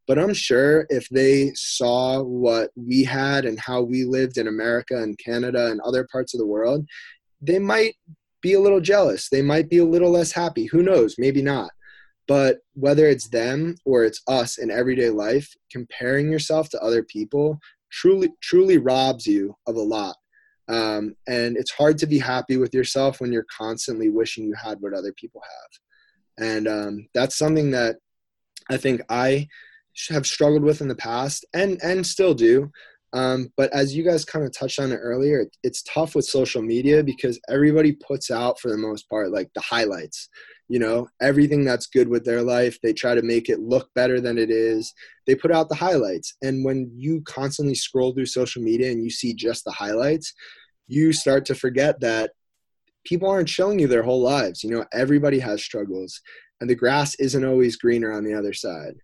But 0.08 0.18
I'm 0.18 0.34
sure 0.34 0.88
if 0.90 1.08
they 1.10 1.52
saw 1.54 2.24
what 2.24 2.72
we 2.76 3.04
had 3.04 3.46
and 3.46 3.60
how 3.60 3.82
we 3.84 4.06
lived 4.06 4.38
in 4.38 4.48
America 4.48 4.98
and 4.98 5.20
Canada 5.24 5.68
and 5.68 5.80
other 5.82 6.08
parts 6.12 6.34
of 6.34 6.40
the 6.40 6.48
world, 6.48 6.88
they 7.42 7.60
might 7.60 7.94
be 8.42 8.54
a 8.54 8.60
little 8.60 8.82
jealous. 8.82 9.30
They 9.30 9.44
might 9.44 9.70
be 9.70 9.78
a 9.78 9.86
little 9.86 10.10
less 10.10 10.32
happy. 10.32 10.66
Who 10.66 10.82
knows? 10.82 11.16
Maybe 11.20 11.44
not. 11.44 11.70
But 12.28 12.60
whether 12.74 13.08
it's 13.08 13.30
them 13.30 13.76
or 13.86 14.04
it's 14.04 14.22
us 14.28 14.58
in 14.58 14.72
everyday 14.72 15.10
life, 15.10 15.54
comparing 15.72 16.32
yourself 16.32 16.70
to 16.70 16.80
other 16.80 17.04
people 17.04 17.60
truly 17.92 18.30
truly 18.42 18.78
robs 18.78 19.26
you 19.26 19.56
of 19.68 19.76
a 19.76 19.82
lot 19.82 20.16
Um, 20.70 21.16
and 21.28 21.58
it's 21.58 21.72
hard 21.72 21.98
to 21.98 22.08
be 22.08 22.20
happy 22.20 22.58
with 22.58 22.74
yourself 22.74 23.20
when 23.20 23.34
you're 23.34 23.46
constantly 23.56 24.10
wishing 24.10 24.46
you 24.46 24.54
had 24.54 24.80
what 24.80 24.94
other 24.94 25.12
people 25.14 25.42
have. 25.42 26.48
And 26.48 26.68
um, 26.68 27.08
that's 27.14 27.38
something 27.38 27.72
that 27.72 27.98
I 28.70 28.78
think 28.78 29.02
I 29.10 29.48
have 30.10 30.28
struggled 30.28 30.64
with 30.64 30.82
in 30.82 30.88
the 30.88 30.96
past 30.96 31.46
and 31.54 31.80
and 31.84 32.06
still 32.06 32.34
do. 32.34 32.72
Um, 33.12 33.52
but 33.58 33.74
as 33.74 33.96
you 33.96 34.04
guys 34.04 34.24
kind 34.24 34.46
of 34.46 34.54
touched 34.54 34.80
on 34.80 34.92
it 34.92 34.98
earlier, 34.98 35.48
it's 35.64 35.82
tough 35.84 36.14
with 36.14 36.26
social 36.26 36.62
media 36.62 37.04
because 37.04 37.40
everybody 37.50 37.94
puts 37.94 38.30
out 38.30 38.60
for 38.60 38.70
the 38.70 38.78
most 38.78 39.10
part 39.10 39.32
like 39.32 39.50
the 39.56 39.62
highlights. 39.62 40.30
You 40.68 40.78
know, 40.78 41.08
everything 41.20 41.66
that's 41.66 41.88
good 41.88 42.08
with 42.08 42.24
their 42.24 42.44
life, 42.44 42.78
they 42.84 42.94
try 42.94 43.16
to 43.16 43.24
make 43.24 43.50
it 43.50 43.60
look 43.60 43.90
better 43.96 44.22
than 44.22 44.38
it 44.38 44.52
is. 44.52 44.94
They 45.26 45.34
put 45.34 45.52
out 45.52 45.68
the 45.68 45.76
highlights. 45.76 46.36
And 46.44 46.64
when 46.64 46.92
you 46.94 47.22
constantly 47.22 47.74
scroll 47.74 48.14
through 48.14 48.28
social 48.28 48.62
media 48.62 48.92
and 48.92 49.04
you 49.04 49.10
see 49.10 49.34
just 49.34 49.66
the 49.66 49.72
highlights, 49.72 50.32
you 50.90 51.14
start 51.14 51.46
to 51.46 51.56
forget 51.56 52.02
that 52.02 52.32
people 53.06 53.30
aren't 53.30 53.50
showing 53.50 53.80
you 53.80 53.88
their 53.88 54.04
whole 54.04 54.22
lives. 54.22 54.64
You 54.64 54.72
know, 54.72 54.86
everybody 54.92 55.40
has 55.40 55.64
struggles, 55.64 56.20
and 56.60 56.70
the 56.70 56.76
grass 56.76 57.16
isn't 57.16 57.46
always 57.46 57.78
greener 57.78 58.12
on 58.12 58.26
the 58.26 58.34
other 58.34 58.54
side 58.54 58.96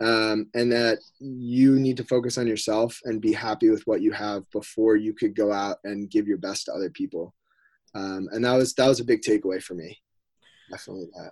um, 0.00 0.48
and 0.54 0.70
that 0.72 0.98
you 1.18 1.78
need 1.78 1.96
to 1.96 2.04
focus 2.04 2.36
on 2.36 2.46
yourself 2.46 3.00
and 3.04 3.20
be 3.20 3.32
happy 3.32 3.70
with 3.70 3.82
what 3.86 4.02
you 4.02 4.12
have 4.12 4.50
before 4.50 4.96
you 4.96 5.14
could 5.14 5.34
go 5.34 5.52
out 5.52 5.78
and 5.84 6.10
give 6.10 6.28
your 6.28 6.38
best 6.38 6.66
to 6.66 6.72
other 6.72 6.90
people. 6.90 7.34
Um, 7.94 8.28
and 8.32 8.44
that 8.44 8.54
was 8.54 8.74
that 8.74 8.88
was 8.88 9.00
a 9.00 9.04
big 9.04 9.22
takeaway 9.22 9.62
for 9.62 9.74
me. 9.74 9.98
Definitely 10.70 11.08
that. 11.14 11.30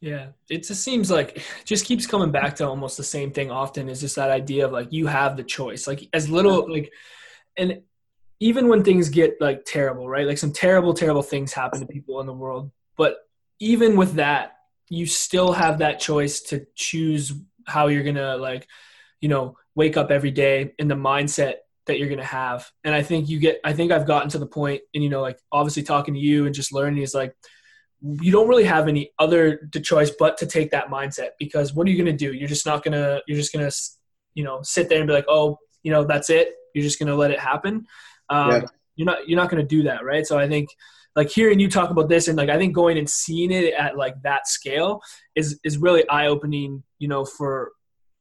Yeah, 0.00 0.28
it 0.48 0.66
just 0.66 0.82
seems 0.82 1.10
like 1.10 1.36
it 1.36 1.66
just 1.66 1.84
keeps 1.84 2.06
coming 2.06 2.30
back 2.30 2.56
to 2.56 2.66
almost 2.66 2.96
the 2.96 3.04
same 3.04 3.32
thing. 3.32 3.50
Often 3.50 3.90
is 3.90 4.00
just 4.00 4.16
that 4.16 4.30
idea 4.30 4.64
of 4.64 4.72
like 4.72 4.92
you 4.92 5.06
have 5.06 5.36
the 5.36 5.44
choice. 5.44 5.86
Like 5.86 6.08
as 6.14 6.30
little 6.30 6.72
like, 6.72 6.90
and 7.58 7.82
even 8.40 8.68
when 8.68 8.82
things 8.82 9.08
get 9.08 9.40
like 9.40 9.64
terrible, 9.64 10.08
right? 10.08 10.26
Like 10.26 10.38
some 10.38 10.52
terrible, 10.52 10.94
terrible 10.94 11.22
things 11.22 11.52
happen 11.52 11.80
to 11.80 11.86
people 11.86 12.20
in 12.20 12.26
the 12.26 12.32
world. 12.32 12.70
But 12.96 13.18
even 13.60 13.96
with 13.96 14.14
that, 14.14 14.56
you 14.88 15.06
still 15.06 15.52
have 15.52 15.78
that 15.78 16.00
choice 16.00 16.40
to 16.40 16.66
choose 16.74 17.32
how 17.66 17.86
you're 17.86 18.02
gonna 18.02 18.36
like 18.36 18.66
you 19.20 19.28
know 19.28 19.56
wake 19.74 19.96
up 19.96 20.10
every 20.10 20.30
day 20.30 20.72
in 20.78 20.88
the 20.88 20.94
mindset 20.94 21.54
that 21.86 21.98
you're 21.98 22.08
gonna 22.08 22.24
have 22.24 22.70
and 22.84 22.94
i 22.94 23.02
think 23.02 23.28
you 23.28 23.38
get 23.38 23.60
i 23.64 23.72
think 23.72 23.92
i've 23.92 24.06
gotten 24.06 24.28
to 24.28 24.38
the 24.38 24.46
point 24.46 24.82
and 24.94 25.02
you 25.02 25.08
know 25.08 25.22
like 25.22 25.38
obviously 25.52 25.82
talking 25.82 26.14
to 26.14 26.20
you 26.20 26.46
and 26.46 26.54
just 26.54 26.72
learning 26.72 27.02
is 27.02 27.14
like 27.14 27.34
you 28.02 28.32
don't 28.32 28.48
really 28.48 28.64
have 28.64 28.88
any 28.88 29.12
other 29.18 29.68
choice 29.80 30.10
but 30.18 30.36
to 30.38 30.46
take 30.46 30.70
that 30.70 30.88
mindset 30.88 31.30
because 31.38 31.74
what 31.74 31.86
are 31.86 31.90
you 31.90 31.96
to 32.06 32.12
do 32.12 32.32
you're 32.32 32.48
just 32.48 32.66
not 32.66 32.82
to 32.92 33.22
you're 33.26 33.38
just 33.38 33.52
to 33.64 33.98
you 34.34 34.44
know 34.44 34.60
sit 34.62 34.88
there 34.88 34.98
and 34.98 35.06
be 35.06 35.12
like 35.12 35.26
oh 35.28 35.58
you 35.82 35.90
know 35.90 36.04
that's 36.04 36.30
it 36.30 36.54
you're 36.74 36.84
just 36.84 36.98
to 37.08 37.16
let 37.16 37.30
it 37.30 37.38
happen 37.38 37.86
um, 38.30 38.50
yeah. 38.50 38.60
you're 38.96 39.06
not 39.06 39.28
you're 39.28 39.36
not 39.36 39.50
going 39.50 39.62
to 39.62 39.68
do 39.68 39.82
that 39.82 40.04
right 40.04 40.26
so 40.26 40.38
i 40.38 40.48
think 40.48 40.70
like 41.16 41.30
hearing 41.30 41.58
you 41.58 41.68
talk 41.68 41.90
about 41.90 42.08
this 42.08 42.28
and 42.28 42.36
like 42.36 42.48
I 42.48 42.56
think 42.56 42.74
going 42.74 42.98
and 42.98 43.08
seeing 43.08 43.50
it 43.50 43.74
at 43.74 43.96
like 43.96 44.20
that 44.22 44.46
scale 44.46 45.00
is 45.34 45.58
is 45.64 45.78
really 45.78 46.08
eye 46.08 46.26
opening, 46.26 46.82
you 46.98 47.08
know, 47.08 47.24
for 47.24 47.72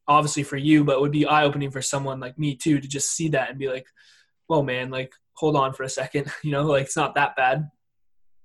obviously 0.07 0.43
for 0.43 0.57
you, 0.57 0.83
but 0.83 0.99
would 1.01 1.11
be 1.11 1.25
eye 1.25 1.43
opening 1.43 1.71
for 1.71 1.81
someone 1.81 2.19
like 2.19 2.37
me 2.37 2.55
too 2.55 2.79
to 2.79 2.87
just 2.87 3.11
see 3.11 3.29
that 3.29 3.49
and 3.49 3.59
be 3.59 3.69
like, 3.69 3.85
"Whoa, 4.47 4.63
man! 4.63 4.89
Like, 4.89 5.13
hold 5.33 5.55
on 5.55 5.73
for 5.73 5.83
a 5.83 5.89
second, 5.89 6.31
you 6.43 6.51
know, 6.51 6.63
like 6.63 6.85
it's 6.85 6.97
not 6.97 7.15
that 7.15 7.35
bad." 7.35 7.69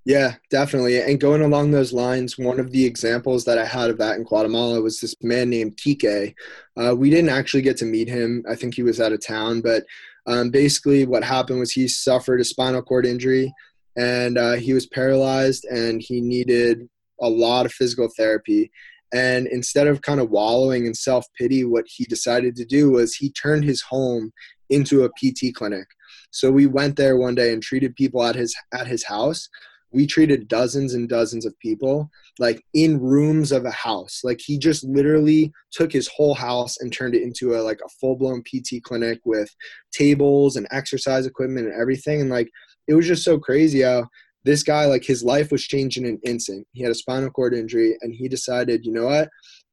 Yeah, 0.06 0.34
definitely. 0.50 1.00
And 1.00 1.18
going 1.18 1.40
along 1.40 1.70
those 1.70 1.94
lines, 1.94 2.36
one 2.36 2.60
of 2.60 2.70
the 2.70 2.84
examples 2.84 3.46
that 3.46 3.56
I 3.56 3.64
had 3.64 3.88
of 3.88 3.96
that 3.98 4.16
in 4.16 4.24
Guatemala 4.24 4.82
was 4.82 5.00
this 5.00 5.14
man 5.22 5.48
named 5.48 5.78
Kike. 5.78 6.34
Uh, 6.76 6.94
we 6.94 7.08
didn't 7.08 7.30
actually 7.30 7.62
get 7.62 7.78
to 7.78 7.86
meet 7.86 8.08
him. 8.08 8.44
I 8.46 8.54
think 8.54 8.74
he 8.74 8.82
was 8.82 9.00
out 9.00 9.14
of 9.14 9.24
town, 9.24 9.62
but 9.62 9.84
um, 10.26 10.50
basically 10.50 11.06
what 11.06 11.22
happened 11.22 11.60
was 11.60 11.72
he 11.72 11.88
suffered 11.88 12.40
a 12.40 12.44
spinal 12.44 12.82
cord 12.82 13.06
injury 13.06 13.52
and 13.96 14.38
uh, 14.38 14.52
he 14.54 14.72
was 14.72 14.86
paralyzed 14.86 15.64
and 15.66 16.02
he 16.02 16.20
needed 16.20 16.88
a 17.20 17.28
lot 17.28 17.66
of 17.66 17.72
physical 17.72 18.08
therapy. 18.16 18.70
And 19.12 19.46
instead 19.46 19.86
of 19.86 20.02
kind 20.02 20.20
of 20.20 20.30
wallowing 20.30 20.86
in 20.86 20.94
self 20.94 21.26
pity, 21.38 21.64
what 21.64 21.84
he 21.86 22.04
decided 22.04 22.56
to 22.56 22.64
do 22.64 22.90
was 22.90 23.14
he 23.14 23.30
turned 23.30 23.64
his 23.64 23.82
home 23.82 24.32
into 24.70 25.04
a 25.04 25.10
PT 25.10 25.54
clinic. 25.54 25.86
So 26.30 26.50
we 26.50 26.66
went 26.66 26.96
there 26.96 27.16
one 27.16 27.36
day 27.36 27.52
and 27.52 27.62
treated 27.62 27.94
people 27.94 28.24
at 28.24 28.34
his 28.34 28.56
at 28.72 28.88
his 28.88 29.04
house. 29.04 29.48
We 29.94 30.06
treated 30.06 30.48
dozens 30.48 30.94
and 30.94 31.08
dozens 31.08 31.46
of 31.46 31.58
people 31.60 32.10
like 32.38 32.62
in 32.74 33.00
rooms 33.00 33.52
of 33.52 33.64
a 33.64 33.70
house. 33.70 34.20
Like 34.24 34.40
he 34.44 34.58
just 34.58 34.84
literally 34.84 35.52
took 35.72 35.92
his 35.92 36.08
whole 36.08 36.34
house 36.34 36.76
and 36.80 36.92
turned 36.92 37.14
it 37.14 37.22
into 37.22 37.54
a 37.54 37.62
like 37.62 37.80
a 37.84 37.88
full 38.00 38.16
blown 38.16 38.42
PT 38.42 38.82
clinic 38.82 39.20
with 39.24 39.54
tables 39.92 40.56
and 40.56 40.66
exercise 40.70 41.26
equipment 41.26 41.68
and 41.68 41.80
everything. 41.80 42.20
And 42.20 42.30
like 42.30 42.50
it 42.88 42.94
was 42.94 43.06
just 43.06 43.24
so 43.24 43.38
crazy 43.38 43.82
how 43.82 44.06
this 44.44 44.62
guy 44.62 44.86
like 44.86 45.04
his 45.04 45.22
life 45.22 45.50
was 45.52 45.64
changed 45.64 45.96
in 45.96 46.06
an 46.06 46.20
instant. 46.24 46.66
He 46.72 46.82
had 46.82 46.92
a 46.92 46.96
spinal 46.96 47.30
cord 47.30 47.54
injury 47.54 47.96
and 48.02 48.12
he 48.14 48.28
decided 48.28 48.84
you 48.84 48.92
know 48.92 49.06
what? 49.06 49.28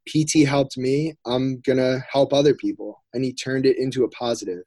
Pt 0.08 0.48
helped 0.48 0.78
me. 0.78 1.16
I'm 1.26 1.60
gonna 1.62 2.04
help 2.12 2.32
other 2.32 2.54
people. 2.54 3.02
And 3.14 3.24
he 3.24 3.34
turned 3.34 3.66
it 3.66 3.78
into 3.78 4.04
a 4.04 4.10
positive. 4.10 4.64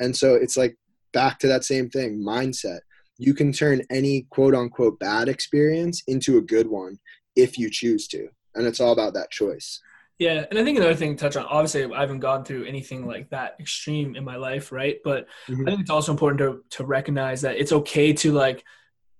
And 0.00 0.14
so 0.16 0.34
it's 0.34 0.56
like 0.56 0.76
back 1.12 1.38
to 1.38 1.46
that 1.46 1.64
same 1.64 1.88
thing 1.88 2.22
mindset 2.22 2.80
you 3.18 3.34
can 3.34 3.52
turn 3.52 3.82
any 3.90 4.22
quote 4.30 4.54
unquote 4.54 4.98
bad 4.98 5.28
experience 5.28 6.02
into 6.06 6.38
a 6.38 6.42
good 6.42 6.66
one 6.66 6.98
if 7.34 7.58
you 7.58 7.70
choose 7.70 8.06
to 8.08 8.28
and 8.54 8.66
it's 8.66 8.80
all 8.80 8.92
about 8.92 9.14
that 9.14 9.30
choice 9.30 9.80
yeah, 10.18 10.46
and 10.48 10.58
I 10.58 10.64
think 10.64 10.78
another 10.78 10.94
thing 10.94 11.14
to 11.14 11.20
touch 11.22 11.36
on, 11.36 11.44
obviously 11.44 11.92
I 11.92 12.00
haven't 12.00 12.20
gone 12.20 12.42
through 12.42 12.64
anything 12.64 13.06
like 13.06 13.28
that 13.30 13.56
extreme 13.60 14.16
in 14.16 14.24
my 14.24 14.36
life, 14.36 14.72
right? 14.72 14.96
But 15.04 15.26
mm-hmm. 15.46 15.66
I 15.66 15.70
think 15.70 15.82
it's 15.82 15.90
also 15.90 16.10
important 16.10 16.38
to 16.38 16.78
to 16.78 16.86
recognize 16.86 17.42
that 17.42 17.56
it's 17.56 17.72
okay 17.72 18.14
to 18.14 18.32
like 18.32 18.64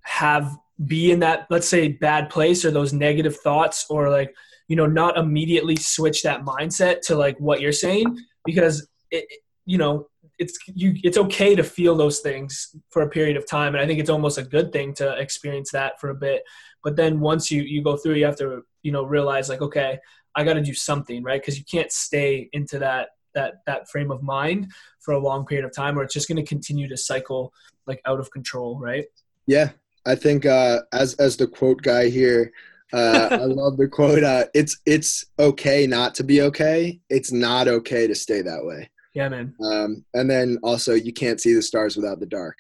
have 0.01 0.57
be 0.85 1.11
in 1.11 1.21
that 1.21 1.47
let's 1.51 1.69
say 1.69 1.89
bad 1.89 2.31
place 2.31 2.65
or 2.65 2.71
those 2.71 2.93
negative 2.93 3.37
thoughts 3.37 3.87
or 3.91 4.09
like 4.09 4.35
you 4.69 4.77
know 4.77 4.87
not 4.87 5.19
immediately 5.19 5.77
switch 5.77 6.23
that 6.23 6.45
mindset 6.45 7.01
to 7.01 7.17
like 7.17 7.39
what 7.41 7.61
you're 7.61 7.73
saying 7.73 8.19
because 8.45 8.87
it 9.11 9.27
you 9.65 9.79
know 9.79 10.07
it's 10.39 10.59
you 10.75 10.95
it's 11.03 11.17
okay 11.17 11.55
to 11.55 11.63
feel 11.63 11.95
those 11.95 12.21
things 12.21 12.77
for 12.91 13.03
a 13.03 13.09
period 13.09 13.37
of 13.37 13.47
time 13.47 13.75
and 13.75 13.83
i 13.83 13.87
think 13.87 13.99
it's 13.99 14.11
almost 14.11 14.39
a 14.39 14.43
good 14.43 14.73
thing 14.73 14.93
to 14.93 15.17
experience 15.19 15.71
that 15.71 15.99
for 16.01 16.11
a 16.11 16.15
bit 16.15 16.43
but 16.85 16.95
then 16.95 17.21
once 17.21 17.51
you 17.51 17.63
you 17.63 17.83
go 17.83 17.97
through 17.97 18.15
you 18.15 18.25
have 18.25 18.37
to 18.37 18.63
you 18.83 18.93
know 18.93 19.05
realize 19.05 19.49
like 19.49 19.63
okay 19.63 19.99
I 20.37 20.45
got 20.45 20.55
to 20.55 20.61
do 20.61 20.75
something, 20.75 21.23
right? 21.23 21.41
Because 21.41 21.59
you 21.59 21.65
can't 21.65 21.91
stay 21.91 22.49
into 22.53 22.79
that 22.79 23.09
that 23.35 23.55
that 23.67 23.89
frame 23.89 24.11
of 24.11 24.23
mind 24.23 24.71
for 25.01 25.13
a 25.13 25.19
long 25.19 25.45
period 25.47 25.65
of 25.65 25.75
time, 25.75 25.99
or 25.99 26.03
it's 26.03 26.15
just 26.15 26.29
going 26.29 26.37
to 26.37 26.49
continue 26.49 26.89
to 26.89 26.97
cycle 26.97 27.53
like 27.87 28.01
out 28.05 28.21
of 28.21 28.31
control, 28.31 28.79
right? 28.79 29.07
Yeah, 29.47 29.71
I 30.05 30.15
think 30.15 30.47
uh, 30.47 30.81
as 30.93 31.15
as 31.15 31.37
the 31.37 31.47
quote 31.47 31.83
guy 31.83 32.11
here, 32.11 32.53
uh, 32.93 33.29
I 33.31 33.37
love 33.45 33.79
the 33.79 33.89
quote. 33.89 34.23
Uh, 34.23 34.45
it's 34.55 34.79
it's 34.85 35.25
okay 35.39 35.87
not 35.87 36.15
to 36.17 36.25
be 36.25 36.43
okay. 36.43 37.01
It's 37.09 37.33
not 37.33 37.67
okay 37.67 38.07
to 38.07 38.15
stay 38.15 38.43
that 38.43 38.65
way. 38.65 38.91
Yeah, 39.17 39.31
man. 39.31 39.55
Um, 39.65 40.05
and 40.13 40.29
then 40.29 40.59
also, 40.63 40.93
you 40.93 41.11
can't 41.11 41.41
see 41.41 41.55
the 41.55 41.63
stars 41.63 41.97
without 41.97 42.21
the 42.21 42.27
dark, 42.27 42.59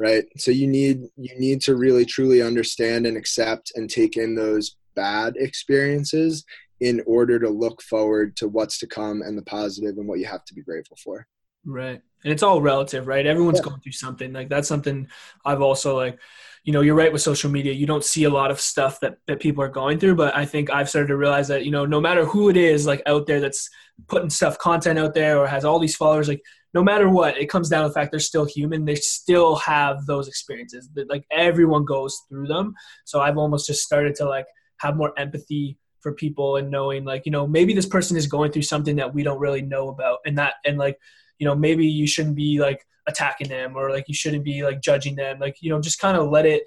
right? 0.00 0.24
So 0.36 0.50
you 0.50 0.66
need 0.66 1.04
you 1.16 1.38
need 1.38 1.60
to 1.62 1.76
really 1.76 2.04
truly 2.04 2.42
understand 2.42 3.06
and 3.06 3.16
accept 3.16 3.70
and 3.76 3.88
take 3.88 4.16
in 4.16 4.34
those 4.34 4.74
bad 4.96 5.34
experiences 5.36 6.44
in 6.80 7.00
order 7.06 7.38
to 7.38 7.48
look 7.48 7.80
forward 7.82 8.36
to 8.38 8.48
what's 8.48 8.80
to 8.80 8.88
come 8.88 9.22
and 9.22 9.38
the 9.38 9.42
positive 9.42 9.96
and 9.96 10.08
what 10.08 10.18
you 10.18 10.26
have 10.26 10.44
to 10.46 10.54
be 10.54 10.62
grateful 10.62 10.96
for. 11.04 11.24
Right. 11.64 12.00
And 12.24 12.32
it's 12.32 12.42
all 12.42 12.60
relative, 12.60 13.06
right? 13.06 13.26
Everyone's 13.26 13.58
yeah. 13.58 13.70
going 13.70 13.80
through 13.80 13.92
something. 13.92 14.32
Like 14.32 14.48
that's 14.48 14.68
something 14.68 15.08
I've 15.44 15.62
also 15.62 15.96
like, 15.96 16.18
you 16.64 16.72
know, 16.72 16.80
you're 16.80 16.94
right 16.94 17.12
with 17.12 17.22
social 17.22 17.50
media. 17.50 17.72
You 17.72 17.86
don't 17.86 18.04
see 18.04 18.24
a 18.24 18.30
lot 18.30 18.52
of 18.52 18.60
stuff 18.60 19.00
that, 19.00 19.18
that 19.26 19.40
people 19.40 19.64
are 19.64 19.68
going 19.68 19.98
through, 19.98 20.14
but 20.14 20.36
I 20.36 20.44
think 20.44 20.70
I've 20.70 20.88
started 20.88 21.08
to 21.08 21.16
realize 21.16 21.48
that, 21.48 21.64
you 21.64 21.72
know, 21.72 21.84
no 21.84 22.00
matter 22.00 22.24
who 22.24 22.48
it 22.50 22.56
is 22.56 22.86
like 22.86 23.02
out 23.06 23.26
there 23.26 23.40
that's 23.40 23.68
putting 24.06 24.30
stuff 24.30 24.58
content 24.58 24.98
out 24.98 25.14
there 25.14 25.38
or 25.38 25.46
has 25.48 25.64
all 25.64 25.80
these 25.80 25.96
followers, 25.96 26.28
like 26.28 26.42
no 26.74 26.82
matter 26.82 27.08
what, 27.08 27.36
it 27.36 27.46
comes 27.46 27.68
down 27.68 27.82
to 27.82 27.88
the 27.88 27.94
fact 27.94 28.12
they're 28.12 28.20
still 28.20 28.44
human. 28.44 28.84
They 28.84 28.94
still 28.94 29.56
have 29.56 30.06
those 30.06 30.28
experiences 30.28 30.88
that 30.94 31.10
like 31.10 31.24
everyone 31.32 31.84
goes 31.84 32.16
through 32.28 32.46
them. 32.46 32.74
So 33.04 33.20
I've 33.20 33.38
almost 33.38 33.66
just 33.66 33.82
started 33.82 34.14
to 34.16 34.28
like 34.28 34.46
have 34.78 34.96
more 34.96 35.12
empathy 35.18 35.78
for 36.00 36.12
people 36.12 36.56
and 36.56 36.70
knowing 36.70 37.04
like 37.04 37.24
you 37.24 37.30
know 37.32 37.46
maybe 37.46 37.72
this 37.72 37.86
person 37.86 38.16
is 38.16 38.26
going 38.26 38.50
through 38.50 38.62
something 38.62 38.96
that 38.96 39.14
we 39.14 39.22
don't 39.22 39.38
really 39.38 39.62
know 39.62 39.88
about 39.88 40.18
and 40.26 40.36
that 40.36 40.54
and 40.66 40.76
like 40.76 40.98
you 41.42 41.48
know 41.48 41.56
maybe 41.56 41.84
you 41.84 42.06
shouldn't 42.06 42.36
be 42.36 42.60
like 42.60 42.86
attacking 43.08 43.48
them 43.48 43.76
or 43.76 43.90
like 43.90 44.04
you 44.06 44.14
shouldn't 44.14 44.44
be 44.44 44.62
like 44.62 44.80
judging 44.80 45.16
them. 45.16 45.40
Like 45.40 45.56
you 45.60 45.70
know 45.70 45.80
just 45.80 45.98
kind 45.98 46.16
of 46.16 46.30
let 46.30 46.46
it 46.46 46.62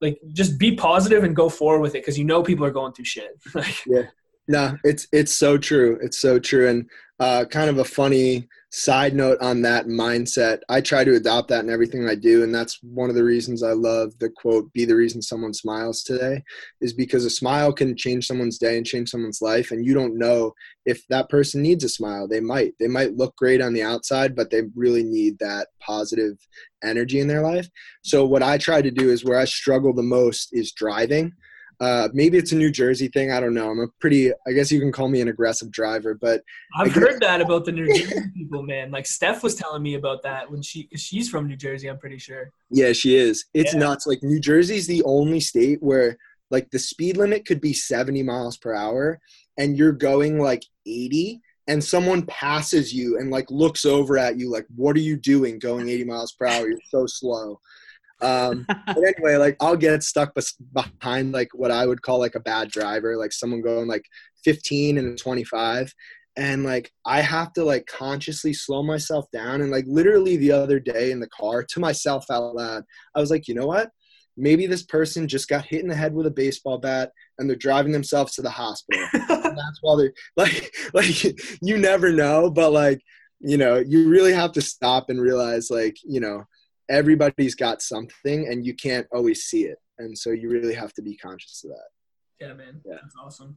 like 0.00 0.18
just 0.32 0.58
be 0.58 0.74
positive 0.74 1.24
and 1.24 1.36
go 1.36 1.50
forward 1.50 1.82
with 1.82 1.94
it 1.94 1.98
because 1.98 2.18
you 2.18 2.24
know 2.24 2.42
people 2.42 2.64
are 2.64 2.70
going 2.70 2.94
through 2.94 3.04
shit. 3.04 3.38
Like 3.54 3.84
yeah 3.86 4.06
No, 4.52 4.76
it's 4.84 5.08
it's 5.12 5.32
so 5.32 5.56
true. 5.56 5.98
It's 6.02 6.18
so 6.18 6.38
true. 6.38 6.68
And 6.68 6.90
uh, 7.18 7.46
kind 7.46 7.70
of 7.70 7.78
a 7.78 7.84
funny 7.84 8.48
side 8.74 9.14
note 9.14 9.36
on 9.42 9.60
that 9.60 9.86
mindset 9.86 10.60
i 10.70 10.80
try 10.80 11.04
to 11.04 11.14
adopt 11.14 11.46
that 11.46 11.62
in 11.62 11.68
everything 11.68 12.08
i 12.08 12.14
do 12.14 12.42
and 12.42 12.54
that's 12.54 12.78
one 12.82 13.10
of 13.10 13.14
the 13.14 13.22
reasons 13.22 13.62
i 13.62 13.72
love 13.72 14.18
the 14.18 14.30
quote 14.30 14.72
be 14.72 14.86
the 14.86 14.96
reason 14.96 15.20
someone 15.20 15.52
smiles 15.52 16.02
today 16.02 16.42
is 16.80 16.94
because 16.94 17.26
a 17.26 17.30
smile 17.30 17.70
can 17.70 17.94
change 17.94 18.26
someone's 18.26 18.56
day 18.56 18.78
and 18.78 18.86
change 18.86 19.10
someone's 19.10 19.42
life 19.42 19.72
and 19.72 19.84
you 19.84 19.92
don't 19.92 20.18
know 20.18 20.54
if 20.86 21.06
that 21.08 21.28
person 21.28 21.60
needs 21.60 21.84
a 21.84 21.88
smile 21.88 22.26
they 22.26 22.40
might 22.40 22.72
they 22.80 22.88
might 22.88 23.14
look 23.14 23.36
great 23.36 23.60
on 23.60 23.74
the 23.74 23.82
outside 23.82 24.34
but 24.34 24.50
they 24.50 24.62
really 24.74 25.04
need 25.04 25.38
that 25.38 25.68
positive 25.78 26.38
energy 26.82 27.20
in 27.20 27.28
their 27.28 27.42
life 27.42 27.68
so 28.02 28.24
what 28.24 28.42
i 28.42 28.56
try 28.56 28.80
to 28.80 28.90
do 28.90 29.10
is 29.10 29.22
where 29.22 29.38
i 29.38 29.44
struggle 29.44 29.92
the 29.92 30.02
most 30.02 30.48
is 30.52 30.72
driving 30.72 31.30
uh, 31.80 32.08
maybe 32.12 32.38
it's 32.38 32.52
a 32.52 32.56
New 32.56 32.70
Jersey 32.70 33.08
thing. 33.08 33.32
I 33.32 33.40
don't 33.40 33.54
know. 33.54 33.70
I'm 33.70 33.80
a 33.80 33.88
pretty, 34.00 34.30
I 34.46 34.52
guess 34.52 34.70
you 34.70 34.80
can 34.80 34.92
call 34.92 35.08
me 35.08 35.20
an 35.20 35.28
aggressive 35.28 35.70
driver, 35.70 36.14
but 36.14 36.42
I've 36.76 36.92
heard 36.92 37.20
that 37.20 37.40
about 37.40 37.64
the 37.64 37.72
New 37.72 37.86
Jersey 37.86 38.20
people, 38.34 38.62
man. 38.62 38.90
Like 38.90 39.06
Steph 39.06 39.42
was 39.42 39.54
telling 39.54 39.82
me 39.82 39.94
about 39.94 40.22
that 40.22 40.50
when 40.50 40.62
she, 40.62 40.84
cause 40.84 41.00
she's 41.00 41.28
from 41.28 41.48
New 41.48 41.56
Jersey, 41.56 41.88
I'm 41.88 41.98
pretty 41.98 42.18
sure. 42.18 42.50
Yeah, 42.70 42.92
she 42.92 43.16
is. 43.16 43.46
It's 43.54 43.74
yeah. 43.74 43.80
nuts. 43.80 44.06
Like 44.06 44.22
New 44.22 44.40
Jersey's 44.40 44.86
the 44.86 45.02
only 45.04 45.40
state 45.40 45.82
where 45.82 46.16
like 46.50 46.70
the 46.70 46.78
speed 46.78 47.16
limit 47.16 47.46
could 47.46 47.60
be 47.60 47.72
70 47.72 48.22
miles 48.22 48.56
per 48.56 48.74
hour 48.74 49.20
and 49.58 49.76
you're 49.76 49.92
going 49.92 50.38
like 50.38 50.64
80 50.86 51.40
and 51.68 51.82
someone 51.82 52.26
passes 52.26 52.92
you 52.92 53.18
and 53.18 53.30
like 53.30 53.50
looks 53.50 53.84
over 53.84 54.18
at 54.18 54.38
you 54.38 54.50
like, 54.50 54.66
what 54.76 54.96
are 54.96 55.00
you 55.00 55.16
doing 55.16 55.58
going 55.58 55.88
80 55.88 56.04
miles 56.04 56.32
per 56.32 56.46
hour? 56.46 56.68
You're 56.68 56.78
so 56.88 57.06
slow. 57.06 57.60
Um, 58.22 58.64
but 58.86 58.98
anyway, 58.98 59.36
like 59.36 59.56
I'll 59.60 59.76
get 59.76 60.02
stuck 60.02 60.34
behind 60.72 61.32
like 61.32 61.48
what 61.52 61.70
I 61.70 61.86
would 61.86 62.02
call 62.02 62.18
like 62.18 62.34
a 62.34 62.40
bad 62.40 62.70
driver, 62.70 63.16
like 63.16 63.32
someone 63.32 63.60
going 63.60 63.88
like 63.88 64.04
15 64.44 64.98
and 64.98 65.18
25. 65.18 65.92
And 66.36 66.64
like 66.64 66.90
I 67.04 67.20
have 67.20 67.52
to 67.54 67.64
like 67.64 67.86
consciously 67.86 68.54
slow 68.54 68.82
myself 68.82 69.26
down. 69.32 69.60
And 69.60 69.70
like 69.70 69.84
literally 69.86 70.36
the 70.36 70.52
other 70.52 70.80
day 70.80 71.10
in 71.10 71.20
the 71.20 71.28
car 71.28 71.62
to 71.62 71.80
myself 71.80 72.24
out 72.30 72.54
loud, 72.54 72.84
I 73.14 73.20
was 73.20 73.30
like, 73.30 73.48
you 73.48 73.54
know 73.54 73.66
what? 73.66 73.90
Maybe 74.38 74.66
this 74.66 74.82
person 74.82 75.28
just 75.28 75.48
got 75.48 75.66
hit 75.66 75.82
in 75.82 75.88
the 75.88 75.94
head 75.94 76.14
with 76.14 76.26
a 76.26 76.30
baseball 76.30 76.78
bat 76.78 77.12
and 77.38 77.48
they're 77.48 77.56
driving 77.56 77.92
themselves 77.92 78.34
to 78.34 78.42
the 78.42 78.48
hospital. 78.48 79.06
that's 79.12 79.78
why 79.82 79.96
they're 79.96 80.12
like, 80.36 80.74
like 80.94 81.22
you 81.60 81.76
never 81.76 82.12
know, 82.12 82.50
but 82.50 82.72
like, 82.72 83.02
you 83.40 83.58
know, 83.58 83.76
you 83.76 84.08
really 84.08 84.32
have 84.32 84.52
to 84.52 84.62
stop 84.62 85.10
and 85.10 85.20
realize 85.20 85.68
like, 85.70 85.96
you 86.02 86.20
know, 86.20 86.44
everybody's 86.92 87.54
got 87.54 87.82
something 87.82 88.46
and 88.48 88.64
you 88.64 88.74
can't 88.74 89.06
always 89.12 89.44
see 89.44 89.64
it. 89.64 89.78
And 89.98 90.16
so 90.16 90.30
you 90.30 90.48
really 90.50 90.74
have 90.74 90.92
to 90.94 91.02
be 91.02 91.16
conscious 91.16 91.64
of 91.64 91.70
that. 91.70 92.46
Yeah, 92.46 92.54
man. 92.54 92.80
Yeah. 92.84 92.96
That's 93.00 93.14
awesome. 93.20 93.56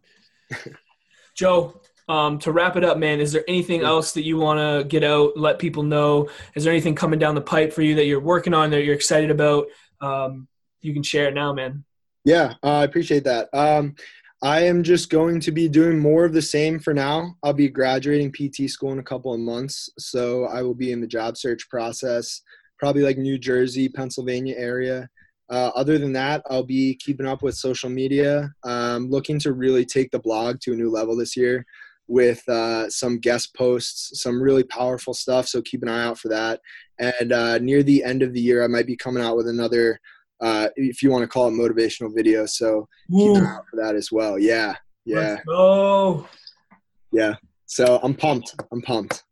Joe, 1.36 1.82
um, 2.08 2.40
to 2.40 2.52
wrap 2.52 2.78
it 2.78 2.86
up, 2.86 2.98
man, 2.98 3.20
is 3.20 3.34
there 3.34 3.44
anything 3.48 3.82
else 3.82 4.14
that 4.14 4.24
you 4.24 4.38
want 4.38 4.60
to 4.60 4.88
get 4.88 5.04
out, 5.04 5.36
let 5.36 5.60
people 5.60 5.84
know? 5.84 6.30
Is 6.56 6.64
there 6.64 6.72
anything 6.72 6.96
coming 6.96 7.20
down 7.20 7.36
the 7.36 7.42
pipe 7.42 7.74
for 7.74 7.82
you 7.82 7.96
that 7.96 8.06
you're 8.06 8.22
working 8.22 8.54
on 8.54 8.70
that 8.70 8.84
you're 8.84 8.96
excited 8.96 9.32
about? 9.32 9.66
Um, 10.02 10.48
you 10.82 10.94
can 10.94 11.04
share 11.04 11.28
it 11.28 11.34
now, 11.34 11.52
man. 11.52 11.84
Yeah, 12.24 12.54
uh, 12.64 12.80
I 12.80 12.84
appreciate 12.84 13.26
that. 13.26 13.50
Um, 13.54 13.96
I 14.42 14.62
am 14.62 14.84
just 14.84 15.10
going 15.10 15.40
to 15.42 15.52
be 15.52 15.68
doing 15.68 16.00
more 16.00 16.26
of 16.26 16.34
the 16.34 16.42
same 16.42 16.80
for 16.80 16.94
now. 16.94 17.36
I'll 17.44 17.54
be 17.54 17.68
graduating 17.68 18.32
PT 18.32 18.70
school 18.70 18.92
in 18.92 19.00
a 19.00 19.04
couple 19.04 19.34
of 19.34 19.40
months, 19.40 19.90
so 19.98 20.46
I 20.46 20.62
will 20.62 20.76
be 20.76 20.92
in 20.92 21.02
the 21.02 21.08
job 21.08 21.38
search 21.38 21.68
process 21.70 22.42
probably 22.80 23.04
like 23.04 23.18
New 23.18 23.38
Jersey, 23.38 23.90
Pennsylvania 23.90 24.56
area. 24.58 25.10
Uh, 25.50 25.72
other 25.76 25.98
than 25.98 26.14
that, 26.14 26.42
I'll 26.50 26.64
be 26.64 26.96
keeping 26.96 27.28
up 27.28 27.44
with 27.44 27.56
social 27.56 27.90
media. 27.90 28.52
Um, 28.64 29.10
looking 29.10 29.40
to 29.40 29.54
really 29.54 29.86
take 29.86 30.12
the 30.12 30.20
blog 30.20 30.60
to 30.62 30.74
a 30.74 30.76
new 30.76 30.90
level 30.90 31.16
this 31.16 31.38
year 31.38 31.66
with 32.08 32.48
uh, 32.48 32.90
some 32.90 33.20
guest 33.20 33.56
posts, 33.56 34.22
some 34.22 34.42
really 34.42 34.64
powerful 34.64 35.14
stuff. 35.14 35.48
So 35.48 35.62
keep 35.62 35.82
an 35.82 35.90
eye 35.90 36.04
out 36.04 36.20
for 36.20 36.30
that. 36.30 36.62
And 37.00 37.32
uh, 37.32 37.58
near 37.60 37.84
the 37.84 38.04
end 38.04 38.22
of 38.22 38.34
the 38.34 38.42
year, 38.42 38.64
I 38.64 38.68
might 38.68 38.88
be 38.88 38.96
coming 38.96 39.24
out 39.24 39.36
with 39.36 39.48
another, 39.48 40.00
uh, 40.42 40.70
if 40.76 41.02
you 41.04 41.12
want 41.12 41.24
to 41.24 41.28
call 41.28 41.48
it 41.48 41.52
motivational 41.52 42.16
video. 42.16 42.46
So 42.46 42.88
keep 43.10 43.36
an 43.38 43.46
eye 43.46 43.56
out 43.56 43.66
for 43.70 43.78
that 43.78 43.96
as 43.96 44.12
well. 44.12 44.40
Yeah, 44.40 44.76
yeah. 45.04 45.38
Oh, 45.50 46.28
yeah. 47.12 47.36
So 47.66 48.00
I'm 48.04 48.14
pumped. 48.14 48.56
I'm 48.72 48.82
pumped. 48.82 49.25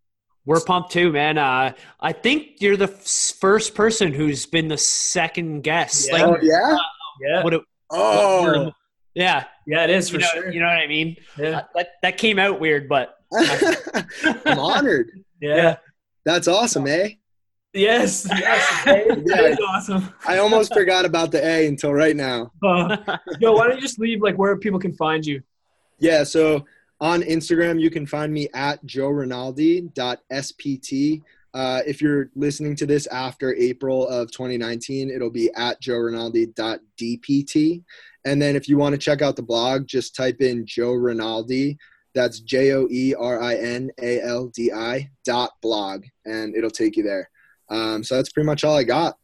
We're 0.46 0.60
pumped 0.60 0.92
too, 0.92 1.12
man. 1.12 1.38
Uh, 1.38 1.74
I 2.02 2.12
think 2.12 2.62
you're 2.62 2.78
the 2.78 2.92
f- 2.92 3.34
first 3.40 3.76
person 3.76 4.14
who's 4.14 4.46
been 4.46 4.68
the 4.68 4.78
second 4.78 5.62
guest. 5.62 6.10
Yeah. 6.12 6.14
Like, 6.14 6.24
oh, 6.24 6.38
yeah, 6.42 6.74
uh, 6.74 6.78
yeah. 7.22 7.44
What 7.44 7.54
it, 7.54 7.62
oh, 7.90 8.64
what 8.66 8.74
yeah, 9.16 9.46
yeah. 9.66 9.84
It 9.86 9.90
is 9.92 10.10
for 10.10 10.16
you 10.16 10.22
know, 10.22 10.28
sure. 10.34 10.52
You 10.52 10.60
know 10.60 10.66
what 10.66 10.78
I 10.78 10.88
mean? 10.88 11.16
Yeah. 11.38 11.50
Uh, 11.50 11.64
that 11.76 11.88
that 12.02 12.18
came 12.18 12.40
out 12.40 12.60
weird, 12.60 12.90
but 12.90 13.18
I'm 13.34 14.60
honored. 14.60 15.12
Yeah. 15.42 15.56
yeah. 15.56 15.76
that's 16.26 16.48
awesome, 16.48 16.88
eh? 16.88 17.10
Yes, 17.74 18.28
yes, 18.30 18.84
yeah. 18.86 19.56
awesome. 19.68 20.14
I 20.28 20.38
almost 20.38 20.74
forgot 20.74 21.06
about 21.06 21.32
the 21.32 21.44
A 21.44 21.68
until 21.68 21.94
right 21.94 22.16
now. 22.16 22.52
Uh, 22.64 23.18
yo, 23.40 23.54
why 23.54 23.68
don't 23.68 23.76
you 23.76 23.82
just 23.82 24.00
leave 24.00 24.22
like 24.22 24.38
where 24.38 24.56
people 24.58 24.80
can 24.80 24.94
find 24.94 25.26
you? 25.26 25.42
Yeah, 26.00 26.24
so 26.24 26.66
on 27.04 27.22
Instagram, 27.22 27.80
you 27.82 27.92
can 27.92 28.08
find 28.08 28.34
me 28.34 28.48
at 28.54 28.84
joerinaldi.spt. 28.86 31.22
Uh, 31.54 31.82
if 31.86 32.02
you're 32.02 32.30
listening 32.34 32.78
to 32.78 32.86
this 32.86 33.08
after 33.08 33.54
April 33.56 34.08
of 34.08 34.32
2019, 34.32 35.12
it'll 35.12 35.30
be 35.30 35.52
at 35.54 35.82
joerinaldi.dpt. 35.82 37.84
And 38.24 38.42
then 38.42 38.56
if 38.56 38.70
you 38.70 38.78
want 38.78 38.94
to 38.94 38.98
check 38.98 39.22
out 39.22 39.36
the 39.36 39.44
blog, 39.44 39.86
just 39.86 40.16
type 40.16 40.40
in 40.40 40.66
Joe 40.66 40.94
Rinaldi. 40.94 41.78
That's 42.16 42.40
J 42.40 42.72
O 42.72 42.88
E 42.90 43.14
R 43.14 43.42
I 43.42 43.56
N 43.56 43.92
A 44.02 44.22
L 44.22 44.48
D 44.48 44.72
I 44.72 45.10
dot 45.26 45.52
blog, 45.62 46.06
and 46.26 46.56
it'll 46.56 46.72
take 46.72 46.96
you 46.96 47.04
there. 47.04 47.30
Um, 47.70 48.02
so 48.04 48.16
that's 48.16 48.32
pretty 48.32 48.46
much 48.46 48.64
all 48.64 48.78
I 48.78 48.84
got. 48.84 49.18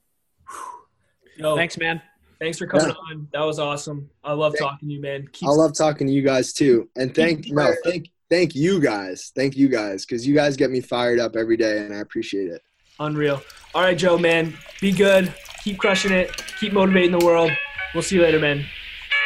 Yo, 1.38 1.56
Thanks, 1.56 1.78
man. 1.78 2.02
Thanks 2.40 2.58
for 2.58 2.68
coming 2.68 2.88
yeah. 2.88 2.94
on. 3.12 3.28
That 3.34 3.42
was 3.42 3.60
awesome. 3.60 4.10
I 4.24 4.34
love 4.34 4.54
thank, 4.54 4.72
talking 4.72 4.88
to 4.88 4.94
you, 4.94 5.02
man. 5.02 5.28
Keep 5.34 5.50
I 5.50 5.52
love 5.52 5.74
talking 5.76 6.08
to 6.08 6.14
you 6.14 6.22
guys 6.22 6.54
too. 6.54 6.90
And 6.96 7.14
thank 7.14 7.48
no, 7.48 7.74
thank 7.84 8.10
thank 8.30 8.56
you 8.56 8.80
guys. 8.80 9.32
Thank 9.36 9.58
you 9.58 9.68
guys 9.68 10.06
because 10.06 10.26
you 10.26 10.34
guys 10.34 10.56
get 10.56 10.72
me 10.72 10.80
fired 10.80 11.20
up 11.20 11.36
every 11.36 11.58
day, 11.58 11.80
and 11.80 11.94
I 11.94 12.00
appreciate 12.00 12.48
it. 12.48 12.62
Unreal. 13.00 13.42
All 13.74 13.82
right, 13.82 13.98
Joe, 13.98 14.18
man. 14.18 14.58
Be 14.80 14.92
good. 14.92 15.34
Keep 15.64 15.80
crushing 15.80 16.12
it. 16.12 16.36
Keep 16.60 16.74
motivating 16.74 17.12
the 17.12 17.26
world. 17.26 17.52
We'll 17.94 18.04
see 18.04 18.16
you 18.16 18.22
later, 18.22 18.40
man. 18.40 18.66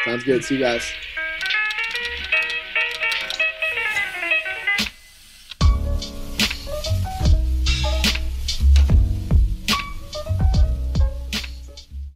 Sounds 0.06 0.24
good. 0.24 0.44
See 0.44 0.56
you 0.56 0.62
guys. 0.62 0.84